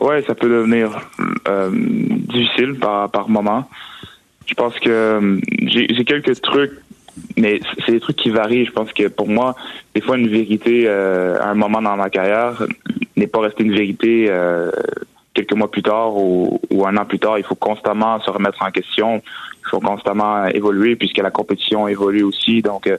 Ouais, 0.00 0.22
ça 0.28 0.36
peut 0.36 0.48
devenir 0.48 1.10
euh, 1.48 1.70
difficile 1.72 2.78
par, 2.80 3.10
par 3.10 3.28
moment. 3.28 3.68
Je 4.46 4.54
pense 4.54 4.74
que 4.78 4.88
euh, 4.88 5.40
j'ai 5.66 6.04
quelques 6.04 6.40
trucs 6.40 6.78
mais 7.36 7.60
c'est 7.84 7.92
des 7.92 8.00
trucs 8.00 8.16
qui 8.16 8.30
varient. 8.30 8.66
Je 8.66 8.72
pense 8.72 8.92
que 8.92 9.08
pour 9.08 9.28
moi, 9.28 9.54
des 9.94 10.00
fois, 10.00 10.16
une 10.16 10.28
vérité 10.28 10.84
euh, 10.86 11.40
à 11.40 11.48
un 11.50 11.54
moment 11.54 11.82
dans 11.82 11.96
ma 11.96 12.10
carrière 12.10 12.62
n'est 13.16 13.26
pas 13.26 13.40
restée 13.40 13.64
une 13.64 13.72
vérité 13.72 14.26
euh, 14.28 14.70
quelques 15.34 15.52
mois 15.54 15.70
plus 15.70 15.82
tard 15.82 16.16
ou, 16.16 16.60
un 16.86 16.96
an 16.96 17.04
plus 17.04 17.18
tard. 17.18 17.38
Il 17.38 17.44
faut 17.44 17.54
constamment 17.54 18.20
se 18.20 18.30
remettre 18.30 18.62
en 18.62 18.70
question. 18.70 19.22
Il 19.64 19.68
faut 19.68 19.80
constamment 19.80 20.46
évoluer 20.46 20.96
puisque 20.96 21.18
la 21.18 21.30
compétition 21.30 21.88
évolue 21.88 22.22
aussi. 22.22 22.62
Donc, 22.62 22.86
euh, 22.86 22.98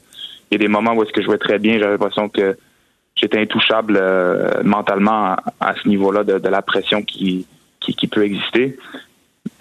il 0.49 0.55
y 0.55 0.55
a 0.55 0.59
des 0.59 0.67
moments 0.67 0.93
où 0.93 1.03
est-ce 1.03 1.11
que 1.11 1.21
je 1.21 1.27
jouais 1.27 1.37
très 1.37 1.59
bien. 1.59 1.79
J'avais 1.79 1.93
l'impression 1.93 2.29
que 2.29 2.57
j'étais 3.15 3.39
intouchable 3.39 4.01
mentalement 4.63 5.35
à, 5.59 5.75
ce 5.81 5.87
niveau-là 5.87 6.23
de, 6.23 6.47
la 6.49 6.61
pression 6.61 7.03
qui, 7.03 7.45
qui, 7.79 7.95
qui 7.95 8.07
peut 8.07 8.23
exister 8.23 8.77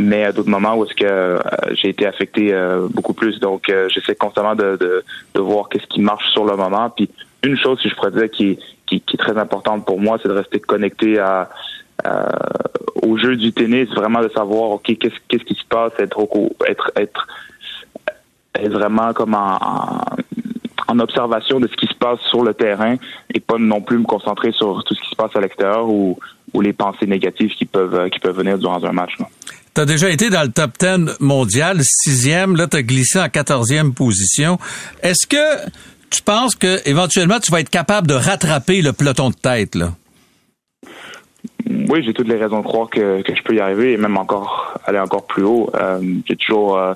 mais 0.00 0.24
à 0.24 0.32
d'autres 0.32 0.50
moments 0.50 0.76
où 0.76 0.84
est-ce 0.84 0.94
que 0.94 1.04
euh, 1.04 1.38
j'ai 1.72 1.88
été 1.88 2.06
affecté 2.06 2.52
euh, 2.52 2.88
beaucoup 2.90 3.14
plus. 3.14 3.38
Donc, 3.40 3.68
euh, 3.68 3.88
j'essaie 3.88 4.14
constamment 4.14 4.54
de, 4.54 4.76
de, 4.76 5.04
de 5.34 5.40
voir 5.40 5.68
qu'est-ce 5.68 5.86
qui 5.86 6.00
marche 6.00 6.30
sur 6.32 6.44
le 6.44 6.56
moment. 6.56 6.90
Puis, 6.90 7.08
une 7.42 7.56
chose, 7.56 7.78
si 7.80 7.88
je 7.88 7.94
pourrais 7.94 8.10
dire, 8.10 8.30
qui, 8.30 8.58
qui, 8.86 9.00
qui 9.00 9.16
est 9.16 9.18
très 9.18 9.38
importante 9.38 9.84
pour 9.84 10.00
moi, 10.00 10.18
c'est 10.22 10.28
de 10.28 10.34
rester 10.34 10.60
connecté 10.60 11.18
à, 11.18 11.50
au 13.02 13.16
jeu 13.18 13.36
du 13.36 13.52
tennis, 13.52 13.88
vraiment 13.90 14.22
de 14.22 14.28
savoir, 14.30 14.70
ok, 14.70 14.84
qu'est-ce 14.98 15.16
qu'est-ce 15.28 15.44
qui 15.44 15.54
se 15.54 15.64
passe, 15.64 15.92
être 15.98 16.18
être 16.66 16.90
être, 16.96 17.26
être 18.54 18.72
vraiment 18.72 19.12
comme 19.12 19.34
en, 19.34 19.58
en, 20.88 20.98
observation 20.98 21.60
de 21.60 21.68
ce 21.68 21.76
qui 21.76 21.86
se 21.86 21.94
passe 21.94 22.20
sur 22.30 22.42
le 22.42 22.54
terrain 22.54 22.96
et 23.34 23.40
pas 23.40 23.58
non 23.58 23.82
plus 23.82 23.98
me 23.98 24.04
concentrer 24.04 24.52
sur 24.52 24.82
tout 24.84 24.94
ce 24.94 25.00
qui 25.02 25.10
se 25.10 25.16
passe 25.16 25.36
à 25.36 25.40
l'extérieur 25.40 25.88
ou, 25.90 26.18
ou 26.54 26.60
les 26.62 26.72
pensées 26.72 27.06
négatives 27.06 27.50
qui 27.50 27.66
peuvent 27.66 28.08
qui 28.08 28.18
peuvent 28.18 28.36
venir 28.36 28.56
durant 28.58 28.82
un 28.82 28.92
match. 28.92 29.18
Tu 29.18 29.24
as 29.76 29.84
déjà 29.84 30.10
été 30.10 30.30
dans 30.30 30.42
le 30.42 30.50
top 30.50 30.72
10 30.78 31.18
mondial, 31.20 31.80
sixième, 31.82 32.56
là 32.56 32.66
tu 32.66 32.76
as 32.76 32.82
glissé 32.82 33.20
en 33.20 33.28
quatorzième 33.28 33.94
position. 33.94 34.58
Est-ce 35.02 35.26
que 35.26 35.70
tu 36.10 36.22
penses 36.22 36.54
que 36.54 36.80
éventuellement 36.88 37.38
tu 37.38 37.50
vas 37.52 37.60
être 37.60 37.70
capable 37.70 38.06
de 38.06 38.14
rattraper 38.14 38.82
le 38.82 38.92
peloton 38.92 39.30
de 39.30 39.34
tête 39.34 39.74
là? 39.74 39.92
Oui, 41.88 42.02
j'ai 42.04 42.12
toutes 42.12 42.28
les 42.28 42.36
raisons 42.36 42.58
de 42.58 42.64
croire 42.64 42.90
que, 42.90 43.22
que, 43.22 43.34
je 43.34 43.42
peux 43.42 43.54
y 43.54 43.60
arriver 43.60 43.92
et 43.92 43.96
même 43.96 44.16
encore 44.16 44.78
aller 44.84 44.98
encore 44.98 45.26
plus 45.26 45.44
haut. 45.44 45.70
Euh, 45.74 46.00
j'ai 46.26 46.36
toujours 46.36 46.76
euh, 46.76 46.94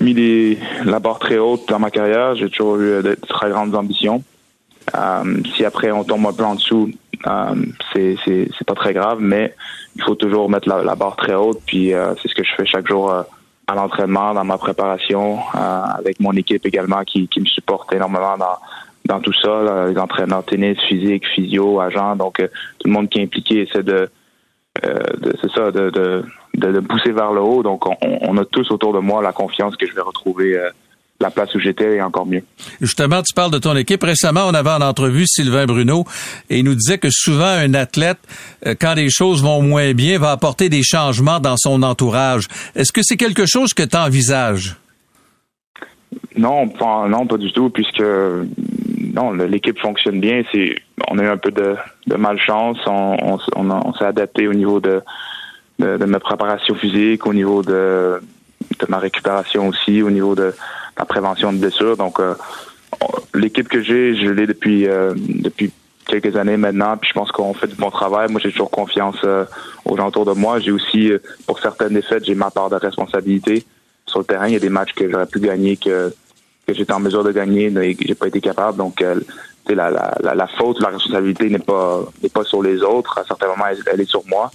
mis 0.00 0.14
des, 0.14 0.58
la 0.84 0.98
barre 0.98 1.18
très 1.18 1.38
haute 1.38 1.68
dans 1.68 1.78
ma 1.78 1.90
carrière. 1.90 2.34
J'ai 2.36 2.48
toujours 2.48 2.76
eu 2.76 3.02
de 3.02 3.16
très 3.28 3.50
grandes 3.50 3.74
ambitions. 3.74 4.22
Euh, 4.94 5.42
si 5.54 5.64
après 5.64 5.90
on 5.90 6.04
tombe 6.04 6.26
un 6.26 6.32
peu 6.32 6.44
en 6.44 6.54
dessous, 6.54 6.90
euh, 6.90 7.07
c'est 7.92 8.16
c'est 8.26 8.66
pas 8.66 8.74
très 8.74 8.92
grave, 8.94 9.18
mais 9.20 9.54
il 9.96 10.02
faut 10.02 10.14
toujours 10.14 10.48
mettre 10.48 10.68
la, 10.68 10.94
barre 10.94 11.16
très 11.16 11.34
haute. 11.34 11.60
Puis 11.66 11.92
euh, 11.92 12.14
c'est 12.20 12.28
ce 12.28 12.34
que 12.34 12.44
je 12.44 12.54
fais 12.56 12.66
chaque 12.66 12.86
jour 12.86 13.10
euh, 13.10 13.22
à 13.66 13.74
l'entraînement, 13.74 14.34
dans 14.34 14.44
ma 14.44 14.58
préparation, 14.58 15.38
euh, 15.54 15.82
avec 15.98 16.20
mon 16.20 16.32
équipe 16.32 16.64
également 16.66 17.02
qui, 17.04 17.28
qui 17.28 17.40
me 17.40 17.46
supporte 17.46 17.92
énormément 17.92 18.36
dans 18.36 18.56
dans 19.04 19.20
tout 19.20 19.32
ça, 19.32 19.86
les 19.88 19.96
entraîneurs 19.96 20.44
tennis, 20.44 20.78
physique, 20.86 21.26
physio, 21.28 21.80
agents, 21.80 22.14
donc 22.14 22.36
tout 22.36 22.88
le 22.88 22.92
monde 22.92 23.08
qui 23.08 23.20
est 23.20 23.22
impliqué 23.22 23.62
essaie 23.62 23.82
de, 23.82 24.10
de 24.82 25.34
c'est 25.40 25.50
ça, 25.52 25.70
de, 25.70 25.88
de, 25.88 26.24
de, 26.54 26.80
pousser 26.80 27.12
vers 27.12 27.32
le 27.32 27.40
haut. 27.40 27.62
Donc 27.62 27.86
on, 27.86 27.96
on, 28.02 28.36
a 28.36 28.44
tous 28.44 28.70
autour 28.70 28.92
de 28.92 28.98
moi 28.98 29.22
la 29.22 29.32
confiance 29.32 29.76
que 29.76 29.86
je 29.86 29.94
vais 29.94 30.02
retrouver 30.02 30.60
la 31.20 31.30
place 31.30 31.52
où 31.54 31.58
j'étais 31.58 31.96
et 31.96 32.02
encore 32.02 32.26
mieux. 32.26 32.44
Justement, 32.80 33.22
tu 33.22 33.34
parles 33.34 33.50
de 33.50 33.58
ton 33.58 33.76
équipe. 33.76 34.02
Récemment, 34.04 34.42
on 34.46 34.54
avait 34.54 34.70
en 34.70 34.80
entrevue 34.80 35.26
Sylvain 35.26 35.66
Bruno 35.66 36.04
et 36.48 36.58
il 36.58 36.64
nous 36.64 36.76
disait 36.76 36.98
que 36.98 37.08
souvent 37.10 37.44
un 37.44 37.74
athlète, 37.74 38.18
euh, 38.66 38.74
quand 38.80 38.94
les 38.94 39.10
choses 39.10 39.42
vont 39.42 39.60
moins 39.60 39.94
bien, 39.94 40.18
va 40.18 40.30
apporter 40.30 40.68
des 40.68 40.82
changements 40.84 41.40
dans 41.40 41.56
son 41.56 41.82
entourage. 41.82 42.46
Est-ce 42.76 42.92
que 42.92 43.00
c'est 43.02 43.16
quelque 43.16 43.46
chose 43.46 43.74
que 43.74 43.82
tu 43.82 43.96
envisages? 43.96 44.76
Non, 46.36 46.68
pas, 46.68 47.08
non, 47.08 47.26
pas 47.26 47.36
du 47.36 47.52
tout, 47.52 47.68
puisque 47.70 48.00
non, 48.00 49.32
l'équipe 49.32 49.78
fonctionne 49.80 50.20
bien. 50.20 50.42
C'est, 50.52 50.76
on 51.08 51.18
a 51.18 51.24
eu 51.24 51.28
un 51.28 51.36
peu 51.36 51.50
de, 51.50 51.76
malchance. 52.16 52.78
On, 52.86 53.38
on, 53.56 53.92
s'est 53.94 54.04
adapté 54.04 54.46
au 54.46 54.54
niveau 54.54 54.78
de, 54.78 55.02
de, 55.80 55.96
de 55.96 56.04
ma 56.04 56.20
préparation 56.20 56.76
physique, 56.76 57.26
au 57.26 57.34
niveau 57.34 57.62
de, 57.62 58.20
de 58.78 58.86
ma 58.88 58.98
récupération 58.98 59.66
aussi, 59.66 60.00
au 60.00 60.10
niveau 60.10 60.36
de 60.36 60.54
la 60.98 61.04
prévention 61.04 61.52
de 61.52 61.58
blessures. 61.58 61.96
Donc, 61.96 62.20
euh, 62.20 62.34
l'équipe 63.34 63.68
que 63.68 63.82
j'ai, 63.82 64.16
je 64.16 64.30
l'ai 64.30 64.46
depuis 64.46 64.88
euh, 64.88 65.14
depuis 65.16 65.70
quelques 66.06 66.36
années 66.36 66.56
maintenant, 66.56 66.96
puis 66.96 67.10
je 67.10 67.14
pense 67.14 67.30
qu'on 67.30 67.54
fait 67.54 67.66
du 67.66 67.76
bon 67.76 67.90
travail. 67.90 68.30
Moi, 68.30 68.40
j'ai 68.42 68.50
toujours 68.50 68.70
confiance 68.70 69.16
euh, 69.24 69.44
aux 69.84 69.96
gens 69.96 70.08
autour 70.08 70.24
de 70.24 70.32
moi. 70.32 70.58
J'ai 70.58 70.72
aussi, 70.72 71.12
pour 71.46 71.60
certaines 71.60 71.94
défaites, 71.94 72.24
j'ai 72.24 72.34
ma 72.34 72.50
part 72.50 72.70
de 72.70 72.76
responsabilité 72.76 73.64
sur 74.06 74.20
le 74.20 74.24
terrain. 74.24 74.48
Il 74.48 74.54
y 74.54 74.56
a 74.56 74.60
des 74.60 74.70
matchs 74.70 74.94
que 74.94 75.08
j'aurais 75.10 75.26
pu 75.26 75.40
gagner 75.40 75.76
que 75.76 76.12
que 76.66 76.74
j'étais 76.74 76.92
en 76.92 77.00
mesure 77.00 77.24
de 77.24 77.32
gagner, 77.32 77.70
mais 77.70 77.96
j'ai 77.98 78.14
pas 78.14 78.26
été 78.26 78.42
capable. 78.42 78.76
Donc, 78.76 79.00
la, 79.00 79.90
la, 79.90 80.34
la, 80.34 80.46
faute, 80.46 80.78
la 80.82 80.88
responsabilité 80.88 81.48
n'est 81.48 81.58
pas 81.58 82.04
n'est 82.22 82.28
pas 82.28 82.44
sur 82.44 82.62
les 82.62 82.82
autres. 82.82 83.18
À 83.18 83.24
certains 83.24 83.46
moments, 83.48 83.64
elle, 83.90 84.00
est 84.00 84.10
sur 84.10 84.22
moi. 84.26 84.50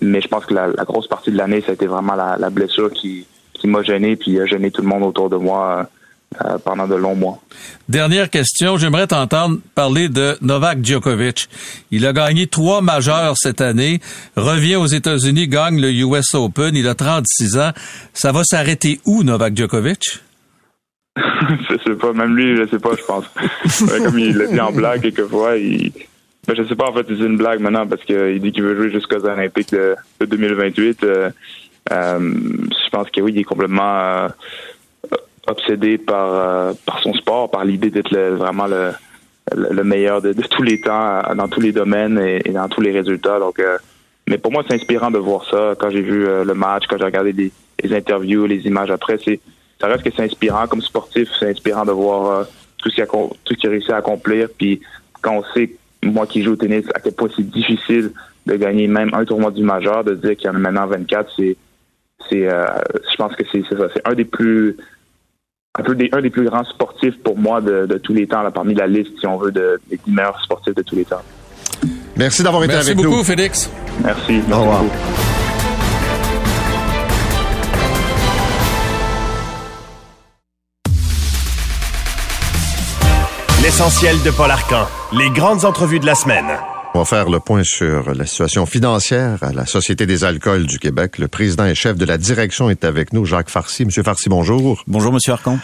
Mais 0.00 0.22
je 0.22 0.28
pense 0.28 0.46
que 0.46 0.54
la, 0.54 0.70
grosse 0.84 1.06
partie 1.06 1.30
de 1.30 1.36
l'année, 1.36 1.60
ça 1.60 1.72
a 1.72 1.74
été 1.74 1.86
vraiment 1.86 2.14
la 2.14 2.48
blessure 2.48 2.90
qui 2.90 3.26
qui 3.60 3.68
m'a 3.68 3.82
gêné 3.82 4.16
puis 4.16 4.40
a 4.40 4.46
gêné 4.46 4.70
tout 4.70 4.82
le 4.82 4.88
monde 4.88 5.02
autour 5.02 5.28
de 5.28 5.36
moi 5.36 5.88
euh, 6.44 6.58
pendant 6.64 6.86
de 6.86 6.94
longs 6.94 7.16
mois. 7.16 7.40
Dernière 7.88 8.30
question, 8.30 8.76
j'aimerais 8.76 9.08
t'entendre 9.08 9.58
parler 9.74 10.08
de 10.08 10.36
Novak 10.40 10.84
Djokovic. 10.84 11.48
Il 11.90 12.06
a 12.06 12.12
gagné 12.12 12.46
trois 12.46 12.82
majeurs 12.82 13.34
cette 13.36 13.60
année, 13.60 14.00
revient 14.36 14.76
aux 14.76 14.86
États-Unis, 14.86 15.48
gagne 15.48 15.80
le 15.80 15.92
US 15.92 16.34
Open, 16.34 16.76
il 16.76 16.86
a 16.86 16.94
36 16.94 17.58
ans. 17.58 17.70
Ça 18.12 18.30
va 18.32 18.44
s'arrêter 18.44 19.00
où, 19.06 19.24
Novak 19.24 19.56
Djokovic? 19.56 20.20
je 21.16 21.76
sais 21.84 21.96
pas, 21.96 22.12
même 22.12 22.36
lui, 22.36 22.56
je 22.56 22.68
sais 22.68 22.78
pas, 22.78 22.90
je 22.96 23.04
pense. 23.04 23.24
Comme 24.04 24.18
il 24.18 24.36
l'a 24.36 24.46
dit 24.46 24.60
en 24.60 24.72
blague 24.72 25.02
quelquefois, 25.02 25.56
il... 25.56 25.92
Ben, 26.46 26.54
je 26.56 26.62
sais 26.62 26.76
pas, 26.76 26.88
en 26.88 26.94
fait, 26.94 27.06
c'est 27.08 27.14
une 27.14 27.36
blague 27.36 27.60
maintenant 27.60 27.86
parce 27.86 28.02
qu'il 28.04 28.40
dit 28.40 28.52
qu'il 28.52 28.62
veut 28.62 28.76
jouer 28.76 28.90
jusqu'aux 28.90 29.24
Olympiques 29.26 29.72
de, 29.72 29.96
2028. 30.20 31.02
Euh, 31.02 31.30
je 31.90 32.90
pense 32.90 33.10
que 33.10 33.20
oui, 33.20 33.32
il 33.34 33.40
est 33.40 33.44
complètement 33.44 33.98
euh, 34.00 34.28
obsédé 35.46 35.98
par 35.98 36.32
euh, 36.32 36.72
par 36.86 37.00
son 37.00 37.14
sport, 37.14 37.50
par 37.50 37.64
l'idée 37.64 37.90
d'être 37.90 38.16
vraiment 38.16 38.66
le, 38.66 38.92
le 39.54 39.84
meilleur 39.84 40.22
de, 40.22 40.32
tous 40.32 40.62
les 40.62 40.80
temps 40.80 41.22
dans 41.34 41.48
tous 41.48 41.60
les 41.60 41.72
domaines 41.72 42.18
et, 42.18 42.50
dans 42.50 42.68
tous 42.68 42.80
les 42.80 42.92
résultats. 42.92 43.38
Donc, 43.38 43.60
mais 44.28 44.38
pour 44.38 44.52
moi, 44.52 44.62
c'est 44.68 44.74
inspirant 44.74 45.10
de 45.10 45.18
voir 45.18 45.44
ça. 45.50 45.74
Quand 45.78 45.90
j'ai 45.90 46.02
vu 46.02 46.24
le 46.24 46.54
match, 46.54 46.84
quand 46.88 46.98
j'ai 46.98 47.04
regardé 47.04 47.32
les, 47.32 47.94
interviews, 47.94 48.46
les 48.46 48.66
images 48.66 48.90
après, 48.90 49.18
c'est 49.24 49.40
ça 49.80 49.88
reste 49.88 50.04
que 50.04 50.10
c'est 50.14 50.22
inspirant 50.22 50.66
comme 50.68 50.82
sportif. 50.82 51.28
C'est 51.38 51.50
inspirant 51.50 51.84
de 51.84 51.92
voir 51.92 52.46
tout 52.78 52.90
ce 52.90 52.94
qu'il 52.94 53.04
a 53.04 53.06
a 53.06 53.70
réussi 53.70 53.90
à 53.90 53.96
accomplir. 53.96 54.48
Puis 54.56 54.80
quand 55.22 55.38
on 55.38 55.44
sait, 55.54 55.70
moi 56.02 56.26
qui 56.26 56.42
joue 56.42 56.52
au 56.52 56.56
tennis, 56.56 56.86
à 56.94 57.00
quel 57.00 57.14
point 57.14 57.28
c'est 57.34 57.48
difficile 57.48 58.12
de 58.46 58.56
gagner 58.56 58.86
même 58.86 59.10
un 59.14 59.24
tournoi 59.24 59.50
du 59.50 59.62
majeur, 59.62 60.04
de 60.04 60.14
dire 60.14 60.36
qu'il 60.36 60.46
y 60.46 60.50
en 60.50 60.54
a 60.54 60.58
maintenant 60.58 60.86
24, 60.86 61.30
c'est 61.36 61.56
c'est, 62.28 62.48
euh, 62.52 62.64
je 63.10 63.16
pense 63.16 63.34
que 63.34 63.44
c'est, 63.50 63.62
ça. 63.68 63.88
C'est 63.94 64.06
un 64.06 64.14
des 64.14 64.24
plus 64.24 64.76
un 65.78 65.82
peu 65.82 65.94
des, 65.94 66.08
un 66.12 66.20
des 66.20 66.30
plus 66.30 66.44
grands 66.44 66.64
sportifs 66.64 67.16
pour 67.22 67.38
moi 67.38 67.60
de, 67.60 67.86
tous 68.02 68.12
les 68.12 68.26
temps, 68.26 68.42
là, 68.42 68.50
parmi 68.50 68.74
la 68.74 68.86
liste, 68.86 69.12
si 69.20 69.26
on 69.26 69.36
veut, 69.38 69.52
de, 69.52 69.80
des 69.88 70.00
meilleurs 70.06 70.40
sportifs 70.42 70.74
de 70.74 70.82
tous 70.82 70.96
les 70.96 71.04
temps. 71.04 71.22
Merci 72.16 72.42
d'avoir 72.42 72.64
été 72.64 72.74
avec 72.74 72.96
nous. 72.96 73.02
Merci 73.02 73.10
beaucoup, 73.10 73.24
Félix. 73.24 73.70
Merci. 74.02 74.40
Au 74.52 74.60
revoir. 74.60 74.82
L'essentiel 83.62 84.16
de 84.22 84.30
Paul 84.30 84.50
Arcan. 84.50 84.86
Les 85.12 85.30
grandes 85.30 85.64
entrevues 85.64 86.00
de 86.00 86.06
la 86.06 86.14
semaine. 86.14 86.46
On 86.92 86.98
va 86.98 87.04
faire 87.04 87.30
le 87.30 87.38
point 87.38 87.62
sur 87.62 88.14
la 88.14 88.26
situation 88.26 88.66
financière 88.66 89.38
à 89.42 89.52
la 89.52 89.64
Société 89.64 90.06
des 90.06 90.24
alcools 90.24 90.66
du 90.66 90.80
Québec. 90.80 91.18
Le 91.18 91.28
président 91.28 91.64
et 91.64 91.76
chef 91.76 91.96
de 91.96 92.04
la 92.04 92.18
direction 92.18 92.68
est 92.68 92.84
avec 92.84 93.12
nous, 93.12 93.24
Jacques 93.24 93.48
Farcy. 93.48 93.84
Monsieur 93.84 94.02
Farcy, 94.02 94.28
bonjour. 94.28 94.82
Bonjour, 94.88 95.12
Monsieur 95.12 95.32
Arcan. 95.32 95.60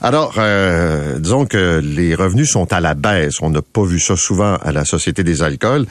Alors, 0.00 0.34
euh, 0.38 1.18
disons 1.18 1.46
que 1.46 1.80
les 1.82 2.14
revenus 2.14 2.50
sont 2.52 2.72
à 2.72 2.78
la 2.80 2.94
baisse. 2.94 3.42
On 3.42 3.50
n'a 3.50 3.60
pas 3.60 3.82
vu 3.82 3.98
ça 3.98 4.14
souvent 4.14 4.54
à 4.62 4.70
la 4.70 4.84
Société 4.84 5.24
des 5.24 5.42
alcools. 5.42 5.86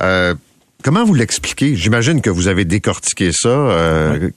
Euh, 0.00 0.34
comment 0.82 1.04
vous 1.04 1.14
l'expliquez? 1.14 1.76
J'imagine 1.76 2.22
que 2.22 2.30
vous 2.30 2.48
avez 2.48 2.64
décortiqué 2.64 3.32
ça. 3.32 3.50
Euh, 3.50 4.30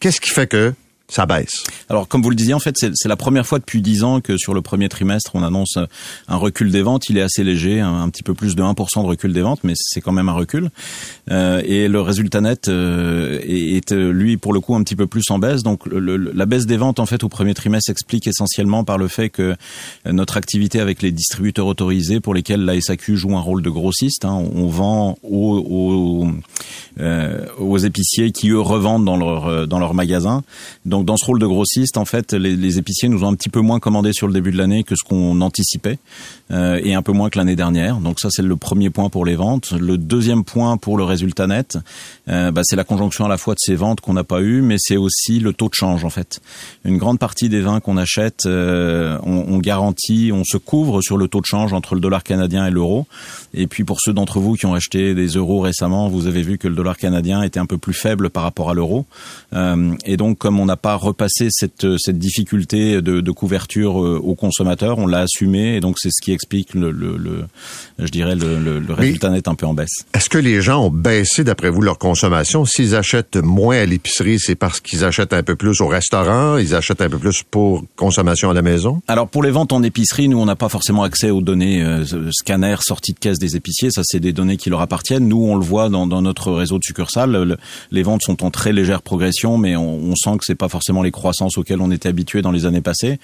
qu'est-ce 0.00 0.22
qui 0.22 0.30
fait 0.30 0.46
que 0.46 0.72
ça 1.10 1.26
baisse. 1.26 1.64
Alors, 1.88 2.08
comme 2.08 2.22
vous 2.22 2.30
le 2.30 2.36
disiez, 2.36 2.54
en 2.54 2.60
fait, 2.60 2.76
c'est 2.76 3.08
la 3.08 3.16
première 3.16 3.46
fois 3.46 3.58
depuis 3.58 3.82
dix 3.82 4.04
ans 4.04 4.20
que 4.20 4.38
sur 4.38 4.54
le 4.54 4.62
premier 4.62 4.88
trimestre, 4.88 5.32
on 5.34 5.42
annonce 5.42 5.76
un 6.28 6.36
recul 6.36 6.70
des 6.70 6.82
ventes. 6.82 7.08
Il 7.08 7.18
est 7.18 7.22
assez 7.22 7.42
léger, 7.44 7.80
un, 7.80 8.08
petit 8.08 8.22
peu 8.22 8.32
plus 8.32 8.54
de 8.54 8.62
1% 8.62 9.02
de 9.02 9.06
recul 9.06 9.32
des 9.32 9.42
ventes, 9.42 9.60
mais 9.64 9.74
c'est 9.76 10.00
quand 10.00 10.12
même 10.12 10.28
un 10.28 10.34
recul. 10.34 10.70
Euh, 11.30 11.62
et 11.64 11.88
le 11.88 12.00
résultat 12.00 12.40
net 12.40 12.68
euh, 12.68 13.40
est, 13.42 13.92
lui, 13.92 14.36
pour 14.36 14.52
le 14.52 14.60
coup, 14.60 14.74
un 14.74 14.82
petit 14.82 14.96
peu 14.96 15.06
plus 15.06 15.30
en 15.30 15.38
baisse. 15.38 15.62
Donc, 15.62 15.82
la 15.90 16.46
baisse 16.46 16.66
des 16.66 16.76
ventes, 16.76 17.00
en 17.00 17.06
fait, 17.06 17.24
au 17.24 17.28
premier 17.28 17.54
trimestre 17.54 17.88
s'explique 17.88 18.26
essentiellement 18.28 18.84
par 18.84 18.96
le 18.96 19.08
fait 19.08 19.30
que 19.30 19.56
notre 20.06 20.36
activité 20.36 20.80
avec 20.80 21.02
les 21.02 21.10
distributeurs 21.10 21.66
autorisés, 21.66 22.20
pour 22.20 22.34
lesquels 22.34 22.64
la 22.64 22.80
SAQ 22.80 23.16
joue 23.16 23.36
un 23.36 23.40
rôle 23.40 23.62
de 23.62 23.70
grossiste, 23.70 24.24
hein, 24.24 24.42
on 24.54 24.66
vend 24.66 25.18
aux, 25.22 25.58
aux, 25.58 26.28
euh, 27.00 27.46
aux, 27.58 27.78
épiciers 27.78 28.30
qui, 28.30 28.50
eux, 28.50 28.60
revendent 28.60 29.04
dans 29.04 29.16
leur, 29.16 29.66
dans 29.66 29.78
leur 29.78 29.94
magasin. 29.94 30.42
Dans 31.04 31.16
ce 31.16 31.24
rôle 31.24 31.38
de 31.38 31.46
grossiste, 31.46 31.96
en 31.96 32.04
fait, 32.04 32.32
les, 32.32 32.78
épiciers 32.78 33.08
nous 33.08 33.24
ont 33.24 33.28
un 33.28 33.34
petit 33.34 33.48
peu 33.48 33.60
moins 33.60 33.80
commandé 33.80 34.12
sur 34.12 34.26
le 34.26 34.32
début 34.32 34.52
de 34.52 34.58
l'année 34.58 34.84
que 34.84 34.94
ce 34.96 35.04
qu'on 35.04 35.40
anticipait, 35.40 35.98
euh, 36.50 36.80
et 36.82 36.94
un 36.94 37.02
peu 37.02 37.12
moins 37.12 37.30
que 37.30 37.38
l'année 37.38 37.56
dernière. 37.56 37.96
Donc 37.96 38.20
ça, 38.20 38.28
c'est 38.30 38.42
le 38.42 38.56
premier 38.56 38.90
point 38.90 39.08
pour 39.08 39.24
les 39.24 39.36
ventes. 39.36 39.72
Le 39.72 39.98
deuxième 39.98 40.44
point 40.44 40.76
pour 40.76 40.96
le 40.96 41.04
résultat 41.04 41.46
net, 41.46 41.78
euh, 42.28 42.50
bah, 42.50 42.62
c'est 42.64 42.76
la 42.76 42.84
conjonction 42.84 43.24
à 43.24 43.28
la 43.28 43.38
fois 43.38 43.54
de 43.54 43.60
ces 43.60 43.74
ventes 43.74 44.00
qu'on 44.00 44.14
n'a 44.14 44.24
pas 44.24 44.40
eues, 44.40 44.62
mais 44.62 44.76
c'est 44.78 44.96
aussi 44.96 45.40
le 45.40 45.52
taux 45.52 45.68
de 45.68 45.74
change 45.74 46.04
en 46.04 46.10
fait. 46.10 46.40
Une 46.84 46.98
grande 46.98 47.18
partie 47.18 47.48
des 47.48 47.60
vins 47.60 47.80
qu'on 47.80 47.96
achète, 47.96 48.46
euh, 48.46 49.18
on, 49.22 49.44
on 49.48 49.58
garantit, 49.58 50.30
on 50.32 50.44
se 50.44 50.56
couvre 50.56 51.02
sur 51.02 51.16
le 51.16 51.28
taux 51.28 51.40
de 51.40 51.46
change 51.46 51.72
entre 51.72 51.94
le 51.94 52.00
dollar 52.00 52.22
canadien 52.22 52.66
et 52.66 52.70
l'euro. 52.70 53.06
Et 53.54 53.66
puis 53.66 53.84
pour 53.84 54.00
ceux 54.00 54.12
d'entre 54.12 54.40
vous 54.40 54.54
qui 54.54 54.66
ont 54.66 54.74
acheté 54.74 55.14
des 55.14 55.28
euros 55.28 55.60
récemment, 55.60 56.08
vous 56.08 56.26
avez 56.26 56.42
vu 56.42 56.58
que 56.58 56.68
le 56.68 56.74
dollar 56.74 56.96
canadien 56.96 57.42
était 57.42 57.60
un 57.60 57.66
peu 57.66 57.78
plus 57.78 57.94
faible 57.94 58.30
par 58.30 58.42
rapport 58.42 58.70
à 58.70 58.74
l'euro. 58.74 59.06
Et 60.04 60.16
donc 60.16 60.38
comme 60.38 60.58
on 60.58 60.66
n'a 60.66 60.76
pas 60.76 60.89
repassé 60.96 61.48
cette, 61.50 61.86
cette 61.98 62.18
difficulté 62.18 63.02
de, 63.02 63.20
de 63.20 63.30
couverture 63.30 64.02
euh, 64.02 64.20
aux 64.22 64.34
consommateurs, 64.34 64.98
on 64.98 65.06
l'a 65.06 65.20
assumé 65.20 65.76
et 65.76 65.80
donc 65.80 65.98
c'est 65.98 66.10
ce 66.10 66.22
qui 66.22 66.32
explique 66.32 66.74
le, 66.74 66.90
le, 66.90 67.16
le 67.16 67.44
je 67.98 68.10
dirais 68.10 68.34
le, 68.34 68.80
résultat 68.92 69.30
net 69.30 69.48
un 69.48 69.54
peu 69.54 69.66
en 69.66 69.74
baisse. 69.74 70.04
Est-ce 70.14 70.28
que 70.28 70.38
les 70.38 70.60
gens 70.62 70.86
ont 70.86 70.90
baissé 70.90 71.44
d'après 71.44 71.70
vous 71.70 71.82
leur 71.82 71.98
consommation? 71.98 72.64
S'ils 72.64 72.94
achètent 72.94 73.36
moins 73.36 73.76
à 73.78 73.86
l'épicerie, 73.86 74.38
c'est 74.38 74.54
parce 74.54 74.80
qu'ils 74.80 75.04
achètent 75.04 75.32
un 75.32 75.42
peu 75.42 75.56
plus 75.56 75.80
au 75.80 75.86
restaurant, 75.86 76.56
ils 76.56 76.74
achètent 76.74 77.02
un 77.02 77.08
peu 77.08 77.18
plus 77.18 77.42
pour 77.42 77.84
consommation 77.96 78.50
à 78.50 78.54
la 78.54 78.62
maison? 78.62 79.00
Alors 79.08 79.28
pour 79.28 79.42
les 79.42 79.50
ventes 79.50 79.72
en 79.72 79.82
épicerie, 79.82 80.28
nous 80.28 80.38
on 80.38 80.46
n'a 80.46 80.56
pas 80.56 80.68
forcément 80.68 81.02
accès 81.02 81.30
aux 81.30 81.42
données 81.42 81.82
euh, 81.82 82.04
scanner 82.32 82.76
sorties 82.80 83.12
de 83.12 83.18
caisse 83.18 83.38
des 83.38 83.56
épiciers, 83.56 83.90
ça 83.90 84.02
c'est 84.04 84.20
des 84.20 84.32
données 84.32 84.56
qui 84.56 84.70
leur 84.70 84.80
appartiennent. 84.80 85.28
Nous 85.28 85.44
on 85.44 85.56
le 85.56 85.64
voit 85.64 85.88
dans, 85.88 86.06
dans 86.06 86.22
notre 86.22 86.52
réseau 86.52 86.78
de 86.78 86.84
succursales, 86.84 87.30
le, 87.30 87.56
les 87.90 88.02
ventes 88.02 88.22
sont 88.22 88.44
en 88.44 88.50
très 88.50 88.72
légère 88.72 89.02
progression, 89.02 89.58
mais 89.58 89.76
on, 89.76 90.10
on 90.10 90.14
sent 90.16 90.38
que 90.38 90.44
c'est 90.44 90.54
pas 90.54 90.68
forcément 90.68 90.79
les 91.02 91.10
croissances 91.10 91.58
auxquelles 91.58 91.80
on 91.80 91.90
était 91.90 92.08
habitué 92.08 92.42
dans 92.42 92.50
les 92.50 92.66
années 92.66 92.80
passées. 92.80 93.18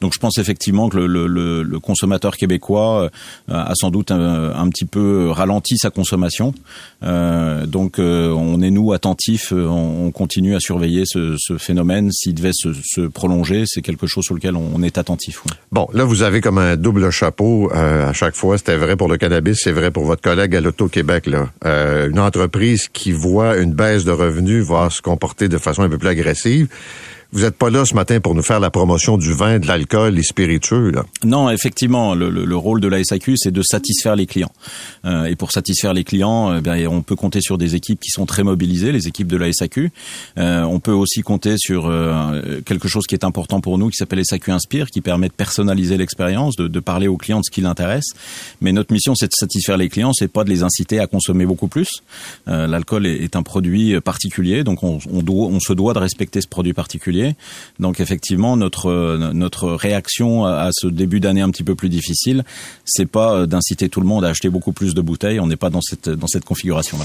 Donc 0.00 0.12
je 0.14 0.18
pense 0.18 0.38
effectivement 0.38 0.88
que 0.88 0.98
le, 0.98 1.26
le, 1.26 1.62
le 1.62 1.80
consommateur 1.80 2.36
québécois 2.36 3.04
euh, 3.04 3.08
a 3.52 3.74
sans 3.74 3.90
doute 3.90 4.10
un, 4.10 4.54
un, 4.54 4.68
petit 4.68 4.84
peu 4.84 5.30
ralenti 5.30 5.78
sa 5.78 5.90
consommation. 5.90 6.54
Euh, 7.02 7.66
donc 7.66 7.98
euh, 7.98 8.30
on 8.30 8.60
est 8.62 8.70
nous 8.70 8.92
attentifs, 8.92 9.52
euh, 9.52 9.66
on, 9.66 10.06
on 10.06 10.10
continue 10.10 10.54
à 10.54 10.60
surveiller 10.60 11.04
ce, 11.06 11.36
ce 11.38 11.58
phénomène. 11.58 12.10
S'il 12.12 12.34
devait 12.34 12.52
se, 12.52 12.70
se 12.84 13.02
prolonger, 13.02 13.64
c'est 13.66 13.82
quelque 13.82 14.06
chose 14.06 14.24
sur 14.24 14.34
lequel 14.34 14.56
on, 14.56 14.82
est 14.82 14.98
attentif. 14.98 15.42
Oui. 15.46 15.52
Bon, 15.70 15.88
là 15.92 16.04
vous 16.04 16.22
avez 16.22 16.40
comme 16.40 16.58
un 16.58 16.76
double 16.76 17.10
chapeau 17.10 17.70
euh, 17.72 18.08
à 18.08 18.12
chaque 18.12 18.34
fois. 18.34 18.58
C'était 18.58 18.76
vrai 18.76 18.96
pour 18.96 19.08
le 19.08 19.16
cannabis, 19.16 19.60
c'est 19.62 19.72
vrai 19.72 19.90
pour 19.90 20.04
votre 20.04 20.22
collègue 20.22 20.56
à 20.56 20.60
l'Auto-Québec. 20.60 21.26
Là, 21.26 21.50
euh, 21.64 22.08
une 22.08 22.18
entreprise 22.18 22.88
qui 22.88 23.12
voit 23.12 23.56
une 23.58 23.72
baisse 23.72 24.04
de 24.04 24.10
revenus 24.10 24.64
va 24.64 24.90
se 24.90 25.00
comporter 25.00 25.48
de 25.48 25.58
façon 25.58 25.82
un 25.82 25.88
peu 25.88 25.98
plus 25.98 26.08
agressive. 26.08 26.68
Vous 27.34 27.40
n'êtes 27.40 27.56
pas 27.56 27.70
là 27.70 27.86
ce 27.86 27.94
matin 27.94 28.20
pour 28.20 28.34
nous 28.34 28.42
faire 28.42 28.60
la 28.60 28.68
promotion 28.68 29.16
du 29.16 29.32
vin, 29.32 29.58
de 29.58 29.66
l'alcool, 29.66 30.14
les 30.16 30.22
spiritueux. 30.22 30.90
Là. 30.90 31.06
Non, 31.24 31.48
effectivement, 31.48 32.14
le, 32.14 32.28
le, 32.28 32.44
le 32.44 32.56
rôle 32.56 32.82
de 32.82 32.88
la 32.88 33.02
SAQ, 33.02 33.38
c'est 33.38 33.50
de 33.50 33.62
satisfaire 33.62 34.16
les 34.16 34.26
clients. 34.26 34.52
Euh, 35.06 35.24
et 35.24 35.34
pour 35.34 35.50
satisfaire 35.50 35.94
les 35.94 36.04
clients, 36.04 36.52
euh, 36.52 36.60
bien, 36.60 36.86
on 36.90 37.00
peut 37.00 37.16
compter 37.16 37.40
sur 37.40 37.56
des 37.56 37.74
équipes 37.74 38.00
qui 38.00 38.10
sont 38.10 38.26
très 38.26 38.42
mobilisées, 38.42 38.92
les 38.92 39.08
équipes 39.08 39.28
de 39.28 39.38
la 39.38 39.50
SAQ. 39.50 39.92
Euh, 40.36 40.62
on 40.64 40.78
peut 40.78 40.92
aussi 40.92 41.22
compter 41.22 41.54
sur 41.56 41.86
euh, 41.86 42.60
quelque 42.66 42.86
chose 42.86 43.06
qui 43.06 43.14
est 43.14 43.24
important 43.24 43.62
pour 43.62 43.78
nous, 43.78 43.88
qui 43.88 43.96
s'appelle 43.96 44.22
SAQ 44.22 44.50
Inspire, 44.50 44.90
qui 44.90 45.00
permet 45.00 45.28
de 45.28 45.32
personnaliser 45.32 45.96
l'expérience, 45.96 46.56
de, 46.56 46.68
de, 46.68 46.80
parler 46.80 47.08
aux 47.08 47.16
clients 47.16 47.40
de 47.40 47.44
ce 47.46 47.50
qui 47.50 47.62
l'intéresse. 47.62 48.10
Mais 48.60 48.72
notre 48.72 48.92
mission, 48.92 49.14
c'est 49.14 49.28
de 49.28 49.34
satisfaire 49.34 49.78
les 49.78 49.88
clients, 49.88 50.12
c'est 50.12 50.28
pas 50.28 50.44
de 50.44 50.50
les 50.50 50.64
inciter 50.64 51.00
à 51.00 51.06
consommer 51.06 51.46
beaucoup 51.46 51.68
plus. 51.68 51.88
Euh, 52.48 52.66
l'alcool 52.66 53.06
est, 53.06 53.24
est, 53.24 53.36
un 53.36 53.42
produit 53.42 53.98
particulier, 54.02 54.64
donc 54.64 54.82
on, 54.82 54.98
on, 55.10 55.22
doit, 55.22 55.46
on 55.46 55.60
se 55.60 55.72
doit 55.72 55.94
de 55.94 55.98
respecter 55.98 56.42
ce 56.42 56.48
produit 56.48 56.74
particulier. 56.74 57.21
Donc 57.78 58.00
effectivement, 58.00 58.56
notre 58.56 59.70
réaction 59.70 60.44
à 60.44 60.70
ce 60.72 60.86
début 60.86 61.20
d'année 61.20 61.42
un 61.42 61.50
petit 61.50 61.64
peu 61.64 61.74
plus 61.74 61.88
difficile, 61.88 62.44
c'est 62.84 63.06
pas 63.06 63.46
d'inciter 63.46 63.88
tout 63.88 64.00
le 64.00 64.06
monde 64.06 64.24
à 64.24 64.28
acheter 64.28 64.48
beaucoup 64.48 64.72
plus 64.72 64.94
de 64.94 65.00
bouteilles. 65.00 65.40
On 65.40 65.46
n'est 65.46 65.56
pas 65.56 65.70
dans 65.70 65.82
cette 65.82 66.08
dans 66.08 66.26
cette 66.26 66.44
configuration 66.44 66.98
là. 66.98 67.04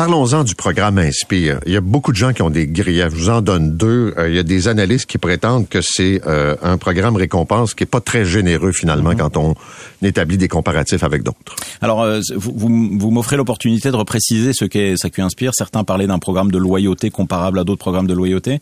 Parlons-en 0.00 0.44
du 0.44 0.54
programme 0.54 0.96
Inspire. 0.96 1.60
Il 1.66 1.74
y 1.74 1.76
a 1.76 1.82
beaucoup 1.82 2.10
de 2.10 2.16
gens 2.16 2.32
qui 2.32 2.40
ont 2.40 2.48
des 2.48 2.66
griefs. 2.66 3.10
Je 3.10 3.16
vous 3.16 3.28
en 3.28 3.42
donne 3.42 3.76
deux. 3.76 4.14
Euh, 4.16 4.30
il 4.30 4.34
y 4.34 4.38
a 4.38 4.42
des 4.42 4.66
analystes 4.66 5.04
qui 5.04 5.18
prétendent 5.18 5.68
que 5.68 5.80
c'est 5.82 6.22
euh, 6.26 6.56
un 6.62 6.78
programme 6.78 7.16
récompense 7.16 7.74
qui 7.74 7.82
est 7.82 7.86
pas 7.86 8.00
très 8.00 8.24
généreux 8.24 8.72
finalement 8.72 9.10
mm 9.10 9.16
-hmm. 9.16 9.32
quand 9.32 9.36
on 9.36 9.54
établit 10.02 10.38
des 10.38 10.48
comparatifs 10.48 11.04
avec 11.04 11.22
d'autres. 11.22 11.54
Alors, 11.82 12.00
euh, 12.00 12.20
vous, 12.34 12.54
vous, 12.56 12.98
vous 12.98 13.10
m'offrez 13.10 13.36
l'opportunité 13.36 13.90
de 13.90 13.96
repréciser 13.96 14.52
ce 14.54 14.64
qu'est 14.64 14.96
SAQ 14.96 15.20
Inspire. 15.20 15.50
Certains 15.54 15.84
parlaient 15.84 16.06
d'un 16.06 16.18
programme 16.18 16.50
de 16.50 16.56
loyauté 16.56 17.10
comparable 17.10 17.58
à 17.58 17.64
d'autres 17.64 17.84
programmes 17.86 18.06
de 18.06 18.14
loyauté. 18.14 18.52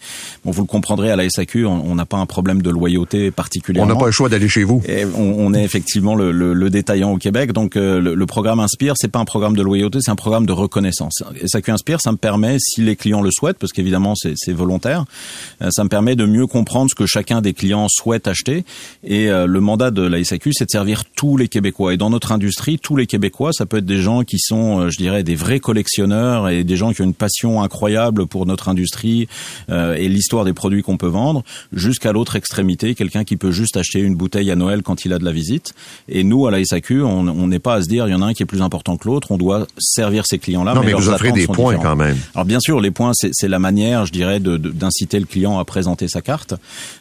Bon, 0.45 0.51
vous 0.51 0.63
le 0.63 0.67
comprendrez, 0.67 1.13
à 1.13 1.17
la 1.21 1.31
SAQ, 1.31 1.67
on 1.67 1.95
n'a 1.95 2.05
pas 2.13 2.19
un 2.19 2.27
problème 2.27 2.63
de 2.63 2.71
loyauté 2.79 3.31
particulièrement. 3.31 3.93
On 3.93 3.95
n'a 3.95 4.01
pas 4.01 4.11
le 4.13 4.17
choix 4.19 4.29
d'aller 4.29 4.49
chez 4.49 4.65
vous. 4.65 4.83
Et 4.89 5.05
on, 5.05 5.47
on, 5.47 5.55
est 5.55 5.63
effectivement 5.63 6.17
le, 6.17 6.33
le, 6.33 6.53
le, 6.53 6.69
détaillant 6.69 7.13
au 7.13 7.19
Québec. 7.19 7.53
Donc, 7.53 7.77
le, 7.77 8.01
le 8.23 8.27
programme 8.27 8.59
Inspire, 8.59 8.95
c'est 9.01 9.13
pas 9.15 9.21
un 9.21 9.29
programme 9.35 9.57
de 9.61 9.63
loyauté, 9.63 10.01
c'est 10.03 10.11
un 10.11 10.23
programme 10.27 10.47
de 10.53 10.57
reconnaissance. 10.65 11.23
SAQ 11.47 11.73
Inspire, 11.73 12.01
ça 12.01 12.13
me 12.13 12.17
permet, 12.17 12.57
si 12.59 12.83
les 12.83 12.97
clients 12.97 13.23
le 13.23 13.31
souhaitent, 13.31 13.59
parce 13.59 13.73
qu'évidemment 13.73 14.15
c'est 14.15 14.53
volontaire, 14.53 15.05
euh, 15.63 15.71
ça 15.71 15.85
me 15.85 15.89
permet 15.89 16.17
de 16.17 16.27
mieux 16.27 16.47
comprendre 16.47 16.91
ce 16.91 16.95
que 16.95 17.07
chacun 17.07 17.41
des 17.41 17.53
clients 17.53 17.87
souhaite 17.89 18.27
acheter. 18.27 18.65
Et 19.05 19.31
euh, 19.31 19.47
le 19.47 19.61
mandat 19.61 19.91
de 19.91 20.03
la 20.03 20.23
SAQ, 20.23 20.53
c'est 20.53 20.67
de 20.67 20.71
servir 20.71 21.05
tous 21.17 21.37
les 21.37 21.49
Québécois. 21.49 21.95
Et 21.95 21.97
dans 21.97 22.11
notre 22.11 22.33
industrie, 22.33 22.79
tous 22.79 22.97
les 22.97 23.07
Québécois, 23.07 23.53
ça 23.53 23.67
peut 23.67 23.79
être 23.79 23.87
des 23.87 24.01
gens 24.01 24.23
qui 24.23 24.39
sont, 24.39 24.81
euh, 24.81 24.91
je 24.91 24.99
dirais, 24.99 25.23
des 25.23 25.35
vrais 25.35 25.61
collectionneurs 25.61 26.49
et 26.49 26.65
des 26.65 26.77
gens 26.77 26.93
qui 26.93 27.03
ont 27.03 27.07
une 27.07 27.15
passion 27.15 27.63
incroyable 27.63 28.27
pour 28.27 28.47
notre 28.47 28.69
industrie 28.69 29.29
et 29.69 30.09
l'histoire 30.09 30.45
des 30.45 30.53
produits 30.53 30.83
qu'on 30.83 30.97
peut 30.97 31.07
vendre, 31.07 31.43
jusqu'à 31.73 32.13
l'autre 32.13 32.37
extrémité, 32.37 32.95
quelqu'un 32.95 33.25
qui 33.25 33.37
peut 33.37 33.51
juste 33.51 33.77
acheter 33.77 34.01
une 34.01 34.15
bouteille 34.17 34.51
à 34.51 34.57
Noël 34.57 34.83
quand 34.83 35.05
il 35.05 35.13
a 35.13 35.19
de 35.19 35.25
la 35.25 35.33
visite. 35.33 35.75
Et 36.09 36.25
nous, 36.25 36.47
à 36.47 36.51
la 36.51 36.65
SAQ, 36.65 37.03
on 37.03 37.47
n'est 37.47 37.59
pas 37.59 37.75
à 37.75 37.83
se 37.83 37.89
dire, 37.89 38.07
il 38.09 38.13
y 38.13 38.15
en 38.15 38.23
a 38.23 38.27
un 38.27 38.35
qui 38.35 38.43
est 38.43 38.47
plus 38.47 38.63
important 38.63 38.97
que 38.97 39.09
l'autre. 39.09 39.31
On 39.31 39.39
doit 39.39 39.67
servir 39.79 40.25
ces 40.27 40.39
clients-là. 40.39 40.75
Non, 40.75 40.81
mais, 40.81 40.89
mais 40.89 40.93
vous 40.95 41.11
offrez 41.19 41.33
des 41.33 41.47
points 41.47 41.77
quand 41.77 41.97
même. 41.97 42.17
Alors 42.35 42.45
bien 42.45 42.61
sûr, 42.61 42.81
les 42.81 42.91
points, 42.91 43.13
c'est 43.15 43.49
la 43.49 43.59
manière, 43.59 44.07
je 44.07 44.13
dirais, 44.13 44.41
d'inciter 44.41 45.17
de, 45.17 45.23
de, 45.23 45.27
le 45.27 45.33
client 45.33 45.59
à 45.59 45.65
présenter 45.65 46.09
sa 46.09 46.23
carte, 46.23 46.55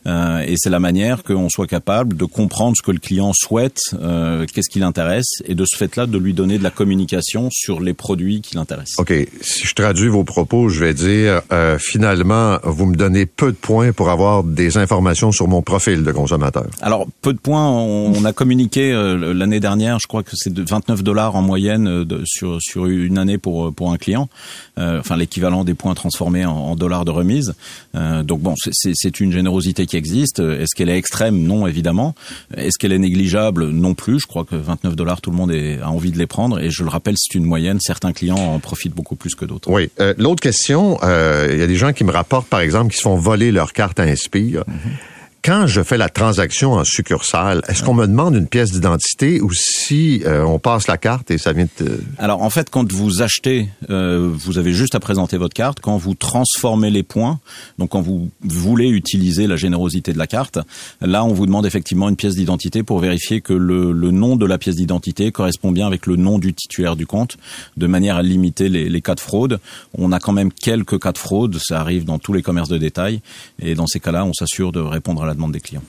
euh, 0.05 0.39
et 0.39 0.55
c'est 0.57 0.69
la 0.69 0.79
manière 0.79 1.23
qu'on 1.23 1.49
soit 1.49 1.67
capable 1.67 2.15
de 2.15 2.25
comprendre 2.25 2.75
ce 2.77 2.81
que 2.81 2.91
le 2.91 2.99
client 2.99 3.31
souhaite, 3.33 3.79
euh, 4.01 4.45
qu'est-ce 4.51 4.69
qui 4.69 4.79
l'intéresse, 4.79 5.41
et 5.45 5.55
de 5.55 5.65
ce 5.65 5.77
fait-là, 5.77 6.05
de 6.05 6.17
lui 6.17 6.33
donner 6.33 6.57
de 6.57 6.63
la 6.63 6.71
communication 6.71 7.49
sur 7.51 7.79
les 7.79 7.93
produits 7.93 8.41
qui 8.41 8.55
l'intéressent. 8.55 8.99
Ok, 8.99 9.13
si 9.41 9.67
je 9.67 9.75
traduis 9.75 10.07
vos 10.07 10.23
propos, 10.23 10.69
je 10.69 10.79
vais 10.79 10.93
dire 10.93 11.41
euh, 11.51 11.77
finalement, 11.79 12.57
vous 12.63 12.85
me 12.85 12.95
donnez 12.95 13.25
peu 13.25 13.51
de 13.51 13.57
points 13.57 13.91
pour 13.91 14.09
avoir 14.09 14.43
des 14.43 14.77
informations 14.77 15.31
sur 15.31 15.47
mon 15.47 15.61
profil 15.61 16.03
de 16.03 16.11
consommateur. 16.11 16.65
Alors 16.81 17.07
peu 17.21 17.33
de 17.33 17.39
points, 17.39 17.67
on, 17.67 18.13
on 18.15 18.25
a 18.25 18.33
communiqué 18.33 18.91
l'année 18.91 19.59
dernière, 19.59 19.99
je 19.99 20.07
crois 20.07 20.23
que 20.23 20.31
c'est 20.33 20.53
de 20.53 20.63
29 20.63 21.03
dollars 21.03 21.35
en 21.35 21.41
moyenne 21.41 22.03
de, 22.03 22.21
sur 22.25 22.57
sur 22.61 22.85
une 22.87 23.17
année 23.17 23.37
pour 23.37 23.73
pour 23.73 23.91
un 23.91 23.96
client 23.97 24.29
euh, 24.77 24.99
enfin 24.99 25.17
l'équivalent 25.17 25.63
des 25.63 25.73
points 25.73 25.93
transformés 25.93 26.45
en, 26.45 26.55
en 26.55 26.75
dollars 26.75 27.05
de 27.05 27.11
remise. 27.11 27.53
Euh, 27.95 28.23
donc 28.23 28.41
bon, 28.41 28.53
c'est 28.71 29.19
une 29.19 29.31
générosité 29.31 29.85
qui 29.85 29.97
existe. 29.97 30.39
Est-ce 30.39 30.75
qu'elle 30.75 30.89
est 30.89 30.97
extrême? 30.97 31.43
Non, 31.43 31.67
évidemment. 31.67 32.15
Est-ce 32.55 32.77
qu'elle 32.77 32.91
est 32.91 32.99
négligeable? 32.99 33.69
Non 33.69 33.93
plus. 33.93 34.19
Je 34.19 34.27
crois 34.27 34.45
que 34.45 34.55
29 34.55 34.95
dollars, 34.95 35.21
tout 35.21 35.31
le 35.31 35.37
monde 35.37 35.51
est, 35.51 35.79
a 35.81 35.89
envie 35.89 36.11
de 36.11 36.17
les 36.17 36.27
prendre. 36.27 36.59
Et 36.59 36.69
je 36.69 36.83
le 36.83 36.89
rappelle, 36.89 37.15
c'est 37.17 37.35
une 37.35 37.45
moyenne. 37.45 37.79
Certains 37.79 38.13
clients 38.13 38.37
en 38.37 38.59
profitent 38.59 38.93
beaucoup 38.93 39.15
plus 39.15 39.35
que 39.35 39.45
d'autres. 39.45 39.69
Oui. 39.71 39.89
Euh, 39.99 40.13
L'autre 40.17 40.41
question, 40.41 40.97
euh, 41.03 41.49
il 41.51 41.59
y 41.59 41.63
a 41.63 41.67
des 41.67 41.75
gens 41.75 41.93
qui 41.93 42.03
me 42.03 42.11
rapportent, 42.11 42.47
par 42.47 42.59
exemple, 42.59 42.91
qui 42.91 42.97
se 42.97 43.03
font 43.03 43.15
voler 43.15 43.51
leur 43.51 43.73
carte 43.73 43.99
à 43.99 44.03
Inspire. 44.03 44.63
Mm 44.67 44.73
-hmm 44.73 45.16
quand 45.47 45.65
je 45.65 45.81
fais 45.81 45.95
la 45.95 46.09
transaction 46.09 46.73
en 46.73 46.83
succursale, 46.83 47.61
est-ce 47.69 47.81
qu'on 47.81 47.93
me 47.93 48.05
demande 48.05 48.35
une 48.35 48.47
pièce 48.47 48.73
d'identité 48.73 49.39
ou 49.39 49.49
si 49.53 50.21
euh, 50.25 50.43
on 50.43 50.59
passe 50.59 50.87
la 50.89 50.97
carte 50.97 51.31
et 51.31 51.37
ça 51.37 51.53
vient 51.53 51.69
de... 51.79 52.01
Alors 52.17 52.43
en 52.43 52.49
fait, 52.49 52.69
quand 52.69 52.91
vous 52.91 53.21
achetez, 53.21 53.69
euh, 53.89 54.29
vous 54.29 54.57
avez 54.57 54.73
juste 54.73 54.93
à 54.93 54.99
présenter 54.99 55.37
votre 55.37 55.53
carte. 55.53 55.79
Quand 55.79 55.95
vous 55.95 56.15
transformez 56.15 56.89
les 56.89 57.03
points, 57.03 57.39
donc 57.77 57.91
quand 57.91 58.01
vous 58.01 58.29
voulez 58.43 58.89
utiliser 58.89 59.47
la 59.47 59.55
générosité 59.55 60.11
de 60.11 60.17
la 60.17 60.27
carte, 60.27 60.59
là 60.99 61.23
on 61.23 61.31
vous 61.31 61.45
demande 61.45 61.65
effectivement 61.65 62.09
une 62.09 62.17
pièce 62.17 62.35
d'identité 62.35 62.83
pour 62.83 62.99
vérifier 62.99 63.39
que 63.39 63.53
le, 63.53 63.93
nom 63.93 64.35
de 64.35 64.45
la 64.45 64.57
pièce 64.57 64.75
d'identité 64.75 65.31
correspond 65.31 65.71
bien 65.71 65.87
avec 65.87 66.07
le 66.07 66.17
nom 66.17 66.39
du 66.39 66.53
titulaire 66.53 66.97
du 66.97 67.07
compte, 67.07 67.37
de 67.77 67.87
manière 67.87 68.17
à 68.17 68.21
limiter 68.21 68.67
les, 68.67 68.89
les 68.89 69.01
cas 69.01 69.15
de 69.15 69.21
fraude. 69.21 69.61
On 69.97 70.11
a 70.11 70.19
quand 70.19 70.33
même 70.33 70.51
quelques 70.51 70.99
cas 70.99 71.13
de 71.13 71.17
fraude, 71.17 71.57
ça 71.57 71.79
arrive 71.79 72.03
dans 72.03 72.19
tous 72.19 72.33
les 72.33 72.41
commerces 72.41 72.67
de 72.67 72.77
détail, 72.77 73.21
et 73.61 73.75
dans 73.75 73.87
ces 73.87 74.01
cas-là, 74.01 74.25
on 74.25 74.33
s'assure 74.33 74.73
de 74.73 74.81
répondre 74.81 75.23
à 75.23 75.25
la 75.25 75.36
demande 75.37 75.53
des 75.53 75.61
clients. 75.61 75.83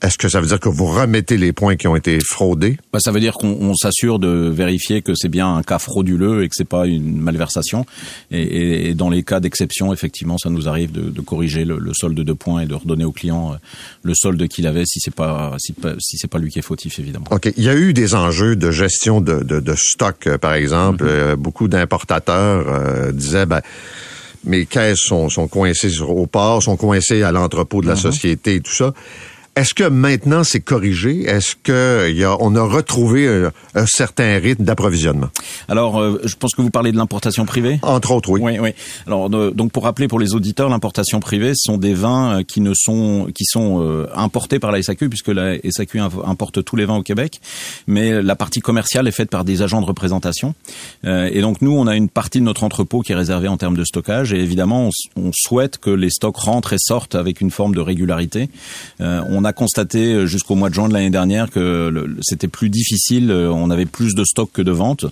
Est-ce 0.00 0.16
que 0.16 0.28
ça 0.28 0.40
veut 0.40 0.46
dire 0.46 0.60
que 0.60 0.68
vous 0.68 0.86
remettez 0.86 1.36
les 1.36 1.52
points 1.52 1.74
qui 1.74 1.88
ont 1.88 1.96
été 1.96 2.20
fraudés? 2.20 2.78
Bah, 2.92 3.00
Ça 3.00 3.10
veut 3.10 3.18
dire 3.20 3.32
qu'on 3.32 3.74
s'assure 3.74 4.20
de 4.20 4.28
vérifier 4.48 5.02
que 5.02 5.12
c'est 5.16 5.28
bien 5.28 5.52
un 5.56 5.62
cas 5.62 5.80
frauduleux 5.80 6.44
et 6.44 6.48
que 6.48 6.54
c'est 6.54 6.68
pas 6.68 6.86
une 6.86 7.18
malversation. 7.18 7.84
Et, 8.30 8.40
et, 8.42 8.88
et 8.90 8.94
dans 8.94 9.10
les 9.10 9.24
cas 9.24 9.40
d'exception, 9.40 9.92
effectivement, 9.92 10.38
ça 10.38 10.50
nous 10.50 10.68
arrive 10.68 10.92
de, 10.92 11.10
de 11.10 11.20
corriger 11.20 11.64
le, 11.64 11.78
le, 11.78 11.92
solde 11.94 12.20
de 12.20 12.32
points 12.32 12.60
et 12.60 12.66
de 12.66 12.74
redonner 12.74 13.04
au 13.04 13.12
client 13.12 13.56
le 14.02 14.14
solde 14.14 14.46
qu'il 14.46 14.66
avait 14.68 14.84
si 14.86 15.00
c'est 15.00 15.14
pas 15.14 15.56
si, 15.58 15.74
si 15.98 16.16
c'est 16.16 16.28
pas 16.28 16.38
lui 16.38 16.50
qui 16.50 16.60
est 16.60 16.62
fautif, 16.62 16.98
évidemment. 17.00 17.26
Ok. 17.32 17.52
Il 17.56 17.64
y 17.64 17.68
a 17.68 17.74
eu 17.74 17.92
des 17.92 18.14
enjeux 18.14 18.54
de 18.54 18.70
gestion 18.70 19.20
de, 19.20 19.42
de, 19.42 19.58
de 19.58 19.74
stock, 19.74 20.28
par 20.40 20.54
exemple. 20.54 21.04
Mm 21.04 21.08
-hmm. 21.08 21.10
euh, 21.10 21.36
beaucoup 21.36 21.66
d'importateurs 21.66 22.64
euh, 22.68 23.12
disaient 23.12 23.46
ben 23.46 23.62
mes 24.48 24.66
caisses 24.66 25.00
sont, 25.00 25.28
sont 25.28 25.46
coincées 25.46 26.00
au 26.00 26.26
port, 26.26 26.62
sont 26.62 26.76
coincées 26.76 27.22
à 27.22 27.30
l'entrepôt 27.30 27.80
de 27.80 27.86
la 27.86 27.96
société 27.96 28.56
et 28.56 28.60
tout 28.60 28.72
ça. 28.72 28.92
Est-ce 29.58 29.74
que 29.74 29.82
maintenant 29.82 30.44
c'est 30.44 30.60
corrigé? 30.60 31.22
Est-ce 31.24 31.56
que 31.60 32.06
il 32.08 32.16
y 32.16 32.22
a, 32.22 32.36
on 32.38 32.54
a 32.54 32.62
retrouvé 32.62 33.26
un, 33.26 33.50
un 33.74 33.86
certain 33.86 34.38
rythme 34.38 34.62
d'approvisionnement? 34.62 35.30
Alors, 35.68 36.00
euh, 36.00 36.20
je 36.24 36.36
pense 36.36 36.54
que 36.54 36.62
vous 36.62 36.70
parlez 36.70 36.92
de 36.92 36.96
l'importation 36.96 37.44
privée? 37.44 37.80
Entre 37.82 38.12
autres, 38.12 38.30
oui. 38.30 38.40
Oui, 38.40 38.58
oui. 38.60 38.70
Alors, 39.08 39.28
de- 39.28 39.50
donc 39.50 39.72
pour 39.72 39.82
rappeler 39.82 40.06
pour 40.06 40.20
les 40.20 40.34
auditeurs, 40.34 40.68
l'importation 40.68 41.18
privée 41.18 41.54
ce 41.56 41.72
sont 41.72 41.76
des 41.76 41.92
vins 41.92 42.38
euh, 42.38 42.42
qui 42.44 42.60
ne 42.60 42.72
sont 42.72 43.26
qui 43.34 43.44
sont 43.46 43.82
euh, 43.82 44.06
importés 44.14 44.60
par 44.60 44.70
la 44.70 44.80
SAQ 44.80 45.08
puisque 45.08 45.26
la 45.28 45.56
SAQ 45.68 45.98
importe 46.24 46.62
tous 46.62 46.76
les 46.76 46.84
vins 46.84 46.96
au 46.98 47.02
Québec, 47.02 47.40
mais 47.88 48.22
la 48.22 48.36
partie 48.36 48.60
commerciale 48.60 49.08
est 49.08 49.12
faite 49.12 49.28
par 49.28 49.44
des 49.44 49.62
agents 49.62 49.80
de 49.80 49.86
représentation. 49.86 50.54
Euh, 51.04 51.28
et 51.32 51.40
donc 51.40 51.62
nous, 51.62 51.72
on 51.76 51.88
a 51.88 51.96
une 51.96 52.08
partie 52.08 52.38
de 52.38 52.44
notre 52.44 52.62
entrepôt 52.62 53.00
qui 53.00 53.10
est 53.10 53.16
réservée 53.16 53.48
en 53.48 53.56
termes 53.56 53.76
de 53.76 53.84
stockage. 53.84 54.32
Et 54.32 54.38
évidemment, 54.40 54.88
on, 55.16 55.20
on 55.20 55.30
souhaite 55.34 55.78
que 55.78 55.90
les 55.90 56.10
stocks 56.10 56.36
rentrent 56.36 56.74
et 56.74 56.78
sortent 56.78 57.16
avec 57.16 57.40
une 57.40 57.50
forme 57.50 57.74
de 57.74 57.80
régularité. 57.80 58.50
Euh, 59.00 59.20
on 59.30 59.44
a 59.44 59.47
constaté 59.52 60.12
euh, 60.12 60.26
jusqu'au 60.26 60.54
mois 60.54 60.68
de 60.68 60.74
juin 60.74 60.88
de 60.88 60.92
l'année 60.92 61.10
dernière 61.10 61.50
que 61.50 61.92
c'était 62.22 62.48
plus 62.48 62.70
difficile. 62.70 63.30
euh, 63.30 63.50
On 63.50 63.70
avait 63.70 63.86
plus 63.86 64.14
de 64.14 64.24
stocks 64.24 64.52
que 64.52 64.62
de 64.62 64.72
ventes. 64.72 65.06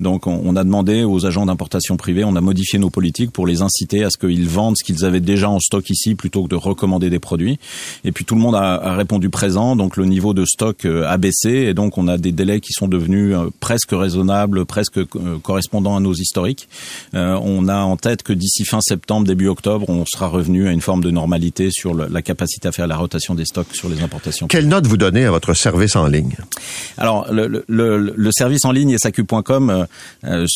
Donc 0.00 0.26
on, 0.26 0.56
a 0.56 0.64
demandé 0.64 1.04
aux 1.04 1.26
agents 1.26 1.46
d'importation 1.46 1.96
privée, 1.96 2.24
on 2.24 2.36
a 2.36 2.40
modifié 2.40 2.78
nos 2.78 2.90
politiques 2.90 3.30
pour 3.30 3.46
les 3.46 3.62
inciter 3.62 4.04
à 4.04 4.10
ce 4.10 4.18
qu'ils 4.18 4.48
vendent 4.48 4.76
ce 4.76 4.84
qu'ils 4.84 5.04
avaient 5.04 5.20
déjà 5.20 5.48
en 5.48 5.58
stock 5.58 5.88
ici 5.90 6.14
plutôt 6.14 6.44
que 6.44 6.48
de 6.48 6.56
recommander 6.56 7.10
des 7.10 7.18
produits. 7.18 7.58
Et 8.04 8.12
puis 8.12 8.24
tout 8.24 8.34
le 8.34 8.40
monde 8.40 8.54
a, 8.54 8.74
a 8.74 8.94
répondu 8.94 9.30
présent, 9.30 9.76
donc 9.76 9.96
le 9.96 10.04
niveau 10.04 10.34
de 10.34 10.44
stock 10.44 10.84
euh, 10.84 11.06
a 11.08 11.16
baissé 11.16 11.50
et 11.50 11.74
donc 11.74 11.98
on 11.98 12.08
a 12.08 12.18
des 12.18 12.32
délais 12.32 12.60
qui 12.60 12.72
sont 12.72 12.88
devenus 12.88 13.34
presque 13.60 13.90
raisonnables, 13.92 14.64
presque 14.66 14.98
euh, 14.98 15.06
correspondant 15.42 15.96
à 15.96 16.00
nos 16.00 16.14
historiques. 16.14 16.68
On 17.14 17.68
a 17.68 17.78
en 17.78 17.96
tête 17.96 18.22
que 18.22 18.32
d'ici 18.32 18.64
fin 18.64 18.80
septembre, 18.80 19.26
début 19.26 19.48
octobre, 19.48 19.88
on 19.88 20.04
sera 20.06 20.28
revenu 20.28 20.68
à 20.68 20.72
une 20.72 20.80
forme 20.80 21.02
de 21.02 21.10
normalité 21.10 21.70
sur 21.70 21.94
la 21.94 22.22
capacité 22.22 22.68
à 22.68 22.72
faire 22.72 22.86
la 22.86 22.96
rotation 22.96 23.34
des 23.34 23.44
stocks 23.44 23.68
sur 23.82 23.88
les 23.88 24.00
importations. 24.00 24.46
Quelle 24.46 24.68
note 24.68 24.86
vous 24.86 24.96
donnez 24.96 25.24
à 25.24 25.32
votre 25.32 25.54
service 25.54 25.96
en 25.96 26.06
ligne? 26.06 26.36
Alors 26.98 27.32
le, 27.32 27.48
le, 27.48 27.64
le, 27.98 28.30
service 28.30 28.64
en 28.64 28.70
ligne 28.70 28.96
SAQ.com, 28.96 29.70
euh, 29.70 29.84
euh, 30.24 30.46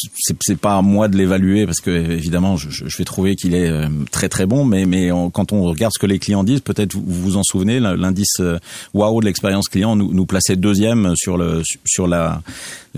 c'est, 0.40 0.56
pas 0.56 0.76
à 0.76 0.82
moi 0.82 1.08
de 1.08 1.16
l'évaluer 1.16 1.66
parce 1.66 1.80
que 1.80 1.90
évidemment 1.90 2.56
je, 2.56 2.68
je 2.70 2.96
vais 2.96 3.04
trouver 3.04 3.34
qu'il 3.34 3.54
est 3.54 3.68
euh, 3.68 3.88
très 4.12 4.28
très 4.28 4.46
bon, 4.46 4.64
mais 4.64 4.86
mais 4.86 5.10
on- 5.10 5.30
quand 5.30 5.52
on 5.52 5.64
regarde 5.64 5.92
ce 5.92 5.98
que 5.98 6.06
les 6.06 6.20
clients 6.20 6.44
disent, 6.44 6.60
peut-être 6.60 6.94
vous 6.94 7.02
vous 7.04 7.36
en 7.36 7.42
souvenez, 7.42 7.80
l'indice 7.80 8.36
euh, 8.38 8.58
Wow 8.94 9.20
de 9.20 9.26
l'expérience 9.26 9.68
client 9.68 9.96
nous, 9.96 10.14
nous 10.14 10.26
plaçait 10.26 10.54
deuxième 10.54 11.14
sur 11.16 11.36
le 11.36 11.62
sur 11.84 12.06
la 12.06 12.42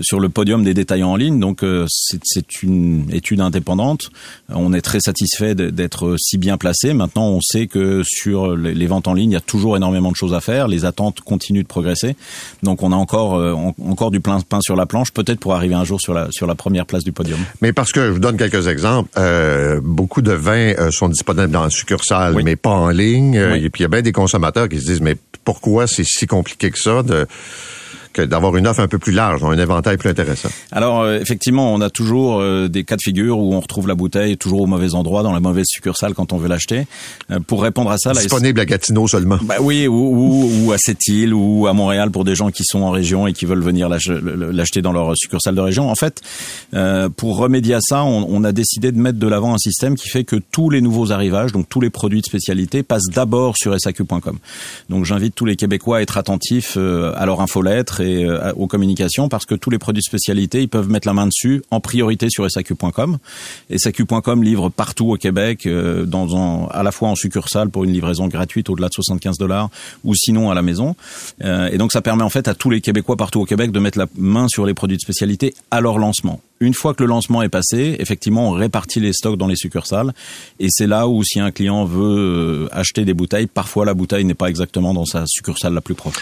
sur 0.01 0.19
le 0.19 0.29
podium 0.29 0.63
des 0.63 0.75
détaillants 0.75 1.11
en 1.13 1.15
ligne. 1.15 1.39
Donc 1.39 1.63
euh, 1.63 1.87
c'est, 1.89 2.61
une 2.61 3.09
étude 3.11 3.41
indépendante. 3.41 4.11
On 4.49 4.73
est 4.73 4.81
très 4.81 4.99
satisfait 4.99 5.55
d'être 5.55 6.15
si 6.19 6.37
bien 6.37 6.57
placé. 6.57 6.93
Maintenant, 6.93 7.29
on 7.29 7.41
sait 7.41 7.65
que 7.65 8.03
sur 8.05 8.55
les 8.55 8.75
les 8.75 8.87
ventes 8.87 9.07
en 9.07 9.13
ligne, 9.13 9.31
il 9.31 9.33
y 9.33 9.37
a 9.37 9.41
toujours 9.41 9.75
énormément 9.75 10.11
de 10.11 10.15
choses 10.19 10.33
à 10.33 10.41
faire. 10.41 10.67
Les 10.67 10.85
attentes 10.85 11.21
continuent 11.21 11.63
de 11.63 11.67
progresser. 11.67 12.15
Donc 12.63 12.83
on 12.83 12.91
a 12.91 12.95
encore 12.95 13.35
euh, 13.35 13.53
en- 13.53 13.73
encore 13.89 14.11
du 14.11 14.19
plein 14.19 14.39
pain 14.41 14.59
sur 14.61 14.75
la 14.75 14.85
planche, 14.85 15.11
peut-être 15.11 15.39
pour 15.39 15.53
arriver 15.55 15.75
un 15.75 15.83
jour 15.85 15.99
sur 16.01 16.13
la 16.13 16.27
sur 16.31 16.45
la 16.47 16.55
première 16.55 16.85
place 16.85 17.03
du 17.03 17.11
podium. 17.11 17.39
Mais 17.61 17.73
parce 17.73 17.91
que 17.91 18.05
je 18.05 18.11
vous 18.11 18.19
donne 18.19 18.37
quelques 18.37 18.67
exemples, 18.67 19.09
euh, 19.17 19.79
beaucoup 19.83 20.21
de 20.21 20.31
vins 20.33 20.73
euh, 20.77 20.91
sont 20.91 21.09
disponibles 21.09 21.49
dans 21.51 21.63
la 21.63 21.69
succursale, 21.69 22.35
Oui. 22.35 22.43
mais 22.43 22.55
pas 22.55 22.69
en 22.71 22.89
ligne. 22.89 23.39
Oui. 23.51 23.63
Et 23.65 23.69
puis 23.69 23.81
il 23.81 23.83
y 23.83 23.85
a 23.85 23.89
bien 23.89 24.01
des 24.01 24.11
consommateurs 24.11 24.67
qui 24.69 24.79
se 24.79 24.85
disent 24.85 25.01
mais 25.01 25.15
pourquoi 25.45 25.87
c'est 25.87 26.03
si 26.05 26.27
compliqué 26.27 26.69
que 26.69 26.77
ça 26.79 27.01
de 27.01 27.25
d'avoir 28.27 28.55
une 28.57 28.67
offre 28.67 28.79
un 28.81 28.87
peu 28.87 28.99
plus 28.99 29.11
large, 29.11 29.43
un 29.43 29.57
éventail 29.57 29.97
plus 29.97 30.09
intéressant. 30.09 30.49
Alors 30.71 31.01
euh, 31.01 31.19
effectivement, 31.19 31.73
on 31.73 31.81
a 31.81 31.89
toujours 31.89 32.39
euh, 32.39 32.67
des 32.67 32.83
cas 32.83 32.95
de 32.95 33.01
figure 33.01 33.39
où 33.39 33.53
on 33.53 33.59
retrouve 33.59 33.87
la 33.87 33.95
bouteille 33.95 34.37
toujours 34.37 34.61
au 34.61 34.67
mauvais 34.67 34.93
endroit, 34.95 35.23
dans 35.23 35.31
la 35.33 35.39
mauvaise 35.39 35.65
succursale 35.67 36.13
quand 36.13 36.33
on 36.33 36.37
veut 36.37 36.47
l'acheter. 36.47 36.87
Euh, 37.31 37.39
pour 37.39 37.61
répondre 37.63 37.91
à 37.91 37.97
ça, 37.97 38.13
la 38.13 38.21
Disponible 38.21 38.59
à 38.59 38.65
Gatineau 38.65 39.07
seulement. 39.07 39.37
Bah 39.41 39.55
oui, 39.61 39.87
ou, 39.87 39.93
ou, 39.93 40.65
ou 40.65 40.71
à 40.71 40.77
Sept-Îles 40.77 41.33
ou 41.33 41.67
à 41.67 41.73
Montréal 41.73 42.11
pour 42.11 42.23
des 42.25 42.35
gens 42.35 42.51
qui 42.51 42.63
sont 42.63 42.81
en 42.81 42.91
région 42.91 43.27
et 43.27 43.33
qui 43.33 43.45
veulent 43.45 43.63
venir 43.63 43.89
l'ach- 43.89 44.09
l'acheter 44.09 44.81
dans 44.81 44.91
leur 44.91 45.13
succursale 45.15 45.55
de 45.55 45.61
région. 45.61 45.89
En 45.89 45.95
fait, 45.95 46.21
pour 47.17 47.37
remédier 47.37 47.75
à 47.75 47.79
ça, 47.81 48.03
on, 48.03 48.25
on 48.29 48.43
a 48.43 48.51
décidé 48.51 48.91
de 48.91 48.97
mettre 48.97 49.19
de 49.19 49.27
l'avant 49.27 49.53
un 49.53 49.57
système 49.57 49.95
qui 49.95 50.09
fait 50.09 50.23
que 50.23 50.35
tous 50.35 50.69
les 50.69 50.81
nouveaux 50.81 51.11
arrivages, 51.11 51.51
donc 51.51 51.67
tous 51.69 51.81
les 51.81 51.89
produits 51.89 52.21
de 52.21 52.25
spécialité, 52.25 52.83
passent 52.83 53.09
d'abord 53.13 53.55
sur 53.57 53.77
SAQ.com. 53.79 54.37
Donc 54.89 55.05
j'invite 55.05 55.35
tous 55.35 55.45
les 55.45 55.55
Québécois 55.55 55.97
à 55.97 56.01
être 56.01 56.17
attentifs 56.17 56.77
à 56.77 57.25
leur 57.25 57.41
infolettre 57.41 58.01
et 58.01 58.08
euh, 58.23 58.49
à- 58.49 58.55
aux 58.57 58.67
communications 58.67 59.29
parce 59.29 59.45
que 59.45 59.55
tous 59.55 59.69
les 59.69 59.77
produits 59.79 60.01
de 60.01 60.05
spécialité, 60.05 60.61
ils 60.61 60.69
peuvent 60.69 60.89
mettre 60.89 61.07
la 61.07 61.13
main 61.13 61.27
dessus 61.27 61.61
en 61.71 61.79
priorité 61.79 62.27
sur 62.29 62.49
SAQ.com. 62.49 63.17
SAQ.com 63.75 64.43
livre 64.43 64.69
partout 64.69 65.11
au 65.11 65.17
Québec, 65.17 65.65
euh, 65.65 66.05
à 66.71 66.83
la 66.83 66.91
fois 66.91 67.09
en 67.09 67.15
succursale 67.15 67.69
pour 67.69 67.83
une 67.83 67.91
livraison 67.93 68.27
gratuite 68.27 68.69
au-delà 68.69 68.87
de 68.89 68.93
75 68.93 69.37
dollars 69.37 69.69
ou 70.03 70.13
sinon 70.15 70.49
à 70.51 70.53
la 70.55 70.61
maison. 70.61 70.95
Euh, 71.43 71.69
et 71.71 71.77
donc 71.77 71.91
ça 71.91 72.01
permet 72.01 72.23
en 72.23 72.29
fait 72.29 72.47
à 72.47 72.53
tous 72.53 72.69
les 72.69 72.81
Québécois 72.81 73.15
partout 73.15 73.39
au 73.41 73.45
Québec 73.45 73.71
de 73.71 73.79
mettre 73.79 73.97
la 73.97 74.07
main 74.17 74.47
sur 74.49 74.65
les 74.65 74.73
produits 74.73 74.97
de 74.97 75.01
spécialité 75.01 75.53
à 75.71 75.81
leur 75.81 75.97
lancement. 75.97 76.41
Une 76.61 76.73
fois 76.73 76.93
que 76.93 77.03
le 77.03 77.07
lancement 77.09 77.41
est 77.41 77.49
passé, 77.49 77.95
effectivement, 77.99 78.49
on 78.49 78.51
répartit 78.51 78.99
les 78.99 79.13
stocks 79.13 79.37
dans 79.37 79.47
les 79.47 79.55
succursales. 79.55 80.13
Et 80.59 80.67
c'est 80.69 80.87
là 80.87 81.07
où 81.07 81.23
si 81.23 81.39
un 81.39 81.51
client 81.51 81.85
veut 81.85 82.17
euh, 82.19 82.67
acheter 82.73 83.05
des 83.05 83.13
bouteilles, 83.13 83.47
parfois 83.47 83.85
la 83.85 83.93
bouteille 83.93 84.25
n'est 84.25 84.33
pas 84.33 84.49
exactement 84.49 84.93
dans 84.93 85.05
sa 85.05 85.23
succursale 85.25 85.73
la 85.73 85.81
plus 85.81 85.95
proche. 85.95 86.15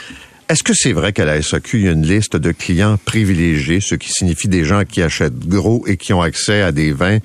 Est-ce 0.49 0.63
que 0.63 0.73
c'est 0.73 0.93
vrai 0.93 1.11
qu'à 1.11 1.25
la 1.25 1.41
SAQ, 1.41 1.77
il 1.77 1.85
y 1.85 1.87
a 1.89 1.91
une 1.91 2.07
liste 2.07 2.37
de 2.37 2.51
clients 2.53 2.97
privilégiés, 3.03 3.81
ce 3.81 3.95
qui 3.95 4.09
signifie 4.09 4.47
des 4.47 4.63
gens 4.63 4.83
qui 4.85 5.01
achètent 5.01 5.39
gros 5.39 5.85
et 5.87 5.97
qui 5.97 6.13
ont 6.13 6.21
accès 6.21 6.61
à 6.61 6.71
des 6.71 6.93
vins 6.93 7.19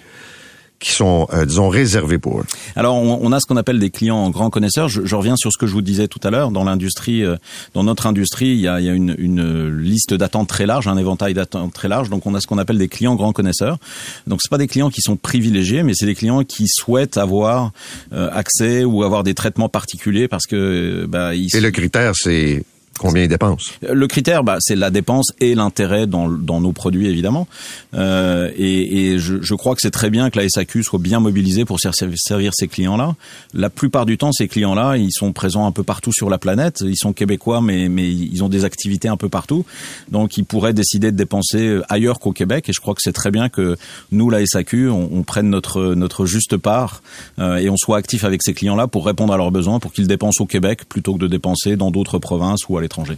qui 0.80 0.90
sont, 0.90 1.28
euh, 1.32 1.44
disons, 1.44 1.68
réservés 1.68 2.18
pour 2.18 2.40
eux? 2.40 2.44
Alors, 2.74 2.96
on, 2.96 3.20
on 3.22 3.30
a 3.30 3.38
ce 3.38 3.46
qu'on 3.46 3.56
appelle 3.56 3.78
des 3.78 3.90
clients 3.90 4.28
grands 4.30 4.50
connaisseurs. 4.50 4.88
Je, 4.88 5.06
je 5.06 5.14
reviens 5.14 5.36
sur 5.36 5.52
ce 5.52 5.56
que 5.56 5.68
je 5.68 5.72
vous 5.72 5.82
disais 5.82 6.08
tout 6.08 6.18
à 6.24 6.30
l'heure. 6.30 6.50
Dans 6.50 6.64
l'industrie, 6.64 7.22
euh, 7.22 7.36
dans 7.74 7.84
notre 7.84 8.08
industrie, 8.08 8.48
il 8.48 8.58
y 8.58 8.66
a, 8.66 8.80
il 8.80 8.86
y 8.86 8.88
a 8.88 8.92
une, 8.92 9.14
une 9.18 9.68
liste 9.68 10.12
d'attente 10.12 10.48
très 10.48 10.66
large, 10.66 10.88
un 10.88 10.96
éventail 10.96 11.34
d'attente 11.34 11.72
très 11.72 11.86
large. 11.86 12.10
Donc, 12.10 12.26
on 12.26 12.34
a 12.34 12.40
ce 12.40 12.48
qu'on 12.48 12.58
appelle 12.58 12.78
des 12.78 12.88
clients 12.88 13.14
grands 13.14 13.32
connaisseurs. 13.32 13.78
Donc, 14.26 14.40
c'est 14.42 14.50
pas 14.50 14.58
des 14.58 14.66
clients 14.66 14.90
qui 14.90 15.02
sont 15.02 15.14
privilégiés, 15.14 15.84
mais 15.84 15.92
c'est 15.94 16.06
des 16.06 16.16
clients 16.16 16.42
qui 16.42 16.66
souhaitent 16.66 17.16
avoir 17.16 17.70
euh, 18.12 18.28
accès 18.32 18.82
ou 18.82 19.04
avoir 19.04 19.22
des 19.22 19.34
traitements 19.34 19.68
particuliers 19.68 20.26
parce 20.26 20.46
que 20.46 21.06
bah, 21.08 21.36
ils 21.36 21.54
Et 21.54 21.60
le 21.60 21.70
critère, 21.70 22.14
c'est 22.16 22.64
combien 22.99 23.24
ils 23.24 23.28
dépensent? 23.28 23.72
le 23.82 24.07
critère, 24.07 24.45
bah, 24.45 24.59
c'est 24.61 24.76
la 24.76 24.90
dépense 24.90 25.32
et 25.40 25.55
l'intérêt 25.55 26.07
dans, 26.07 26.28
nos 26.28 26.72
produits, 26.72 27.09
évidemment. 27.09 27.49
Euh, 27.95 28.51
et 28.57 29.18
je, 29.18 29.55
crois 29.55 29.74
que 29.74 29.80
c'est 29.80 29.90
très 29.90 30.11
bien 30.11 30.30
que 30.30 30.38
la 30.38 30.49
SAQ 30.49 30.82
soit 30.82 30.99
bien 30.99 31.20
mobilisée 31.20 31.64
pour 31.64 31.80
ser- 31.80 31.90
servir 32.16 32.53
ces 32.55 32.68
clients-là. 32.68 33.14
La 33.55 33.70
plupart 33.70 34.07
du 34.07 34.18
temps, 34.18 34.32
ces 34.32 34.49
clients-là, 34.49 34.97
ils 34.97 35.12
sont 35.12 35.32
présents 35.32 35.66
un 35.66 35.72
peu 35.72 35.82
partout 35.82 36.12
sur 36.12 36.30
la 36.30 36.38
planète. 36.38 36.82
Ils 36.86 36.97
sont 36.97 37.12
québécois, 37.12 37.61
mais, 37.61 37.86
ils 37.86 38.43
ont 38.45 38.49
des 38.49 38.64
activités 38.64 39.09
un 39.09 39.16
peu 39.16 39.28
partout. 39.28 39.64
Donc, 40.11 40.36
ils 40.36 40.45
pourraient 40.45 40.74
décider 40.74 41.11
de 41.11 41.16
dépenser 41.16 41.80
ailleurs 41.88 42.20
qu'au 42.20 42.32
Québec. 42.32 42.68
Et 42.68 42.72
je 42.72 42.80
crois 42.80 42.95
que 42.95 43.01
c'est 43.03 43.12
très 43.12 43.30
bien 43.30 43.49
que 43.49 43.76
nous, 44.11 44.30
la 44.30 44.45
SAQ, 44.45 44.88
on, 44.90 45.22
prenne 45.22 45.49
notre, 45.51 45.95
notre 45.95 46.26
juste 46.26 46.57
part 46.57 47.03
euh, 47.38 47.57
et 47.57 47.70
on 47.70 47.76
soit 47.76 47.97
actif 47.97 48.24
avec 48.24 48.43
ces 48.43 48.55
clients-là 48.55 48.86
pour 48.86 49.07
répondre 49.07 49.32
à 49.32 49.36
leurs 49.36 49.51
besoins, 49.51 49.78
pour 49.78 49.93
qu'ils 49.93 50.09
dépensent 50.09 50.43
au 50.43 50.47
Québec 50.47 50.80
plutôt 50.88 51.14
que 51.14 51.18
de 51.18 51.26
dépenser 51.26 51.76
dans 51.76 51.90
d'autres 51.90 52.18
provinces 52.18 52.68
ou 52.68 52.76
à 52.76 52.82
l'étranger. 52.83 53.16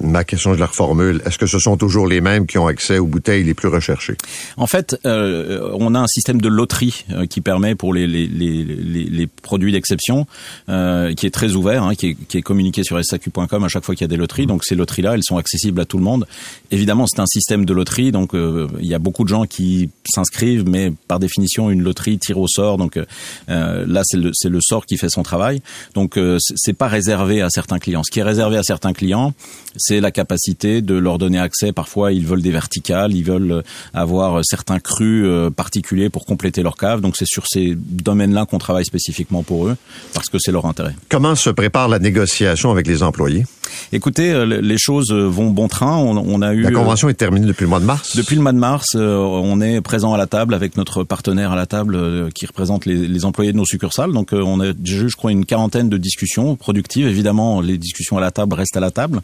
Ma 0.00 0.24
question, 0.24 0.54
je 0.54 0.58
la 0.58 0.66
reformule. 0.66 1.22
Est-ce 1.26 1.38
que 1.38 1.46
ce 1.46 1.58
sont 1.58 1.76
toujours 1.76 2.06
les 2.06 2.20
mêmes 2.20 2.46
qui 2.46 2.58
ont 2.58 2.66
accès 2.66 2.98
aux 2.98 3.06
bouteilles 3.06 3.44
les 3.44 3.54
plus 3.54 3.68
recherchées? 3.68 4.16
En 4.56 4.66
fait, 4.66 4.96
euh, 5.06 5.70
on 5.78 5.94
a 5.94 6.00
un 6.00 6.06
système 6.06 6.40
de 6.40 6.48
loterie 6.48 7.04
euh, 7.10 7.26
qui 7.26 7.40
permet 7.40 7.74
pour 7.74 7.94
les, 7.94 8.06
les, 8.06 8.26
les, 8.26 8.64
les, 8.64 9.26
produits 9.26 9.72
d'exception, 9.72 10.26
euh, 10.68 11.14
qui 11.14 11.26
est 11.26 11.30
très 11.30 11.52
ouvert, 11.52 11.84
hein, 11.84 11.94
qui, 11.94 12.08
est, 12.08 12.14
qui 12.14 12.38
est 12.38 12.42
communiqué 12.42 12.82
sur 12.82 13.02
SAQ.com 13.02 13.64
à 13.64 13.68
chaque 13.68 13.84
fois 13.84 13.94
qu'il 13.94 14.02
y 14.02 14.06
a 14.06 14.08
des 14.08 14.16
loteries. 14.16 14.46
Donc 14.46 14.64
ces 14.64 14.74
loteries-là, 14.74 15.14
elles 15.14 15.24
sont 15.24 15.36
accessibles 15.36 15.80
à 15.80 15.84
tout 15.84 15.98
le 15.98 16.04
monde. 16.04 16.26
Évidemment, 16.70 17.06
c'est 17.06 17.20
un 17.20 17.26
système 17.26 17.64
de 17.64 17.72
loterie, 17.72 18.10
donc 18.10 18.34
euh, 18.34 18.68
il 18.80 18.86
y 18.86 18.94
a 18.94 18.98
beaucoup 18.98 19.24
de 19.24 19.28
gens 19.28 19.44
qui 19.44 19.90
s'inscrivent, 20.06 20.68
mais 20.68 20.92
par 21.08 21.20
définition, 21.20 21.70
une 21.70 21.82
loterie 21.82 22.18
tire 22.18 22.38
au 22.38 22.48
sort. 22.48 22.78
Donc 22.78 22.96
euh, 22.96 23.84
là, 23.86 24.02
c'est 24.04 24.18
le, 24.18 24.32
le 24.44 24.60
sort 24.60 24.86
qui 24.86 24.96
fait 24.96 25.10
son 25.10 25.22
travail. 25.22 25.62
Donc 25.94 26.16
euh, 26.16 26.38
c'est 26.40 26.72
pas 26.72 26.88
réservé 26.88 27.42
à 27.42 27.50
certains 27.50 27.78
clients. 27.78 28.02
Ce 28.02 28.10
qui 28.10 28.20
est 28.20 28.24
réservé 28.24 28.56
à 28.56 28.62
certains 28.62 28.92
clients, 28.92 29.34
c'est 29.76 30.00
la 30.00 30.10
capacité 30.10 30.82
de 30.82 30.94
leur 30.94 31.18
donner 31.18 31.38
accès. 31.38 31.72
Parfois, 31.72 32.12
ils 32.12 32.26
veulent 32.26 32.42
des 32.42 32.50
verticales, 32.50 33.12
ils 33.12 33.24
veulent 33.24 33.62
avoir 33.92 34.40
certains 34.44 34.78
crus 34.78 35.24
euh, 35.26 35.50
particuliers 35.50 36.10
pour 36.10 36.26
compléter 36.26 36.62
leur 36.62 36.76
cave. 36.76 37.00
Donc, 37.00 37.16
c'est 37.16 37.26
sur 37.26 37.46
ces 37.46 37.74
domaines-là 37.76 38.46
qu'on 38.46 38.58
travaille 38.58 38.84
spécifiquement 38.84 39.42
pour 39.42 39.66
eux, 39.66 39.76
parce 40.12 40.28
que 40.28 40.38
c'est 40.38 40.52
leur 40.52 40.66
intérêt. 40.66 40.94
Comment 41.08 41.34
se 41.34 41.50
prépare 41.50 41.88
la 41.88 41.98
négociation 41.98 42.70
avec 42.70 42.86
les 42.86 43.02
employés? 43.02 43.44
Écoutez, 43.92 44.30
euh, 44.30 44.60
les 44.60 44.78
choses 44.78 45.10
vont 45.12 45.50
bon 45.50 45.66
train. 45.66 45.96
On, 45.96 46.16
on 46.16 46.42
a 46.42 46.54
eu 46.54 46.62
La 46.62 46.70
convention 46.70 47.08
est 47.08 47.14
terminée 47.14 47.46
depuis 47.46 47.64
le 47.64 47.68
mois 47.68 47.80
de 47.80 47.84
mars? 47.84 48.16
depuis 48.16 48.36
le 48.36 48.42
mois 48.42 48.52
de 48.52 48.58
mars, 48.58 48.86
euh, 48.94 49.16
on 49.16 49.60
est 49.60 49.80
présent 49.80 50.14
à 50.14 50.18
la 50.18 50.26
table 50.26 50.54
avec 50.54 50.76
notre 50.76 51.02
partenaire 51.04 51.52
à 51.52 51.56
la 51.56 51.66
table 51.66 51.96
euh, 51.96 52.30
qui 52.30 52.46
représente 52.46 52.86
les, 52.86 53.08
les 53.08 53.24
employés 53.24 53.52
de 53.52 53.56
nos 53.56 53.64
succursales. 53.64 54.12
Donc 54.12 54.32
euh, 54.32 54.40
on 54.42 54.60
a 54.60 54.72
déjà 54.72 55.02
eu, 55.02 55.10
je 55.10 55.16
crois, 55.16 55.32
une 55.32 55.44
quarantaine 55.44 55.88
de 55.88 55.96
discussions 55.96 56.56
productives. 56.56 57.06
Évidemment, 57.08 57.60
les 57.60 57.76
discussions 57.78 58.16
à 58.16 58.20
la 58.20 58.30
table 58.30 58.54
restent 58.54 58.76
à 58.76 58.80
la 58.80 58.90
table. 58.90 59.20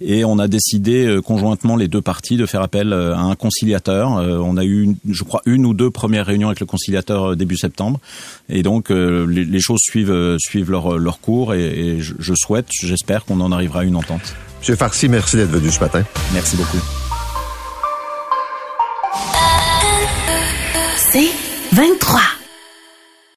Et 0.00 0.24
on 0.24 0.38
a 0.38 0.48
décidé 0.48 1.06
euh, 1.06 1.20
conjointement 1.22 1.76
les 1.76 1.88
deux 1.88 2.00
parties 2.02 2.36
de 2.36 2.46
faire 2.46 2.62
appel 2.62 2.92
euh, 2.92 3.14
à 3.14 3.20
un 3.20 3.34
conciliateur. 3.36 4.16
Euh, 4.18 4.38
On 4.38 4.56
a 4.56 4.64
eu, 4.64 4.82
une- 4.82 4.96
je 5.08 5.22
crois, 5.24 5.40
une 5.46 5.64
ou 5.66 5.74
deux 5.74 5.90
premières 5.90 6.26
réunions 6.26 6.48
avec 6.48 6.60
le 6.60 6.66
conciliateur 6.66 7.36
début 7.36 7.56
septembre. 7.56 8.00
Et 8.48 8.62
donc 8.62 8.90
les, 8.90 9.44
les 9.44 9.60
choses 9.60 9.80
suivent 9.80 10.36
suivent 10.38 10.70
leur 10.70 10.98
leur 10.98 11.20
cours. 11.20 11.54
Et, 11.54 11.64
et 11.66 12.00
je, 12.00 12.14
je 12.18 12.34
souhaite, 12.34 12.66
j'espère 12.72 13.24
qu'on 13.24 13.40
en 13.40 13.52
arrivera 13.52 13.80
à 13.80 13.84
une 13.84 13.96
entente. 13.96 14.34
Monsieur 14.60 14.76
Farsi, 14.76 15.08
merci 15.08 15.36
d'être 15.36 15.50
venu 15.50 15.70
ce 15.70 15.80
matin. 15.80 16.02
Merci 16.32 16.56
beaucoup. 16.56 16.78
C'est 20.96 21.30
23. 21.72 22.20